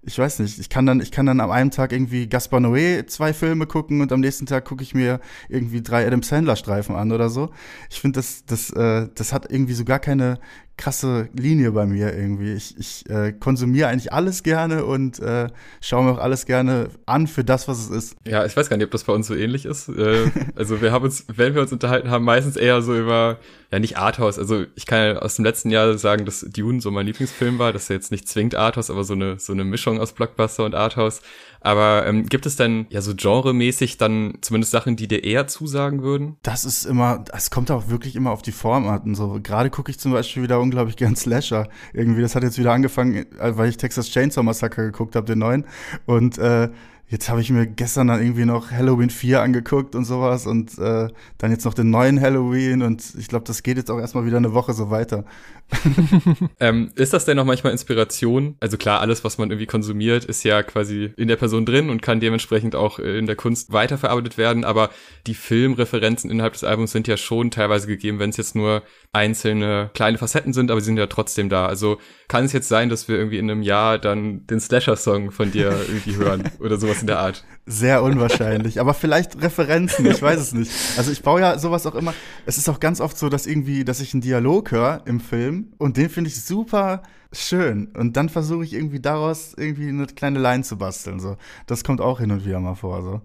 ich 0.05 0.19
weiß 0.19 0.41
nicht, 0.41 0.59
ich 0.59 0.69
kann 0.69 0.85
dann, 0.85 1.01
ich 1.01 1.13
kann 1.13 1.27
dann 1.27 1.41
am 1.41 1.51
einen 1.51 1.71
Tag 1.71 1.93
irgendwie 1.93 2.29
Gaspar 2.29 2.61
Noé 2.61 3.07
zwei 3.07 3.33
Filme 3.33 3.67
gucken 3.67 4.01
und 4.01 4.11
am 4.13 4.21
nächsten 4.21 4.47
Tag 4.47 4.65
gucke 4.65 4.83
ich 4.83 4.95
mir 4.95 5.21
irgendwie 5.49 5.81
drei 5.81 6.07
Adam 6.07 6.23
Sandler 6.23 6.57
Streifen 6.57 6.97
an 6.97 7.13
oder 7.13 7.31
so. 7.31 7.51
Ich 7.89 8.01
finde, 8.01 8.19
das, 8.19 8.45
das, 8.45 8.71
äh, 8.71 9.09
das 9.15 9.33
hat 9.33 9.51
irgendwie 9.51 9.75
so 9.75 9.85
gar 9.85 10.01
keine, 10.01 10.41
krasse 10.77 11.29
Linie 11.35 11.73
bei 11.73 11.87
mir 11.87 12.15
irgendwie. 12.15 12.53
Ich, 12.53 12.77
ich 12.79 13.09
äh, 13.09 13.33
konsumiere 13.33 13.89
eigentlich 13.89 14.13
alles 14.13 14.43
gerne 14.43 14.85
und 14.85 15.21
äh, 15.21 15.49
schaue 15.81 16.05
mir 16.05 16.13
auch 16.13 16.19
alles 16.19 16.47
gerne 16.47 16.89
an 17.07 17.27
für 17.27 17.45
das, 17.45 17.69
was 17.69 17.79
es 17.79 17.91
ist. 17.91 18.17
Ja, 18.27 18.45
ich 18.45 18.57
weiß 18.57 18.69
gar 18.69 18.77
nicht, 18.77 18.87
ob 18.87 18.91
das 18.91 19.05
bei 19.05 19.13
uns 19.13 19.27
so 19.27 19.35
ähnlich 19.35 19.65
ist. 19.65 19.89
Äh, 19.89 20.31
also 20.57 20.81
wir 20.81 20.93
haben 20.93 21.05
uns, 21.05 21.27
wenn 21.35 21.55
wir 21.55 21.63
uns 21.63 21.73
unterhalten 21.73 22.11
haben, 22.11 22.25
meistens 22.25 22.57
eher 22.57 22.83
so 22.83 22.97
über, 22.97 23.39
ja 23.71 23.79
nicht 23.79 23.97
Arthouse. 23.99 24.39
Also 24.39 24.65
ich 24.75 24.87
kann 24.87 24.99
ja 24.99 25.19
aus 25.19 25.37
dem 25.37 25.45
letzten 25.45 25.71
Jahr 25.71 25.97
sagen, 25.99 26.25
dass 26.25 26.41
Dune 26.41 26.81
so 26.81 26.91
mein 26.91 27.07
Lieblingsfilm 27.07 27.59
war. 27.59 27.73
Das 27.73 27.85
ist 27.85 27.89
ja 27.89 27.97
jetzt 27.97 28.11
nicht 28.11 28.29
zwingend 28.29 28.55
Arthouse, 28.55 28.91
aber 28.91 29.05
so 29.05 29.15
eine, 29.15 29.39
so 29.39 29.53
eine 29.53 29.65
Mischung 29.65 30.01
aus 30.01 30.13
Blockbuster 30.13 30.65
und 30.65 30.75
Arthouse. 30.75 31.23
Aber 31.63 32.07
ähm, 32.07 32.27
gibt 32.27 32.47
es 32.47 32.57
denn 32.57 32.87
ja 32.91 33.01
so 33.01 33.15
genremäßig 33.15 33.97
dann 33.97 34.35
zumindest 34.41 34.73
Sachen, 34.73 34.97
die 34.97 35.09
dir 35.09 35.25
eher 35.25 35.47
zusagen 35.47 36.03
würden? 36.03 36.37
Das 36.43 36.65
ist 36.65 36.85
immer, 36.85 37.25
es 37.33 37.51
kommt 37.51 37.71
auch 37.71 37.89
wirklich 37.89 38.17
immer 38.17 38.31
auf 38.31 38.43
die 38.43 38.53
Formarten. 38.53 39.15
So 39.15 39.39
gerade 39.43 39.71
gucke 39.71 39.91
ich 39.91 39.99
zum 39.99 40.13
Beispiel 40.13 40.43
wieder 40.43 40.61
unglaublich 40.61 40.97
gern 40.97 41.17
Slasher. 41.17 41.69
Irgendwie, 41.93 42.23
das 42.23 42.35
hat 42.35 42.43
jetzt 42.43 42.59
wieder 42.59 42.73
angefangen, 42.73 43.15
äh, 43.39 43.57
weil 43.57 43.69
ich 43.69 43.77
Texas 43.77 44.11
Chainsaw 44.11 44.43
Massacre 44.43 44.83
geguckt 44.83 45.17
habe, 45.17 45.27
den 45.27 45.39
neuen. 45.39 45.65
Und 46.07 46.39
äh, 46.39 46.69
Jetzt 47.13 47.29
habe 47.29 47.43
ich 47.43 47.51
mir 47.51 47.67
gestern 47.67 48.07
dann 48.07 48.23
irgendwie 48.23 48.47
noch 48.47 48.71
Halloween 48.71 49.11
4 49.11 49.43
angeguckt 49.43 49.95
und 49.95 50.07
sowas 50.07 50.47
und 50.47 50.79
äh, 50.79 51.09
dann 51.37 51.51
jetzt 51.51 51.67
noch 51.67 51.75
den 51.75 51.91
neuen 51.91 52.19
Halloween 52.19 52.81
und 52.81 53.05
ich 53.19 53.29
glaube, 53.29 53.45
das 53.45 53.63
geht 53.63 53.77
jetzt 53.77 53.91
auch 53.91 53.99
erstmal 53.99 54.25
wieder 54.25 54.39
eine 54.39 54.55
Woche 54.55 54.73
so 54.73 54.89
weiter. 54.89 55.27
ähm, 56.61 56.91
ist 56.95 57.13
das 57.13 57.25
denn 57.25 57.37
noch 57.37 57.45
manchmal 57.45 57.73
Inspiration? 57.73 58.57
Also 58.61 58.77
klar, 58.77 59.01
alles, 59.01 59.25
was 59.25 59.39
man 59.39 59.51
irgendwie 59.51 59.67
konsumiert, 59.67 60.25
ist 60.25 60.45
ja 60.45 60.63
quasi 60.63 61.13
in 61.17 61.29
der 61.29 61.37
Person 61.37 61.67
drin 61.67 61.91
und 61.91 62.03
kann 62.03 62.21
dementsprechend 62.21 62.75
auch 62.75 62.99
in 62.99 63.27
der 63.27 63.37
Kunst 63.37 63.73
weiterverarbeitet 63.73 64.39
werden, 64.39 64.65
aber 64.65 64.91
die 65.27 65.35
Filmreferenzen 65.35 66.31
innerhalb 66.31 66.55
des 66.55 66.65
Albums 66.65 66.93
sind 66.93 67.09
ja 67.09 67.17
schon 67.17 67.51
teilweise 67.51 67.87
gegeben, 67.87 68.19
wenn 68.19 68.31
es 68.31 68.37
jetzt 68.37 68.55
nur 68.55 68.83
einzelne 69.13 69.91
kleine 69.95 70.19
Facetten 70.19 70.53
sind, 70.53 70.71
aber 70.71 70.81
sie 70.81 70.87
sind 70.87 70.99
ja 70.99 71.07
trotzdem 71.07 71.49
da. 71.49 71.67
Also 71.67 71.99
kann 72.29 72.45
es 72.45 72.53
jetzt 72.53 72.69
sein, 72.69 72.89
dass 72.89 73.09
wir 73.09 73.17
irgendwie 73.17 73.39
in 73.39 73.51
einem 73.51 73.63
Jahr 73.63 73.99
dann 73.99 74.47
den 74.47 74.61
Slasher-Song 74.61 75.31
von 75.33 75.53
dir 75.53 75.69
irgendwie 75.89 76.17
hören 76.17 76.51
oder 76.61 76.79
sowas 76.79 77.01
in 77.01 77.07
der 77.07 77.19
Art. 77.19 77.45
Sehr 77.65 78.03
unwahrscheinlich, 78.03 78.81
aber 78.81 78.93
vielleicht 78.93 79.41
Referenzen, 79.41 80.05
ich 80.07 80.21
weiß 80.21 80.41
es 80.41 80.53
nicht. 80.53 80.73
Also 80.97 81.13
ich 81.13 81.23
baue 81.23 81.41
ja 81.41 81.59
sowas 81.61 81.87
auch 81.87 81.95
immer. 81.95 82.13
Es 82.45 82.59
ist 82.59 82.69
auch 82.69 82.81
ganz 82.81 83.01
oft 83.01 83.17
so, 83.17 83.29
dass 83.29 83.47
irgendwie, 83.47 83.85
dass 83.85 84.01
ich 84.01 84.13
einen 84.15 84.21
Dialog 84.21 84.73
höre 84.73 85.03
im 85.05 85.21
Film 85.21 85.69
und 85.79 85.97
den 85.97 86.11
finde 86.11 86.29
ich 86.29 86.43
super 86.43 87.03
schön 87.31 87.87
und 87.95 88.17
dann 88.17 88.29
versuche 88.29 88.65
ich 88.65 88.73
irgendwie 88.73 88.99
daraus 88.99 89.55
irgendwie 89.57 89.89
eine 89.89 90.07
kleine 90.07 90.41
Line 90.41 90.65
zu 90.65 90.77
basteln. 90.77 91.21
So, 91.21 91.37
das 91.67 91.85
kommt 91.85 92.01
auch 92.01 92.19
hin 92.19 92.33
und 92.33 92.45
wieder 92.45 92.59
mal 92.59 92.75
vor. 92.75 93.01
So, 93.03 93.21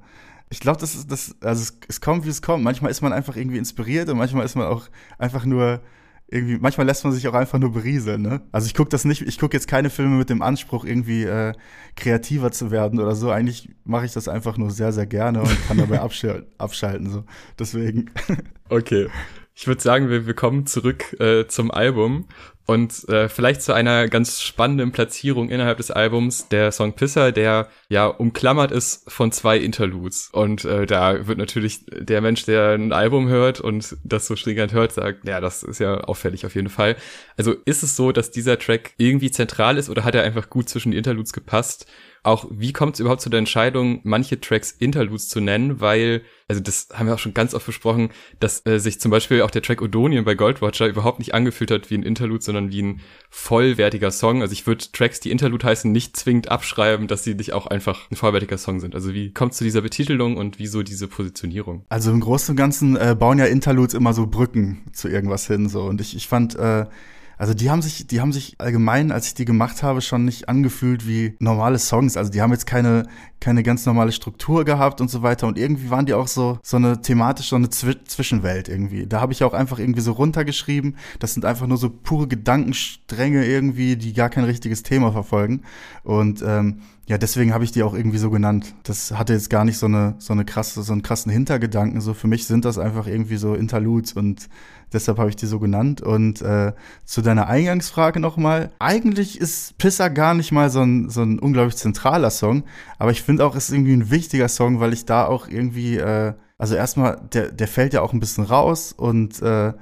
ich 0.52 0.60
glaube, 0.60 0.80
das 0.80 0.94
ist 0.94 1.12
das, 1.12 1.36
also 1.42 1.64
es, 1.64 1.80
es 1.88 2.00
kommt 2.00 2.24
wie 2.26 2.30
es 2.30 2.44
kommt. 2.44 2.64
Manchmal 2.64 2.92
ist 2.92 3.02
man 3.02 3.14
einfach 3.14 3.36
irgendwie 3.36 3.58
inspiriert 3.58 4.08
und 4.08 4.18
manchmal 4.18 4.46
ist 4.46 4.56
man 4.56 4.68
auch 4.68 4.88
einfach 5.18 5.46
nur 5.46 5.82
irgendwie, 6.30 6.58
manchmal 6.60 6.86
lässt 6.86 7.06
man 7.06 7.14
sich 7.14 7.28
auch 7.28 7.34
einfach 7.34 7.58
nur 7.58 7.72
berieseln, 7.72 8.22
ne? 8.22 8.42
Also 8.52 8.68
ich 8.68 8.74
gucke 8.74 8.90
das 8.90 9.06
nicht, 9.06 9.22
ich 9.22 9.40
gucke 9.40 9.56
jetzt 9.56 9.68
keine 9.68 9.90
Filme 9.90 10.18
mit 10.18 10.30
dem 10.30 10.42
Anspruch, 10.42 10.84
irgendwie 10.84 11.24
äh, 11.24 11.54
kreativer 11.96 12.52
zu 12.52 12.70
werden 12.70 13.00
oder 13.00 13.16
so. 13.16 13.32
Eigentlich 13.32 13.70
mache 13.86 14.06
ich 14.06 14.12
das 14.12 14.28
einfach 14.28 14.58
nur 14.58 14.72
sehr, 14.72 14.92
sehr 14.92 15.06
gerne 15.06 15.42
und 15.42 15.68
kann 15.68 15.78
dabei 15.78 16.00
abschalten, 16.02 16.48
abschalten 16.58 17.10
so. 17.10 17.24
Deswegen. 17.58 18.12
Okay. 18.70 19.08
Ich 19.56 19.66
würde 19.66 19.82
sagen, 19.82 20.10
wir, 20.10 20.28
wir 20.28 20.34
kommen 20.34 20.66
zurück 20.66 21.20
äh, 21.20 21.48
zum 21.48 21.72
Album 21.72 22.28
und 22.68 23.08
äh, 23.08 23.30
vielleicht 23.30 23.62
zu 23.62 23.72
einer 23.72 24.10
ganz 24.10 24.42
spannenden 24.42 24.92
Platzierung 24.92 25.50
innerhalb 25.50 25.78
des 25.78 25.90
Albums, 25.90 26.50
der 26.50 26.74
Song 26.74 26.94
Pisser, 26.94 27.32
der 27.32 27.70
ja 27.88 28.08
umklammert 28.08 28.74
ist 28.74 29.10
von 29.10 29.32
zwei 29.32 29.58
Interludes. 29.58 30.30
Und 30.34 30.66
äh, 30.66 30.86
da 30.86 31.28
wird 31.28 31.38
natürlich 31.38 31.86
der 31.88 32.20
Mensch, 32.20 32.44
der 32.44 32.74
ein 32.74 32.92
Album 32.92 33.30
hört 33.30 33.62
und 33.62 33.96
das 34.04 34.28
so 34.28 34.36
stringent 34.36 34.74
hört, 34.74 34.92
sagt, 34.92 35.26
ja, 35.26 35.40
das 35.40 35.64
ist 35.64 35.80
ja 35.80 36.02
auffällig 36.02 36.46
auf 36.46 36.56
jeden 36.56 36.70
Fall. 36.70 36.98
Also 37.38 37.54
ist 37.64 37.84
es 37.84 37.96
so, 37.96 38.12
dass 38.12 38.32
dieser 38.32 38.60
Track 38.60 38.92
irgendwie 38.98 39.32
zentral 39.32 39.78
ist 39.78 39.90
oder 39.90 40.04
hat 40.04 40.16
er 40.16 40.24
einfach 40.24 40.50
gut 40.50 40.68
zwischen 40.68 40.92
die 40.92 40.98
Interludes 40.98 41.32
gepasst? 41.32 41.88
Auch, 42.24 42.46
wie 42.52 42.74
kommt 42.74 42.96
es 42.96 43.00
überhaupt 43.00 43.22
zu 43.22 43.30
der 43.30 43.40
Entscheidung, 43.40 44.02
manche 44.04 44.40
Tracks 44.40 44.72
Interludes 44.72 45.30
zu 45.30 45.40
nennen, 45.40 45.80
weil, 45.80 46.22
also 46.48 46.62
das 46.62 46.90
haben 46.94 47.08
wir 47.08 47.14
auch 47.14 47.20
schon 47.20 47.34
ganz 47.34 47.54
oft 47.54 47.66
besprochen, 47.66 48.10
dass 48.40 48.66
äh, 48.66 48.80
sich 48.80 49.00
zum 49.00 49.12
Beispiel 49.12 49.42
auch 49.42 49.52
der 49.52 49.62
Track 49.62 49.82
Odonien 49.82 50.26
bei 50.26 50.36
Goldwatcher 50.36 50.88
überhaupt 50.88 51.20
nicht 51.20 51.34
angefühlt 51.34 51.72
hat 51.72 51.90
wie 51.90 51.98
ein 51.98 52.04
Interlude, 52.04 52.44
sondern 52.44 52.72
wie 52.72 52.82
ein 52.82 53.02
vollwertiger 53.30 54.12
Song. 54.12 54.42
Also 54.42 54.54
ich 54.54 54.68
würde 54.68 54.86
Tracks, 54.92 55.20
die 55.20 55.32
Interlude 55.32 55.66
heißen, 55.66 55.92
nicht 55.92 56.18
zwingend 56.18 56.50
abschreiben, 56.50 57.08
dass 57.08 57.24
sie 57.24 57.36
nicht 57.36 57.54
auch 57.54 57.68
einfach 57.68 58.10
ein 58.12 58.16
vollwertiger 58.16 58.58
Song 58.58 58.80
sind. 58.80 58.96
Also 58.96 59.14
wie 59.14 59.32
kommt 59.32 59.54
es 59.54 59.60
zu 59.60 59.64
dieser 59.64 59.82
Betitelung 59.82 60.38
und 60.38 60.60
wieso 60.60 60.84
diese 60.84 61.08
Positionierung? 61.08 61.86
Also 61.90 62.12
im 62.12 62.20
Großen 62.20 62.54
und 62.54 62.58
Ganzen 62.58 62.96
äh, 62.96 63.16
bauen 63.18 63.40
ja 63.40 63.46
Interludes 63.46 63.94
immer 63.94 64.14
so 64.14 64.28
Brücken 64.28 64.84
zu 64.92 65.08
irgendwas 65.08 65.48
hin, 65.48 65.70
so. 65.70 65.84
Und 65.84 66.02
ich, 66.02 66.16
ich 66.16 66.28
fand, 66.28 66.56
äh, 66.56 66.86
also 67.38 67.54
die 67.54 67.70
haben 67.70 67.82
sich, 67.82 68.08
die 68.08 68.20
haben 68.20 68.34
sich 68.34 68.56
allgemein, 68.58 69.12
als 69.12 69.28
ich 69.28 69.34
die 69.36 69.46
gemacht 69.46 69.84
habe, 69.84 70.02
schon 70.02 70.26
nicht 70.26 70.50
angefühlt 70.50 71.08
wie 71.08 71.36
normale 71.40 71.78
Songs. 71.78 72.18
Also 72.18 72.32
die 72.32 72.42
haben 72.42 72.52
jetzt 72.52 72.66
keine, 72.66 73.04
keine 73.40 73.62
ganz 73.62 73.86
normale 73.86 74.12
Struktur 74.12 74.66
gehabt 74.66 75.02
und 75.02 75.10
so 75.10 75.22
weiter. 75.22 75.48
Und 75.48 75.58
irgendwie 75.58 75.90
waren 75.90 76.08
die 76.08 76.16
auch 76.16 76.28
so, 76.28 76.58
so 76.64 76.78
eine 76.78 77.02
thematisch, 77.02 77.50
so 77.50 77.56
eine 77.56 77.70
Zwi 77.70 78.04
Zwischenwelt 78.06 78.70
irgendwie. 78.70 79.06
Da 79.06 79.22
habe 79.22 79.34
ich 79.34 79.44
auch 79.44 79.54
einfach 79.54 79.78
irgendwie 79.78 80.02
so 80.02 80.14
runtergeschrieben. 80.14 80.98
Das 81.20 81.34
sind 81.34 81.46
einfach 81.46 81.68
nur 81.68 81.78
so 81.78 81.90
pure 81.90 82.28
Gedankenstränge 82.28 83.46
irgendwie, 83.46 83.98
die 83.98 84.14
gar 84.14 84.30
kein 84.30 84.44
richtiges 84.44 84.82
Thema 84.82 85.12
verfolgen. 85.12 85.62
Und 86.04 86.42
ähm, 86.46 86.82
ja, 87.08 87.18
deswegen 87.18 87.54
habe 87.54 87.64
ich 87.64 87.72
die 87.72 87.84
auch 87.84 87.94
irgendwie 87.94 88.18
so 88.18 88.30
genannt. 88.30 88.74
Das 88.84 89.12
hatte 89.12 89.34
jetzt 89.34 89.50
gar 89.50 89.64
nicht 89.64 89.78
so 89.78 89.86
eine, 89.86 90.16
so 90.18 90.34
eine 90.34 90.44
krasse, 90.44 90.82
so 90.84 90.92
einen 90.92 91.04
krassen 91.04 91.32
Hintergedanken. 91.32 92.02
So 92.02 92.14
für 92.14 92.28
mich 92.28 92.48
sind 92.48 92.66
das 92.66 92.78
einfach 92.78 93.08
irgendwie 93.08 93.38
so 93.38 93.54
Interludes 93.54 94.14
und 94.14 94.50
Deshalb 94.94 95.18
habe 95.18 95.30
ich 95.30 95.36
die 95.36 95.46
so 95.46 95.60
genannt. 95.60 96.02
Und 96.02 96.42
äh, 96.42 96.74
zu 97.06 97.22
deiner 97.22 97.48
Eingangsfrage 97.48 98.20
nochmal. 98.20 98.72
Eigentlich 98.80 99.40
ist 99.40 99.78
Pisser 99.78 100.10
gar 100.10 100.34
nicht 100.34 100.52
mal 100.52 100.70
so 100.70 100.82
ein, 100.82 101.10
so 101.10 101.22
ein 101.22 101.40
unglaublich 101.40 101.76
zentraler 101.76 102.30
Song. 102.30 102.64
Aber 102.98 103.12
ich 103.12 103.22
finde 103.22 103.46
auch, 103.46 103.56
es 103.56 103.70
ist 103.70 103.76
irgendwie 103.76 103.94
ein 103.94 104.12
wichtiger 104.12 104.48
Song, 104.48 104.80
weil 104.80 104.94
ich 104.94 105.06
da 105.06 105.26
auch 105.26 105.48
irgendwie, 105.48 105.98
äh, 105.98 106.34
also 106.58 106.76
erstmal, 106.76 107.22
der, 107.34 107.52
der 107.52 107.68
fällt 107.68 107.94
ja 107.94 108.02
auch 108.02 108.14
ein 108.14 108.20
bisschen 108.20 108.46
raus 108.46 108.94
und 108.94 109.42
äh, 109.42 109.74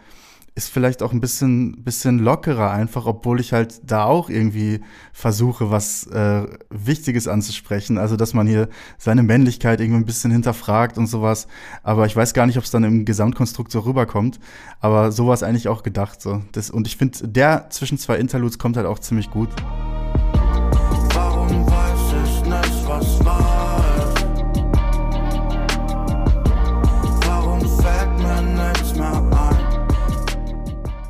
ist 0.56 0.70
vielleicht 0.70 1.04
auch 1.04 1.12
ein 1.12 1.20
bisschen, 1.20 1.84
bisschen 1.84 2.18
lockerer 2.20 2.72
einfach, 2.72 3.06
obwohl 3.06 3.42
ich 3.42 3.52
halt 3.52 3.82
da 3.84 4.06
auch 4.06 4.30
irgendwie 4.30 4.80
versuche, 5.12 5.70
was 5.70 6.08
äh, 6.08 6.48
Wichtiges 6.70 7.28
anzusprechen. 7.28 7.98
Also, 7.98 8.16
dass 8.16 8.34
man 8.34 8.48
hier 8.48 8.70
seine 8.98 9.22
Männlichkeit 9.22 9.82
irgendwie 9.82 10.00
ein 10.00 10.06
bisschen 10.06 10.32
hinterfragt 10.32 10.98
und 10.98 11.08
sowas. 11.08 11.48
Aber 11.84 12.06
ich 12.06 12.16
weiß 12.16 12.34
gar 12.34 12.46
nicht, 12.46 12.58
ob 12.58 12.64
es 12.64 12.72
dann 12.72 12.86
im 12.86 13.04
Gesamtkonstrukt 13.04 13.70
so 13.70 13.82
rüberkommt. 13.82 14.40
Aber 14.80 15.12
sowas 15.12 15.44
eigentlich 15.44 15.68
auch 15.68 15.84
gedacht. 15.84 16.22
So. 16.22 16.42
Das, 16.54 16.70
und 16.70 16.88
ich 16.88 16.96
finde, 16.96 17.28
der 17.28 17.70
zwischen 17.70 17.98
zwei 17.98 18.16
Interludes 18.16 18.58
kommt 18.58 18.78
halt 18.78 18.88
auch 18.88 19.00
ziemlich 19.00 19.30
gut. 19.32 19.50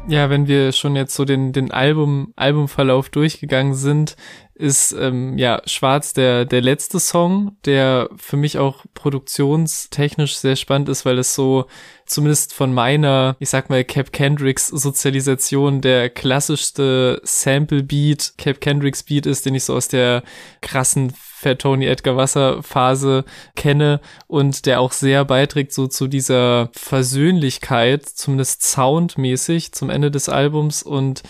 Ja, 0.08 0.30
wenn 0.30 0.48
wir 0.48 0.72
schon 0.72 0.96
jetzt 0.96 1.16
so 1.16 1.26
den, 1.26 1.52
den 1.52 1.72
Album, 1.72 2.32
Albumverlauf 2.36 3.10
durchgegangen 3.10 3.74
sind, 3.74 4.16
ist 4.54 4.94
ähm, 4.94 5.38
ja 5.38 5.62
Schwarz 5.66 6.14
der 6.14 6.46
der 6.46 6.62
letzte 6.62 7.00
Song, 7.00 7.58
der 7.66 8.10
für 8.16 8.38
mich 8.38 8.60
auch 8.60 8.86
produktionstechnisch 8.94 10.38
sehr 10.38 10.56
spannend 10.56 10.90
ist, 10.90 11.06
weil 11.06 11.18
es 11.18 11.34
so 11.34 11.66
zumindest 12.06 12.54
von 12.54 12.72
meiner, 12.74 13.36
ich 13.40 13.50
sag 13.50 13.70
mal 13.72 13.84
Cap 13.84 14.14
Kendricks 14.14 14.68
Sozialisation 14.68 15.82
der 15.82 16.10
klassischste 16.12 17.20
Sample 17.24 17.82
Beat, 17.82 18.36
Cap 18.38 18.62
Kendricks 18.62 19.04
Beat 19.04 19.26
ist, 19.26 19.46
den 19.46 19.56
ich 19.56 19.64
so 19.64 19.74
aus 19.76 19.88
der 19.88 20.24
krassen 20.62 21.14
Tony 21.54 21.86
Edgar 21.86 22.18
Wasser 22.18 22.64
Phase 22.64 23.24
kenne 23.56 24.02
und 24.28 24.66
der 24.66 24.82
auch 24.82 24.92
sehr 24.92 25.24
beiträgt 25.26 25.74
so 25.74 25.88
zu 25.88 26.08
dieser 26.08 26.70
Versöhnlichkeit, 26.74 28.06
zumindest 28.06 28.64
soundmäßig 28.64 29.72
zum 29.74 29.90
Ende 29.90 30.10
des 30.10 30.30
Albums. 30.30 30.82
Und 30.82 31.22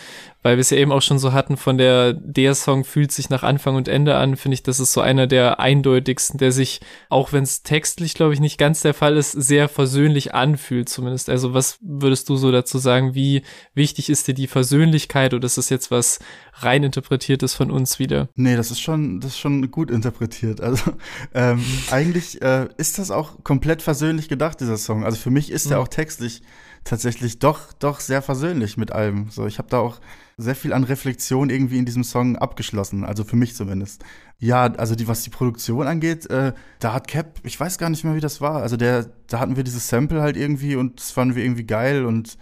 weil 0.45 0.57
wir 0.57 0.61
es 0.61 0.69
ja 0.69 0.77
eben 0.77 0.91
auch 0.91 1.01
schon 1.01 1.17
so 1.17 1.33
hatten 1.33 1.57
von 1.57 1.79
der, 1.79 2.13
der 2.13 2.53
Song 2.53 2.83
fühlt 2.83 3.11
sich 3.11 3.31
nach 3.31 3.41
Anfang 3.41 3.75
und 3.75 3.87
Ende 3.87 4.15
an, 4.15 4.35
finde 4.37 4.53
ich, 4.53 4.61
das 4.61 4.79
ist 4.79 4.93
so 4.93 5.01
einer 5.01 5.25
der 5.25 5.59
eindeutigsten, 5.59 6.37
der 6.37 6.51
sich, 6.51 6.81
auch 7.09 7.33
wenn 7.33 7.41
es 7.41 7.63
textlich, 7.63 8.13
glaube 8.13 8.35
ich, 8.35 8.39
nicht 8.39 8.59
ganz 8.59 8.81
der 8.81 8.93
Fall 8.93 9.17
ist, 9.17 9.31
sehr 9.31 9.67
versöhnlich 9.67 10.35
anfühlt 10.35 10.87
zumindest. 10.87 11.31
Also 11.31 11.55
was 11.55 11.79
würdest 11.81 12.29
du 12.29 12.35
so 12.35 12.51
dazu 12.51 12.77
sagen, 12.77 13.15
wie 13.15 13.41
wichtig 13.73 14.07
ist 14.07 14.27
dir 14.27 14.35
die 14.35 14.45
Versöhnlichkeit 14.45 15.33
oder 15.33 15.47
ist 15.47 15.57
das 15.57 15.69
jetzt 15.71 15.89
was 15.89 16.19
rein 16.53 16.83
interpretiertes 16.83 17.55
von 17.55 17.71
uns 17.71 17.97
wieder? 17.97 18.29
Nee, 18.35 18.55
das 18.55 18.69
ist 18.69 18.81
schon, 18.81 19.21
das 19.21 19.31
ist 19.31 19.39
schon 19.39 19.71
gut 19.71 19.89
interpretiert. 19.89 20.61
Also 20.61 20.91
ähm, 21.33 21.59
eigentlich 21.89 22.39
äh, 22.43 22.67
ist 22.77 22.99
das 22.99 23.09
auch 23.09 23.43
komplett 23.43 23.81
versöhnlich 23.81 24.29
gedacht, 24.29 24.59
dieser 24.59 24.77
Song. 24.77 25.05
Also 25.05 25.17
für 25.17 25.31
mich 25.31 25.51
ist 25.51 25.71
er 25.71 25.77
Mhm. 25.77 25.81
auch 25.83 25.87
textlich 25.87 26.43
tatsächlich 26.86 27.39
doch, 27.39 27.73
doch 27.73 27.99
sehr 27.99 28.21
versöhnlich 28.21 28.77
mit 28.77 28.93
allem. 28.93 29.29
So, 29.29 29.45
ich 29.45 29.57
habe 29.57 29.69
da 29.69 29.79
auch 29.79 29.99
sehr 30.38 30.55
viel 30.55 30.71
an 30.71 30.83
Reflexion 30.83 31.49
irgendwie 31.49 31.79
in 31.79 31.86
diesem 31.86 32.03
Song 32.03 32.38
abgeschlossen, 32.38 33.03
also 33.03 33.23
für 33.23 33.36
mich 33.36 33.55
zumindest. 33.55 34.03
Ja, 34.38 34.65
also 34.65 34.95
die, 34.95 35.07
was 35.07 35.23
die 35.23 35.29
Produktion 35.29 35.88
angeht, 35.88 36.29
äh, 36.29 36.53
da 36.79 36.93
hat 36.93 37.07
Cap, 37.07 37.39
ich 37.43 37.59
weiß 37.59 37.77
gar 37.77 37.89
nicht 37.89 38.03
mehr, 38.03 38.15
wie 38.15 38.21
das 38.21 38.41
war. 38.41 38.61
Also 38.61 38.77
der, 38.77 39.09
da 39.27 39.39
hatten 39.39 39.55
wir 39.55 39.63
dieses 39.63 39.88
Sample 39.88 40.21
halt 40.21 40.38
irgendwie 40.38 40.75
und 40.75 40.99
das 40.99 41.11
fanden 41.11 41.36
wir 41.36 41.43
irgendwie 41.43 41.65
geil 41.65 42.05
und 42.05 42.38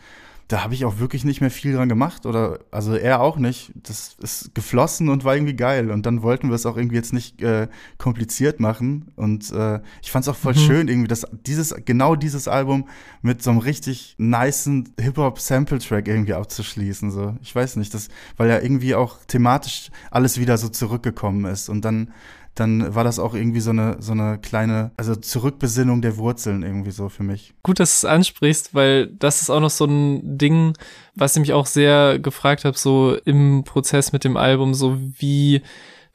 da 0.47 0.63
habe 0.63 0.73
ich 0.73 0.85
auch 0.85 0.99
wirklich 0.99 1.23
nicht 1.23 1.41
mehr 1.41 1.49
viel 1.49 1.73
dran 1.73 1.89
gemacht 1.89 2.25
oder 2.25 2.59
also 2.69 2.95
er 2.95 3.21
auch 3.21 3.37
nicht. 3.37 3.71
Das 3.75 4.15
ist 4.21 4.53
geflossen 4.53 5.09
und 5.09 5.23
war 5.23 5.35
irgendwie 5.35 5.55
geil 5.55 5.89
und 5.89 6.05
dann 6.05 6.21
wollten 6.21 6.49
wir 6.49 6.55
es 6.55 6.65
auch 6.65 6.77
irgendwie 6.77 6.95
jetzt 6.97 7.13
nicht 7.13 7.41
äh, 7.41 7.67
kompliziert 7.97 8.59
machen 8.59 9.11
und 9.15 9.51
äh, 9.51 9.79
ich 10.01 10.11
fand 10.11 10.25
es 10.25 10.29
auch 10.29 10.35
voll 10.35 10.53
Mhm. 10.53 10.57
schön 10.57 10.87
irgendwie, 10.87 11.07
dass 11.07 11.25
dieses 11.45 11.73
genau 11.85 12.15
dieses 12.15 12.47
Album 12.47 12.87
mit 13.21 13.41
so 13.41 13.51
einem 13.51 13.59
richtig 13.59 14.15
nicen 14.17 14.93
Hip 14.99 15.17
Hop 15.17 15.39
Sample 15.39 15.79
Track 15.79 16.07
irgendwie 16.07 16.33
abzuschließen 16.33 17.09
so. 17.11 17.35
Ich 17.41 17.55
weiß 17.55 17.77
nicht, 17.77 17.93
das 17.93 18.09
weil 18.37 18.49
ja 18.49 18.59
irgendwie 18.59 18.95
auch 18.95 19.17
thematisch 19.27 19.89
alles 20.11 20.39
wieder 20.39 20.57
so 20.57 20.69
zurückgekommen 20.69 21.45
ist 21.45 21.69
und 21.69 21.83
dann 21.85 22.11
dann 22.55 22.93
war 22.93 23.03
das 23.03 23.17
auch 23.17 23.33
irgendwie 23.33 23.59
so 23.59 23.71
eine 23.71 23.97
so 23.99 24.11
eine 24.11 24.37
kleine 24.37 24.91
also 24.97 25.15
Zurückbesinnung 25.15 26.01
der 26.01 26.17
Wurzeln 26.17 26.61
irgendwie 26.61 26.91
so 26.91 27.09
für 27.09 27.23
mich. 27.23 27.53
Gut, 27.63 27.79
dass 27.79 28.01
du 28.01 28.07
es 28.07 28.11
ansprichst, 28.11 28.75
weil 28.75 29.07
das 29.07 29.41
ist 29.41 29.49
auch 29.49 29.59
noch 29.59 29.71
so 29.71 29.85
ein 29.85 30.37
Ding, 30.37 30.73
was 31.15 31.35
ich 31.35 31.39
mich 31.39 31.53
auch 31.53 31.65
sehr 31.65 32.19
gefragt 32.19 32.65
habe, 32.65 32.77
so 32.77 33.17
im 33.25 33.63
Prozess 33.63 34.11
mit 34.11 34.23
dem 34.23 34.37
Album, 34.37 34.75
so 34.75 34.99
wie, 35.17 35.63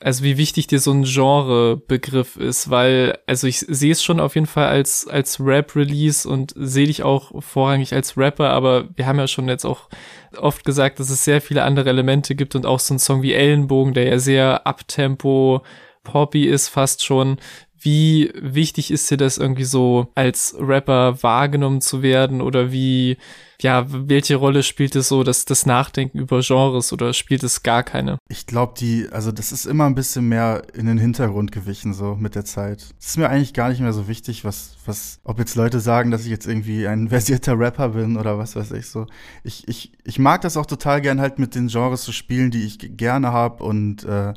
also 0.00 0.22
wie 0.22 0.36
wichtig 0.36 0.68
dir 0.68 0.78
so 0.78 0.92
ein 0.92 1.02
Genrebegriff 1.02 2.36
ist, 2.36 2.70
weil, 2.70 3.18
also 3.26 3.48
ich 3.48 3.58
sehe 3.58 3.92
es 3.92 4.02
schon 4.02 4.20
auf 4.20 4.36
jeden 4.36 4.46
Fall 4.46 4.66
als, 4.66 5.08
als 5.08 5.40
Rap-Release 5.40 6.28
und 6.28 6.54
sehe 6.56 6.86
dich 6.86 7.02
auch 7.02 7.42
vorrangig 7.42 7.92
als 7.94 8.16
Rapper, 8.16 8.50
aber 8.50 8.88
wir 8.94 9.06
haben 9.06 9.18
ja 9.18 9.26
schon 9.26 9.48
jetzt 9.48 9.64
auch 9.64 9.88
oft 10.36 10.64
gesagt, 10.64 11.00
dass 11.00 11.10
es 11.10 11.24
sehr 11.24 11.40
viele 11.40 11.64
andere 11.64 11.88
Elemente 11.88 12.36
gibt 12.36 12.54
und 12.54 12.64
auch 12.64 12.78
so 12.78 12.94
ein 12.94 13.00
Song 13.00 13.22
wie 13.22 13.32
Ellenbogen, 13.32 13.94
der 13.94 14.04
ja 14.04 14.18
sehr 14.20 14.66
Abtempo, 14.68 15.62
Poppy 16.04 16.44
ist 16.44 16.68
fast 16.68 17.04
schon. 17.04 17.38
Wie 17.80 18.32
wichtig 18.34 18.90
ist 18.90 19.08
dir 19.08 19.16
das 19.16 19.38
irgendwie 19.38 19.64
so 19.64 20.08
als 20.16 20.56
Rapper 20.58 21.22
wahrgenommen 21.22 21.80
zu 21.80 22.02
werden 22.02 22.40
oder 22.40 22.72
wie, 22.72 23.18
ja, 23.60 23.86
welche 23.88 24.34
Rolle 24.34 24.64
spielt 24.64 24.96
es 24.96 25.06
so, 25.08 25.22
dass 25.22 25.44
das 25.44 25.64
Nachdenken 25.64 26.18
über 26.18 26.40
Genres 26.40 26.92
oder 26.92 27.12
spielt 27.12 27.44
es 27.44 27.62
gar 27.62 27.84
keine? 27.84 28.18
Ich 28.28 28.46
glaube, 28.46 28.74
die, 28.76 29.08
also 29.12 29.30
das 29.30 29.52
ist 29.52 29.64
immer 29.64 29.86
ein 29.86 29.94
bisschen 29.94 30.28
mehr 30.28 30.62
in 30.74 30.86
den 30.86 30.98
Hintergrund 30.98 31.52
gewichen, 31.52 31.94
so 31.94 32.16
mit 32.16 32.34
der 32.34 32.44
Zeit. 32.44 32.84
Es 32.98 33.10
ist 33.10 33.16
mir 33.16 33.28
eigentlich 33.28 33.54
gar 33.54 33.68
nicht 33.68 33.80
mehr 33.80 33.92
so 33.92 34.08
wichtig, 34.08 34.44
was, 34.44 34.76
was, 34.84 35.20
ob 35.22 35.38
jetzt 35.38 35.54
Leute 35.54 35.78
sagen, 35.78 36.10
dass 36.10 36.24
ich 36.24 36.30
jetzt 36.30 36.48
irgendwie 36.48 36.88
ein 36.88 37.08
versierter 37.10 37.56
Rapper 37.56 37.90
bin 37.90 38.16
oder 38.16 38.38
was 38.38 38.56
weiß 38.56 38.72
ich 38.72 38.88
so. 38.88 39.06
Ich, 39.44 39.68
ich, 39.68 39.92
ich 40.02 40.18
mag 40.18 40.40
das 40.40 40.56
auch 40.56 40.66
total 40.66 41.00
gern 41.00 41.20
halt 41.20 41.38
mit 41.38 41.54
den 41.54 41.68
Genres 41.68 42.02
zu 42.02 42.12
spielen, 42.12 42.50
die 42.50 42.64
ich 42.64 42.78
gerne 42.96 43.32
hab 43.32 43.60
und 43.60 44.04
äh, 44.04 44.34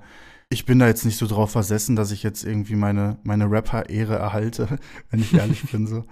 ich 0.52 0.66
bin 0.66 0.80
da 0.80 0.88
jetzt 0.88 1.06
nicht 1.06 1.18
so 1.18 1.28
drauf 1.28 1.52
versessen, 1.52 1.95
dass 1.95 2.12
ich 2.12 2.24
jetzt 2.24 2.43
irgendwie 2.43 2.76
meine, 2.76 3.18
meine 3.24 3.49
Rapper-Ehre 3.49 4.16
erhalte, 4.16 4.68
wenn 5.10 5.22
ich 5.22 5.34
ehrlich 5.34 5.64
bin 5.72 5.88
so. 5.88 6.04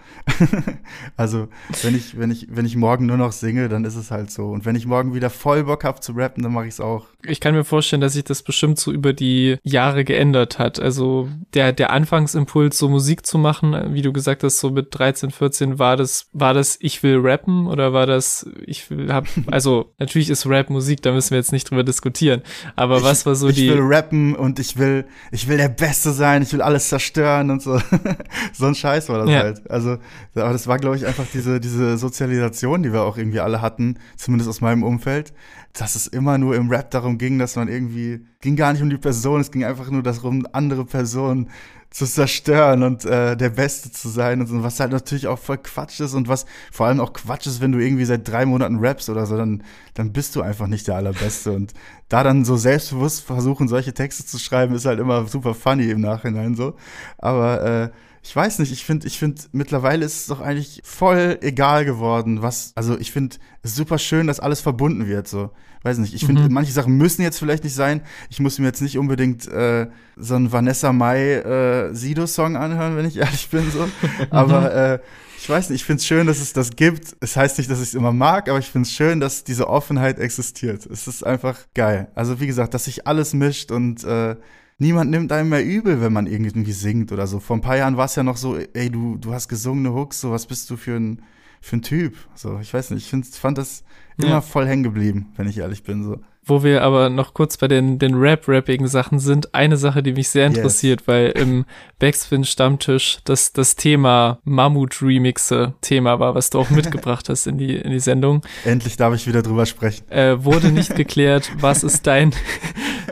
also, 1.18 1.50
wenn 1.84 1.94
ich, 1.94 2.18
wenn 2.18 2.32
ich, 2.32 2.48
wenn 2.50 2.66
ich 2.66 2.78
morgen 2.78 3.06
nur 3.06 3.18
noch 3.18 3.34
singe, 3.34 3.68
dann 3.68 3.84
ist 3.84 3.98
es 3.98 4.12
halt 4.12 4.32
so. 4.32 4.48
Und 4.48 4.66
wenn 4.66 4.78
ich 4.78 4.86
morgen 4.86 5.14
wieder 5.14 5.30
voll 5.30 5.66
Bock 5.66 5.84
habe 5.84 6.00
zu 6.00 6.14
rappen, 6.14 6.42
dann 6.42 6.54
mache 6.54 6.68
ich 6.68 6.76
es 6.76 6.80
auch. 6.80 7.08
Ich 7.26 7.42
kann 7.42 7.54
mir 7.54 7.66
vorstellen, 7.66 8.02
dass 8.02 8.14
sich 8.14 8.24
das 8.24 8.42
bestimmt 8.42 8.80
so 8.80 8.94
über 8.94 9.12
die 9.12 9.58
Jahre 9.64 10.06
geändert 10.06 10.58
hat. 10.58 10.80
Also 10.80 11.28
der, 11.54 11.74
der 11.74 11.92
Anfangsimpuls, 11.92 12.78
so 12.78 12.88
Musik 12.88 13.26
zu 13.26 13.38
machen, 13.38 13.94
wie 13.94 14.02
du 14.02 14.14
gesagt 14.14 14.44
hast, 14.44 14.60
so 14.60 14.70
mit 14.70 14.88
13, 14.98 15.32
14, 15.32 15.80
war 15.80 15.98
das, 15.98 16.30
war 16.32 16.54
das, 16.54 16.78
ich 16.80 17.04
will 17.04 17.18
rappen 17.22 17.68
oder 17.68 17.92
war 17.92 18.06
das, 18.06 18.50
ich 18.66 18.90
will, 18.90 19.12
hab, 19.12 19.28
also 19.52 19.94
natürlich 20.00 20.30
ist 20.30 20.46
Rap 20.46 20.70
Musik, 20.70 21.02
da 21.02 21.12
müssen 21.12 21.32
wir 21.32 21.38
jetzt 21.40 21.52
nicht 21.52 21.70
drüber 21.70 21.84
diskutieren. 21.84 22.42
Aber 22.78 23.00
ich, 23.00 23.04
was 23.04 23.26
war 23.26 23.36
so 23.36 23.50
ich 23.50 23.56
die. 23.56 23.68
Ich 23.68 23.74
will 23.74 23.82
rappen 23.82 24.29
und 24.36 24.60
ich 24.60 24.78
will, 24.78 25.06
ich 25.32 25.48
will 25.48 25.58
der 25.58 25.70
Beste 25.70 26.12
sein, 26.12 26.42
ich 26.42 26.52
will 26.54 26.62
alles 26.62 26.90
zerstören 26.90 27.50
und 27.52 27.62
so. 27.62 27.80
so 28.54 28.66
ein 28.66 28.76
Scheiß 28.76 29.10
war 29.10 29.20
das 29.20 29.30
ja. 29.30 29.40
halt. 29.40 29.70
Also, 29.70 29.98
aber 30.36 30.52
das 30.52 30.68
war, 30.68 30.78
glaube 30.78 30.96
ich, 30.96 31.06
einfach 31.06 31.26
diese, 31.34 31.60
diese 31.60 31.98
Sozialisation, 31.98 32.84
die 32.84 32.94
wir 32.94 33.04
auch 33.04 33.18
irgendwie 33.18 33.40
alle 33.40 33.62
hatten, 33.62 33.98
zumindest 34.18 34.50
aus 34.50 34.62
meinem 34.62 34.84
Umfeld, 34.84 35.34
dass 35.74 35.96
es 35.96 36.08
immer 36.08 36.38
nur 36.38 36.56
im 36.56 36.70
Rap 36.70 36.92
darum 36.92 37.18
ging, 37.18 37.40
dass 37.40 37.56
man 37.56 37.68
irgendwie, 37.68 38.26
ging 38.42 38.56
gar 38.56 38.74
nicht 38.74 38.82
um 38.82 38.90
die 38.90 38.98
Person, 38.98 39.42
es 39.42 39.52
ging 39.52 39.64
einfach 39.64 39.90
nur 39.90 40.04
darum, 40.04 40.48
andere 40.52 40.86
Personen 40.86 41.50
zu 41.92 42.06
zerstören 42.06 42.84
und 42.84 43.04
äh, 43.06 43.36
der 43.36 43.50
Beste 43.50 43.92
zu 43.92 44.10
sein 44.10 44.42
und 44.42 44.48
so, 44.48 44.64
was 44.64 44.80
halt 44.80 44.92
natürlich 44.92 45.28
auch 45.28 45.40
voll 45.40 45.58
Quatsch 45.58 46.00
ist 46.00 46.14
und 46.14 46.28
was 46.28 46.46
vor 46.72 46.86
allem 46.86 47.00
auch 47.00 47.14
Quatsch 47.14 47.48
ist, 47.48 47.62
wenn 47.62 47.72
du 47.72 47.80
irgendwie 47.80 48.06
seit 48.06 48.28
drei 48.28 48.46
Monaten 48.46 48.78
rappst 48.78 49.10
oder 49.10 49.26
so, 49.26 49.36
dann, 49.38 49.64
dann 49.96 50.14
bist 50.14 50.36
du 50.36 50.42
einfach 50.42 50.68
nicht 50.68 50.88
der 50.88 50.96
Allerbeste. 50.96 51.52
Und 51.52 51.74
da 52.08 52.24
dann 52.24 52.46
so 52.46 52.58
selbstbewusst 52.58 53.22
versuchen, 53.22 53.68
solche 53.68 53.94
Texte 53.94 54.26
zu 54.26 54.38
schreiben, 54.38 54.76
ist 54.76 54.86
halt 54.86 55.00
immer 55.00 55.26
super 55.26 55.56
funny 55.56 55.90
im 55.90 56.02
Nachhinein 56.02 56.56
so. 56.56 56.76
Aber 57.18 57.64
äh, 57.64 57.90
ich 58.22 58.36
weiß 58.36 58.60
nicht, 58.60 58.72
ich 58.72 58.86
finde, 58.86 59.08
ich 59.08 59.18
finde, 59.18 59.42
mittlerweile 59.52 60.06
ist 60.06 60.22
es 60.22 60.26
doch 60.28 60.42
eigentlich 60.42 60.82
voll 60.84 61.40
egal 61.42 61.86
geworden, 61.86 62.44
was, 62.44 62.74
also 62.76 63.00
ich 63.00 63.12
finde 63.12 63.38
es 63.64 63.76
super 63.76 63.98
schön, 63.98 64.28
dass 64.28 64.40
alles 64.40 64.62
verbunden 64.62 65.08
wird, 65.08 65.28
so. 65.28 65.52
Weiß 65.84 65.98
nicht, 65.98 66.14
ich 66.14 66.26
finde, 66.26 66.44
mhm. 66.44 66.54
manche 66.54 66.74
Sachen 66.74 66.98
müssen 66.98 67.22
jetzt 67.22 67.40
vielleicht 67.40 67.64
nicht 67.64 67.76
sein. 67.76 68.02
Ich 68.30 68.40
muss 68.40 68.60
mir 68.60 68.66
jetzt 68.66 68.82
nicht 68.82 68.98
unbedingt 68.98 69.48
äh, 69.48 69.88
so 70.18 70.36
einen 70.36 70.52
Vanessa 70.52 70.92
Mai 70.92 71.36
äh, 71.36 71.94
Sido-Song 71.94 72.58
anhören, 72.58 72.98
wenn 72.98 73.06
ich 73.06 73.18
ehrlich 73.18 73.50
bin, 73.50 73.72
so. 73.72 73.88
Aber 74.30 74.74
äh, 74.74 75.00
ich 75.42 75.50
weiß 75.50 75.70
nicht, 75.70 75.82
ich 75.82 75.86
finde 75.86 76.02
es 76.02 76.06
schön, 76.06 76.28
dass 76.28 76.42
es 76.42 76.52
das 76.52 76.72
gibt. 76.76 77.16
Es 77.22 77.38
heißt 77.38 77.58
nicht, 77.58 77.72
dass 77.72 77.80
ich 77.80 77.90
es 77.90 77.94
immer 77.94 78.12
mag, 78.12 78.50
aber 78.50 78.60
ich 78.60 78.70
finde 78.70 78.88
es 78.88 78.92
schön, 78.92 79.22
dass 79.22 79.46
diese 79.46 79.70
Offenheit 79.70 80.20
existiert. 80.20 80.86
Es 80.86 81.08
ist 81.08 81.26
einfach 81.26 81.58
geil. 81.74 82.12
Also 82.14 82.42
wie 82.42 82.48
gesagt, 82.48 82.74
dass 82.74 82.86
sich 82.86 83.08
alles 83.08 83.34
mischt 83.34 83.72
und 83.72 84.04
äh, 84.04 84.36
niemand 84.80 85.12
nimmt 85.12 85.32
einem 85.32 85.50
mehr 85.50 85.64
übel, 85.64 86.02
wenn 86.02 86.12
man 86.12 86.28
irgendwie 86.28 86.74
singt 86.74 87.14
oder 87.14 87.26
so. 87.26 87.40
Vor 87.40 87.56
ein 87.56 87.62
paar 87.62 87.78
Jahren 87.78 87.96
war 87.96 88.06
es 88.06 88.16
ja 88.16 88.24
noch 88.24 88.36
so, 88.36 88.58
ey, 88.58 88.90
du, 88.90 89.18
du 89.18 89.34
hast 89.34 89.48
gesungene 89.48 89.94
Hooks, 89.94 90.20
so 90.20 90.32
was 90.32 90.46
bist 90.46 90.70
du 90.70 90.76
für 90.76 90.98
ein, 90.98 91.22
für 91.62 91.78
ein 91.78 91.82
Typ? 91.82 92.16
So, 92.36 92.60
ich 92.60 92.74
weiß 92.74 92.92
nicht, 92.92 93.04
ich 93.04 93.10
find, 93.10 93.26
fand 93.26 93.58
das 93.58 93.84
immer 94.18 94.30
ja. 94.30 94.42
voll 94.42 94.68
hängen 94.68 94.84
geblieben, 94.84 95.34
wenn 95.36 95.48
ich 95.48 95.58
ehrlich 95.58 95.84
bin, 95.84 96.04
so. 96.04 96.22
Wo 96.50 96.64
wir 96.64 96.82
aber 96.82 97.10
noch 97.12 97.36
kurz 97.36 97.58
bei 97.58 97.68
den, 97.68 98.00
den 98.00 98.16
Rap-Rappigen 98.16 98.88
Sachen 98.88 99.20
sind, 99.20 99.54
eine 99.54 99.78
Sache, 99.78 100.02
die 100.02 100.14
mich 100.14 100.30
sehr 100.30 100.48
interessiert, 100.48 101.02
yes. 101.02 101.08
weil 101.08 101.30
im 101.30 101.66
Backspin-Stammtisch 102.00 103.20
das, 103.24 103.54
das 103.54 103.76
Thema 103.76 104.40
Mammut-Remixe 104.46 105.74
Thema 105.82 106.20
war, 106.20 106.34
was 106.34 106.50
du 106.50 106.60
auch 106.60 106.70
mitgebracht 106.72 107.30
hast 107.30 107.46
in 107.46 107.58
die, 107.60 107.76
in 107.76 107.92
die 107.92 108.00
Sendung. 108.00 108.42
Endlich 108.66 108.98
darf 108.98 109.14
ich 109.14 109.28
wieder 109.28 109.44
drüber 109.44 109.68
sprechen. 109.68 110.10
Äh, 110.10 110.44
wurde 110.44 110.72
nicht 110.72 110.96
geklärt, 110.96 111.52
was 111.60 111.84
ist 111.84 112.08
dein, 112.08 112.34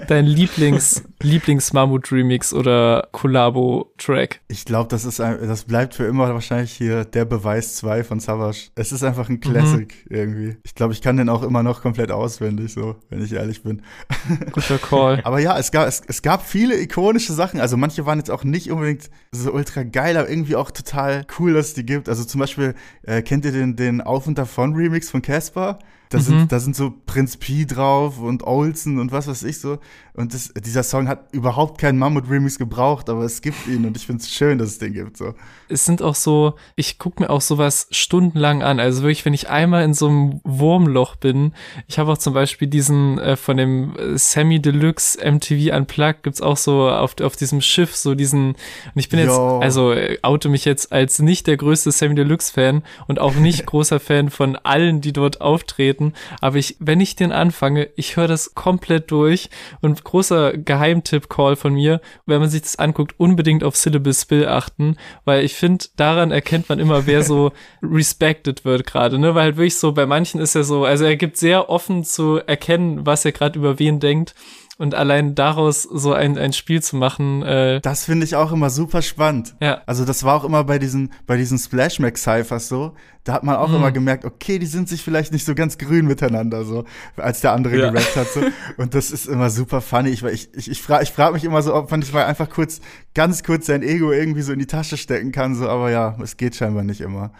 dein 0.07 0.25
Lieblings, 0.25 1.03
Lieblings-Mammut-Remix 1.21 2.53
oder 2.53 3.09
Collabo-Track? 3.11 4.41
Ich 4.47 4.65
glaube, 4.65 4.89
das 4.89 5.05
ist 5.05 5.19
ein, 5.19 5.37
das 5.47 5.65
bleibt 5.65 5.93
für 5.93 6.05
immer 6.05 6.33
wahrscheinlich 6.33 6.71
hier 6.71 7.05
der 7.05 7.25
Beweis 7.25 7.75
2 7.75 8.03
von 8.03 8.19
Savage. 8.19 8.69
Es 8.75 8.91
ist 8.91 9.03
einfach 9.03 9.29
ein 9.29 9.39
Classic 9.39 9.93
mhm. 10.09 10.15
irgendwie. 10.15 10.57
Ich 10.63 10.75
glaube, 10.75 10.93
ich 10.93 11.01
kann 11.01 11.17
den 11.17 11.29
auch 11.29 11.43
immer 11.43 11.61
noch 11.61 11.81
komplett 11.81 12.11
auswendig, 12.11 12.73
so, 12.73 12.95
wenn 13.09 13.23
ich 13.23 13.26
ehrlich 13.33 13.63
bin. 13.63 13.81
Guter 14.51 14.77
Call. 14.77 15.21
aber 15.23 15.39
ja, 15.39 15.57
es 15.57 15.71
gab, 15.71 15.87
es, 15.87 16.01
es 16.07 16.21
gab 16.21 16.45
viele 16.45 16.79
ikonische 16.79 17.33
Sachen. 17.33 17.59
Also 17.59 17.77
manche 17.77 18.05
waren 18.05 18.19
jetzt 18.19 18.31
auch 18.31 18.43
nicht 18.43 18.71
unbedingt 18.71 19.09
so 19.31 19.51
ultra 19.51 19.83
geil, 19.83 20.17
aber 20.17 20.29
irgendwie 20.29 20.55
auch 20.55 20.71
total 20.71 21.25
cool, 21.39 21.53
dass 21.53 21.67
es 21.67 21.73
die 21.73 21.85
gibt. 21.85 22.09
Also 22.09 22.23
zum 22.23 22.39
Beispiel, 22.39 22.75
äh, 23.03 23.21
kennt 23.21 23.45
ihr 23.45 23.51
den, 23.51 23.75
den 23.75 24.01
Auf 24.01 24.27
und 24.27 24.37
Davon 24.37 24.75
Remix 24.75 25.09
von 25.09 25.21
Casper? 25.21 25.79
Da, 26.09 26.19
mhm. 26.19 26.21
sind, 26.21 26.51
da 26.51 26.59
sind 26.59 26.75
so 26.75 26.93
Prinz 27.05 27.37
P 27.37 27.65
drauf 27.65 28.19
und 28.19 28.43
Olsen 28.43 28.99
und 28.99 29.11
was 29.11 29.27
weiß 29.27 29.43
ich 29.43 29.59
so. 29.59 29.79
Und 30.17 30.33
das, 30.33 30.51
dieser 30.65 30.81
Song 30.81 31.07
hat 31.07 31.31
überhaupt 31.31 31.79
keinen 31.79 31.99
Mammut-Remix 31.99 32.57
gebraucht, 32.57 33.07
aber 33.07 33.23
es 33.23 33.41
gibt 33.43 33.67
ihn 33.67 33.85
und 33.85 33.95
ich 33.95 34.07
finde 34.07 34.23
es 34.23 34.31
schön, 34.31 34.57
dass 34.57 34.69
es 34.69 34.79
den 34.79 34.93
gibt. 34.93 35.15
So. 35.15 35.35
Es 35.69 35.85
sind 35.85 36.01
auch 36.01 36.15
so, 36.15 36.55
ich 36.75 36.97
gucke 36.97 37.21
mir 37.21 37.29
auch 37.29 37.41
sowas 37.41 37.87
stundenlang 37.91 38.63
an. 38.63 38.79
Also 38.79 39.03
wirklich, 39.03 39.25
wenn 39.25 39.35
ich 39.35 39.49
einmal 39.49 39.83
in 39.83 39.93
so 39.93 40.07
einem 40.07 40.41
Wurmloch 40.43 41.17
bin, 41.17 41.53
ich 41.85 41.99
habe 41.99 42.11
auch 42.11 42.17
zum 42.17 42.33
Beispiel 42.33 42.67
diesen 42.67 43.19
äh, 43.19 43.35
von 43.35 43.57
dem 43.57 43.95
äh, 43.95 44.17
Semi 44.17 44.59
Deluxe 44.59 45.19
MTV 45.23 45.75
Unplugged, 45.75 46.23
gibt's 46.23 46.41
auch 46.41 46.57
so 46.57 46.89
auf, 46.89 47.21
auf 47.21 47.35
diesem 47.35 47.61
Schiff, 47.61 47.95
so 47.95 48.15
diesen, 48.15 48.49
und 48.49 48.57
ich 48.95 49.09
bin 49.09 49.19
Yo. 49.19 49.25
jetzt, 49.25 49.39
also 49.63 49.91
äh, 49.91 50.17
oute 50.23 50.49
mich 50.49 50.65
jetzt 50.65 50.91
als 50.91 51.19
nicht 51.19 51.45
der 51.45 51.57
größte 51.57 51.91
Semi 51.91 52.15
Deluxe 52.15 52.51
Fan 52.51 52.81
und 53.07 53.19
auch 53.19 53.35
nicht 53.35 53.65
großer 53.67 53.99
Fan 53.99 54.31
von 54.31 54.55
allen, 54.55 54.99
die 54.99 55.13
dort 55.13 55.41
auftreten. 55.41 55.96
Aber 56.41 56.57
ich, 56.57 56.75
wenn 56.79 57.01
ich 57.01 57.15
den 57.15 57.31
anfange, 57.31 57.89
ich 57.95 58.17
höre 58.17 58.27
das 58.27 58.55
komplett 58.55 59.11
durch. 59.11 59.49
Und 59.81 60.03
großer 60.03 60.57
Geheimtipp-Call 60.57 61.55
von 61.55 61.73
mir, 61.73 62.01
wenn 62.25 62.39
man 62.39 62.49
sich 62.49 62.61
das 62.61 62.77
anguckt, 62.77 63.15
unbedingt 63.17 63.63
auf 63.63 63.75
Syllable 63.75 64.13
Spill 64.13 64.47
achten, 64.47 64.97
weil 65.25 65.43
ich 65.43 65.55
finde, 65.55 65.85
daran 65.95 66.31
erkennt 66.31 66.69
man 66.69 66.79
immer, 66.79 67.05
wer 67.05 67.23
so 67.23 67.51
respected 67.81 68.65
wird 68.65 68.85
gerade, 68.85 69.19
ne? 69.19 69.35
Weil 69.35 69.43
halt 69.43 69.57
wirklich 69.57 69.77
so, 69.77 69.91
bei 69.91 70.05
manchen 70.05 70.39
ist 70.41 70.55
er 70.55 70.63
so, 70.63 70.85
also 70.85 71.05
er 71.05 71.15
gibt 71.15 71.37
sehr 71.37 71.69
offen 71.69 72.03
zu 72.03 72.37
erkennen, 72.37 73.05
was 73.05 73.25
er 73.25 73.31
gerade 73.31 73.57
über 73.59 73.79
wen 73.79 73.99
denkt 73.99 74.35
und 74.77 74.93
allein 74.93 75.33
daraus 75.33 75.83
so 75.83 76.13
ein, 76.13 76.37
ein 76.37 76.53
Spiel 76.53 76.81
zu 76.81 76.95
machen. 76.95 77.41
Äh 77.41 77.81
das 77.81 78.05
finde 78.05 78.25
ich 78.25 78.35
auch 78.35 78.51
immer 78.51 78.69
super 78.69 79.01
spannend. 79.01 79.55
Ja. 79.59 79.81
Also 79.87 80.05
das 80.05 80.23
war 80.23 80.35
auch 80.35 80.43
immer 80.43 80.63
bei 80.63 80.77
diesen, 80.77 81.11
bei 81.25 81.35
diesen 81.35 81.57
Splash 81.57 81.99
Mac 81.99 82.17
Cyphers 82.17 82.67
so. 82.67 82.93
Da 83.23 83.33
hat 83.33 83.43
man 83.43 83.55
auch 83.55 83.69
mhm. 83.69 83.75
immer 83.75 83.91
gemerkt, 83.91 84.23
okay, 84.23 84.59
die 84.59 84.67
sind 84.67 84.87
sich 84.87 85.01
vielleicht 85.01 85.33
nicht 85.33 85.45
so 85.45 85.55
ganz 85.55 85.77
grün 85.77 86.05
miteinander, 86.05 86.63
so, 86.63 86.85
als 87.17 87.41
der 87.41 87.51
andere 87.51 87.75
ja. 87.75 87.89
gerappt 87.89 88.15
hat. 88.15 88.27
So. 88.27 88.41
Und 88.77 88.93
das 88.93 89.11
ist 89.11 89.25
immer 89.25 89.49
super 89.49 89.81
funny. 89.81 90.09
Ich, 90.09 90.23
ich, 90.23 90.53
ich, 90.53 90.71
ich 90.71 90.81
frage 90.81 91.03
ich 91.03 91.11
frag 91.11 91.33
mich 91.33 91.43
immer 91.43 91.61
so, 91.61 91.73
ob 91.73 91.89
man 91.91 91.99
nicht 91.99 92.13
mal 92.13 92.25
einfach 92.25 92.49
kurz, 92.49 92.79
ganz 93.15 93.43
kurz 93.43 93.65
sein 93.65 93.81
Ego 93.81 94.11
irgendwie 94.11 94.43
so 94.43 94.53
in 94.53 94.59
die 94.59 94.67
Tasche 94.67 94.95
stecken 94.95 95.31
kann, 95.31 95.55
so, 95.55 95.67
aber 95.67 95.89
ja, 95.91 96.17
es 96.21 96.37
geht 96.37 96.55
scheinbar 96.55 96.83
nicht 96.83 97.01
immer. 97.01 97.31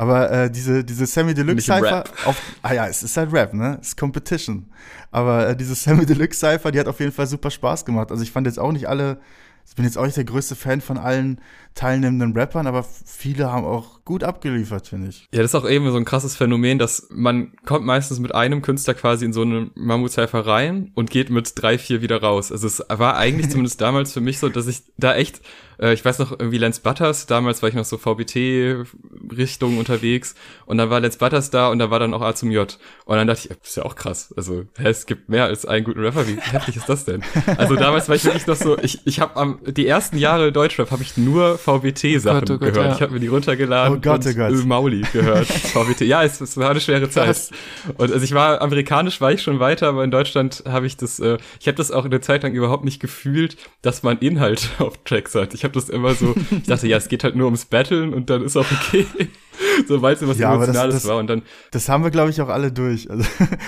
Aber 0.00 0.30
äh, 0.30 0.50
diese, 0.50 0.84
diese 0.84 1.06
Sammy 1.06 1.34
Deluxe 1.34 1.64
Cypher, 1.64 2.04
auf, 2.24 2.40
ah 2.62 2.72
ja, 2.72 2.86
es 2.86 3.02
ist 3.02 3.16
halt 3.16 3.32
Rap, 3.32 3.52
ne? 3.52 3.78
Es 3.80 3.88
ist 3.88 3.96
Competition. 3.96 4.70
Aber 5.10 5.48
äh, 5.48 5.56
diese 5.56 5.74
Sammy 5.74 6.06
Deluxe 6.06 6.38
Cypher, 6.38 6.70
die 6.70 6.78
hat 6.78 6.86
auf 6.86 7.00
jeden 7.00 7.10
Fall 7.10 7.26
super 7.26 7.50
Spaß 7.50 7.84
gemacht. 7.84 8.12
Also 8.12 8.22
ich 8.22 8.30
fand 8.30 8.46
jetzt 8.46 8.60
auch 8.60 8.70
nicht 8.70 8.88
alle, 8.88 9.18
ich 9.66 9.74
bin 9.74 9.84
jetzt 9.84 9.98
auch 9.98 10.04
nicht 10.04 10.16
der 10.16 10.24
größte 10.24 10.54
Fan 10.54 10.80
von 10.80 10.98
allen 10.98 11.40
teilnehmenden 11.78 12.36
Rappern, 12.36 12.66
aber 12.66 12.84
viele 13.04 13.52
haben 13.52 13.64
auch 13.64 14.04
gut 14.04 14.24
abgeliefert, 14.24 14.88
finde 14.88 15.10
ich. 15.10 15.28
Ja, 15.32 15.42
das 15.42 15.52
ist 15.52 15.54
auch 15.54 15.68
eben 15.68 15.88
so 15.90 15.96
ein 15.96 16.04
krasses 16.04 16.34
Phänomen, 16.34 16.78
dass 16.78 17.06
man 17.10 17.52
kommt 17.64 17.86
meistens 17.86 18.18
mit 18.18 18.34
einem 18.34 18.62
Künstler 18.62 18.94
quasi 18.94 19.24
in 19.24 19.32
so 19.32 19.42
eine 19.42 19.70
Mammutcypher 19.76 20.44
rein 20.44 20.90
und 20.94 21.10
geht 21.10 21.30
mit 21.30 21.52
drei, 21.54 21.78
vier 21.78 22.02
wieder 22.02 22.20
raus. 22.20 22.50
Also 22.50 22.66
es 22.66 22.82
war 22.88 23.16
eigentlich 23.16 23.48
zumindest 23.50 23.80
damals 23.80 24.12
für 24.12 24.20
mich 24.20 24.40
so, 24.40 24.48
dass 24.48 24.66
ich 24.66 24.82
da 24.96 25.14
echt 25.14 25.40
äh, 25.80 25.92
ich 25.92 26.04
weiß 26.04 26.18
noch 26.18 26.32
irgendwie 26.32 26.58
Lance 26.58 26.80
Butters, 26.80 27.26
damals 27.26 27.62
war 27.62 27.68
ich 27.68 27.74
noch 27.74 27.84
so 27.84 27.98
VBT-Richtung 27.98 29.78
unterwegs 29.78 30.34
und 30.66 30.78
dann 30.78 30.90
war 30.90 31.00
Lance 31.00 31.18
Butters 31.18 31.50
da 31.50 31.68
und 31.68 31.78
da 31.78 31.90
war 31.90 31.98
dann 31.98 32.14
auch 32.14 32.22
A 32.22 32.34
zum 32.34 32.50
J. 32.50 32.78
Und 33.04 33.16
dann 33.16 33.26
dachte 33.26 33.48
ich, 33.48 33.48
das 33.48 33.70
ist 33.70 33.76
ja 33.76 33.84
auch 33.84 33.96
krass. 33.96 34.34
Also, 34.36 34.64
hä, 34.78 34.88
es 34.88 35.06
gibt 35.06 35.28
mehr 35.28 35.44
als 35.44 35.64
einen 35.64 35.84
guten 35.84 36.00
Rapper. 36.00 36.26
Wie 36.26 36.36
heftig 36.36 36.76
ist 36.76 36.88
das 36.88 37.04
denn? 37.04 37.22
Also 37.56 37.76
damals 37.76 38.08
war 38.08 38.16
ich 38.16 38.24
wirklich 38.24 38.46
noch 38.46 38.56
so, 38.56 38.78
ich, 38.78 39.06
ich 39.06 39.20
habe 39.20 39.36
am 39.36 39.60
die 39.66 39.86
ersten 39.86 40.18
Jahre 40.18 40.52
Deutschrap 40.52 40.90
habe 40.90 41.02
ich 41.02 41.16
nur 41.16 41.58
VBT-Sachen 41.68 42.44
oh 42.50 42.54
oh 42.54 42.58
gehört. 42.58 42.76
Ja. 42.76 42.94
Ich 42.94 43.02
habe 43.02 43.12
mir 43.12 43.20
die 43.20 43.26
runtergeladen 43.26 43.98
oh 43.98 44.00
Gott, 44.00 44.24
und 44.24 44.32
oh 44.32 44.36
Gott. 44.36 44.64
Mauli 44.64 45.02
gehört. 45.12 45.46
VBT. 45.46 46.02
Ja, 46.02 46.22
es, 46.22 46.40
es, 46.40 46.56
war 46.56 46.70
eine 46.70 46.80
schwere 46.80 47.10
Zeit. 47.10 47.28
Was? 47.28 47.50
Und 47.96 48.12
also 48.12 48.24
ich 48.24 48.32
war 48.32 48.62
amerikanisch 48.62 49.20
war 49.20 49.32
ich 49.32 49.42
schon 49.42 49.60
weiter, 49.60 49.88
aber 49.88 50.04
in 50.04 50.10
Deutschland 50.10 50.64
habe 50.66 50.86
ich 50.86 50.96
das, 50.96 51.20
äh, 51.20 51.38
ich 51.60 51.66
habe 51.66 51.76
das 51.76 51.90
auch 51.90 52.04
eine 52.04 52.20
Zeit 52.20 52.42
lang 52.42 52.54
überhaupt 52.54 52.84
nicht 52.84 53.00
gefühlt, 53.00 53.56
dass 53.82 54.02
man 54.02 54.18
Inhalt 54.18 54.70
auf 54.78 55.02
Tracks 55.04 55.34
hat. 55.34 55.54
Ich 55.54 55.64
habe 55.64 55.74
das 55.74 55.88
immer 55.88 56.14
so, 56.14 56.34
ich 56.50 56.66
dachte, 56.66 56.88
ja, 56.88 56.96
es 56.96 57.08
geht 57.08 57.24
halt 57.24 57.36
nur 57.36 57.46
ums 57.46 57.66
Battlen 57.66 58.14
und 58.14 58.30
dann 58.30 58.42
ist 58.42 58.56
auch 58.56 58.66
okay. 58.70 59.06
Sobald 59.86 60.20
es 60.20 60.28
was 60.28 60.38
ja, 60.38 60.54
Emotionales 60.54 60.94
das, 60.94 61.02
das, 61.02 61.10
war 61.10 61.18
und 61.18 61.28
dann. 61.28 61.42
Das 61.70 61.88
haben 61.88 62.04
wir, 62.04 62.10
glaube 62.10 62.30
ich, 62.30 62.40
auch 62.40 62.48
alle 62.48 62.72
durch. 62.72 63.10
Also, 63.10 63.24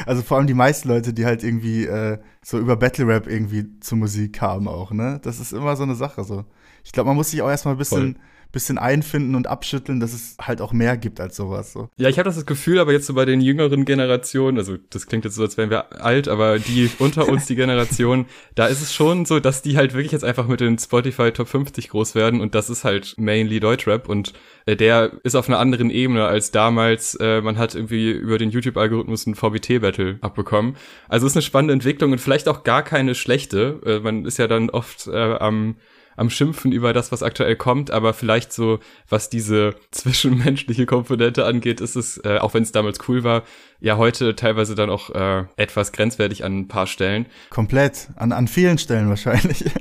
also 0.06 0.22
vor 0.22 0.38
allem 0.38 0.46
die 0.46 0.54
meisten 0.54 0.88
Leute, 0.88 1.12
die 1.12 1.24
halt 1.24 1.42
irgendwie 1.42 1.84
äh, 1.84 2.18
so 2.42 2.58
über 2.58 2.76
Battle 2.76 3.06
Rap 3.06 3.26
irgendwie 3.26 3.66
zur 3.80 3.98
Musik 3.98 4.34
kamen 4.34 4.68
auch, 4.68 4.92
ne? 4.92 5.20
Das 5.22 5.40
ist 5.40 5.52
immer 5.52 5.76
so 5.76 5.82
eine 5.82 5.94
Sache 5.94 6.24
so. 6.24 6.44
Ich 6.84 6.92
glaube, 6.92 7.08
man 7.08 7.16
muss 7.16 7.30
sich 7.30 7.42
auch 7.42 7.48
erstmal 7.48 7.74
ein 7.74 7.78
bisschen, 7.78 8.18
bisschen 8.52 8.78
einfinden 8.78 9.34
und 9.34 9.46
abschütteln, 9.46 10.00
dass 10.00 10.12
es 10.12 10.36
halt 10.40 10.60
auch 10.60 10.72
mehr 10.72 10.96
gibt 10.96 11.20
als 11.20 11.36
sowas. 11.36 11.72
So. 11.72 11.88
Ja, 11.96 12.08
ich 12.08 12.18
habe 12.18 12.28
das 12.28 12.44
Gefühl, 12.46 12.80
aber 12.80 12.92
jetzt 12.92 13.06
so 13.06 13.14
bei 13.14 13.24
den 13.24 13.40
jüngeren 13.40 13.84
Generationen, 13.84 14.58
also 14.58 14.76
das 14.90 15.06
klingt 15.06 15.24
jetzt 15.24 15.36
so, 15.36 15.42
als 15.42 15.56
wären 15.56 15.70
wir 15.70 16.02
alt, 16.02 16.28
aber 16.28 16.58
die 16.58 16.90
unter 16.98 17.28
uns, 17.28 17.46
die 17.46 17.54
Generation, 17.60 18.26
da 18.54 18.66
ist 18.66 18.82
es 18.82 18.92
schon 18.92 19.24
so, 19.24 19.38
dass 19.38 19.62
die 19.62 19.76
halt 19.76 19.94
wirklich 19.94 20.12
jetzt 20.12 20.24
einfach 20.24 20.48
mit 20.48 20.60
den 20.60 20.78
Spotify 20.78 21.30
Top 21.30 21.48
50 21.48 21.90
groß 21.90 22.14
werden 22.14 22.40
und 22.40 22.54
das 22.54 22.70
ist 22.70 22.84
halt 22.84 23.14
mainly 23.18 23.60
Deutschrap 23.60 24.08
und 24.08 24.32
äh, 24.66 24.76
der 24.76 25.12
ist 25.22 25.36
auf 25.36 25.48
einer 25.48 25.58
anderen 25.58 25.90
Ebene 25.90 26.26
als 26.26 26.50
damals, 26.50 27.14
äh, 27.16 27.40
man 27.40 27.56
hat 27.56 27.74
irgendwie 27.74 28.10
über 28.10 28.38
den 28.38 28.50
YouTube-Algorithmus 28.50 29.26
ein 29.26 29.36
VBT-Battle 29.36 30.18
abbekommen. 30.22 30.76
Also 31.08 31.26
ist 31.26 31.36
eine 31.36 31.42
spannende 31.42 31.74
Entwicklung 31.74 32.12
und 32.12 32.20
vielleicht 32.20 32.48
auch 32.48 32.64
gar 32.64 32.82
keine 32.82 33.14
schlechte. 33.14 33.80
Äh, 33.84 34.00
man 34.00 34.24
ist 34.24 34.38
ja 34.38 34.48
dann 34.48 34.70
oft 34.70 35.06
äh, 35.06 35.34
am 35.34 35.76
am 36.20 36.28
Schimpfen 36.28 36.70
über 36.70 36.92
das, 36.92 37.12
was 37.12 37.22
aktuell 37.22 37.56
kommt, 37.56 37.90
aber 37.90 38.12
vielleicht 38.12 38.52
so, 38.52 38.78
was 39.08 39.30
diese 39.30 39.74
zwischenmenschliche 39.90 40.84
Komponente 40.84 41.46
angeht, 41.46 41.80
ist 41.80 41.96
es, 41.96 42.18
äh, 42.18 42.36
auch 42.38 42.52
wenn 42.52 42.62
es 42.62 42.72
damals 42.72 42.98
cool 43.08 43.24
war, 43.24 43.42
ja 43.80 43.96
heute 43.96 44.36
teilweise 44.36 44.74
dann 44.74 44.90
auch 44.90 45.08
äh, 45.10 45.44
etwas 45.56 45.92
grenzwertig 45.92 46.44
an 46.44 46.60
ein 46.60 46.68
paar 46.68 46.86
Stellen. 46.86 47.24
Komplett, 47.48 48.08
an, 48.16 48.32
an 48.32 48.48
vielen 48.48 48.76
Stellen 48.78 49.08
wahrscheinlich. 49.08 49.64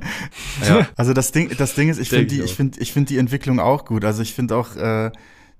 Ja. 0.66 0.86
Also 0.96 1.12
das 1.12 1.32
Ding, 1.32 1.50
das 1.56 1.74
Ding 1.74 1.88
ist, 1.88 1.98
ich 1.98 2.08
finde 2.08 2.26
die, 2.26 2.40
ich 2.42 2.54
finde, 2.54 2.80
ich 2.80 2.92
finde 2.92 3.08
die 3.08 3.18
Entwicklung 3.18 3.60
auch 3.60 3.84
gut. 3.84 4.04
Also 4.04 4.22
ich 4.22 4.34
finde 4.34 4.56
auch, 4.56 4.76
äh, 4.76 5.10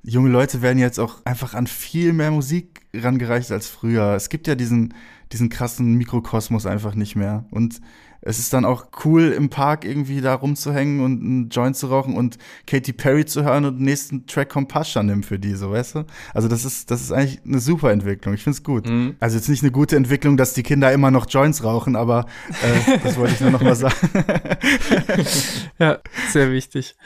junge 0.03 0.31
Leute 0.31 0.63
werden 0.63 0.79
jetzt 0.79 0.99
auch 0.99 1.17
einfach 1.25 1.55
an 1.55 1.67
viel 1.67 2.13
mehr 2.13 2.31
Musik 2.31 2.81
rangereicht 2.95 3.51
als 3.51 3.69
früher. 3.69 4.15
Es 4.15 4.29
gibt 4.29 4.47
ja 4.47 4.55
diesen, 4.55 4.95
diesen 5.33 5.49
krassen 5.49 5.95
Mikrokosmos 5.95 6.67
einfach 6.67 6.95
nicht 6.95 7.17
mehr. 7.17 7.45
Und 7.51 7.81
es 8.23 8.39
ist 8.39 8.53
dann 8.53 8.65
auch 8.65 8.87
cool, 9.05 9.31
im 9.31 9.49
Park 9.49 9.85
irgendwie 9.85 10.21
da 10.21 10.35
rumzuhängen 10.35 11.01
und 11.01 11.23
einen 11.23 11.49
Joint 11.49 11.77
zu 11.77 11.87
rauchen 11.87 12.17
und 12.17 12.39
Katy 12.67 12.93
Perry 12.93 13.25
zu 13.25 13.45
hören 13.45 13.65
und 13.65 13.79
den 13.79 13.85
nächsten 13.85 14.27
Track 14.27 14.51
Compassion 14.51 15.07
nimmt 15.07 15.27
für 15.27 15.39
die, 15.39 15.55
so 15.55 15.71
weißt 15.71 15.95
du? 15.95 16.05
Also 16.35 16.49
das 16.49 16.65
ist, 16.65 16.91
das 16.91 17.01
ist 17.01 17.13
eigentlich 17.13 17.41
eine 17.47 17.61
super 17.61 17.91
Entwicklung. 17.93 18.35
Ich 18.35 18.43
find's 18.43 18.63
gut. 18.63 18.87
Mhm. 18.87 19.17
Also 19.21 19.37
jetzt 19.37 19.49
nicht 19.49 19.63
eine 19.63 19.73
gute 19.73 19.97
Entwicklung, 19.97 20.37
dass 20.37 20.53
die 20.53 20.63
Kinder 20.63 20.93
immer 20.93 21.11
noch 21.11 21.27
Joints 21.29 21.65
rauchen, 21.65 21.97
aber 21.97 22.27
äh, 22.63 22.99
das 23.03 23.17
wollte 23.17 23.35
ich 23.35 23.41
nur 23.41 23.51
noch 23.51 23.63
mal 23.63 23.77
sagen. 23.77 23.95
ja, 25.79 25.99
sehr 26.31 26.53
wichtig. 26.53 26.97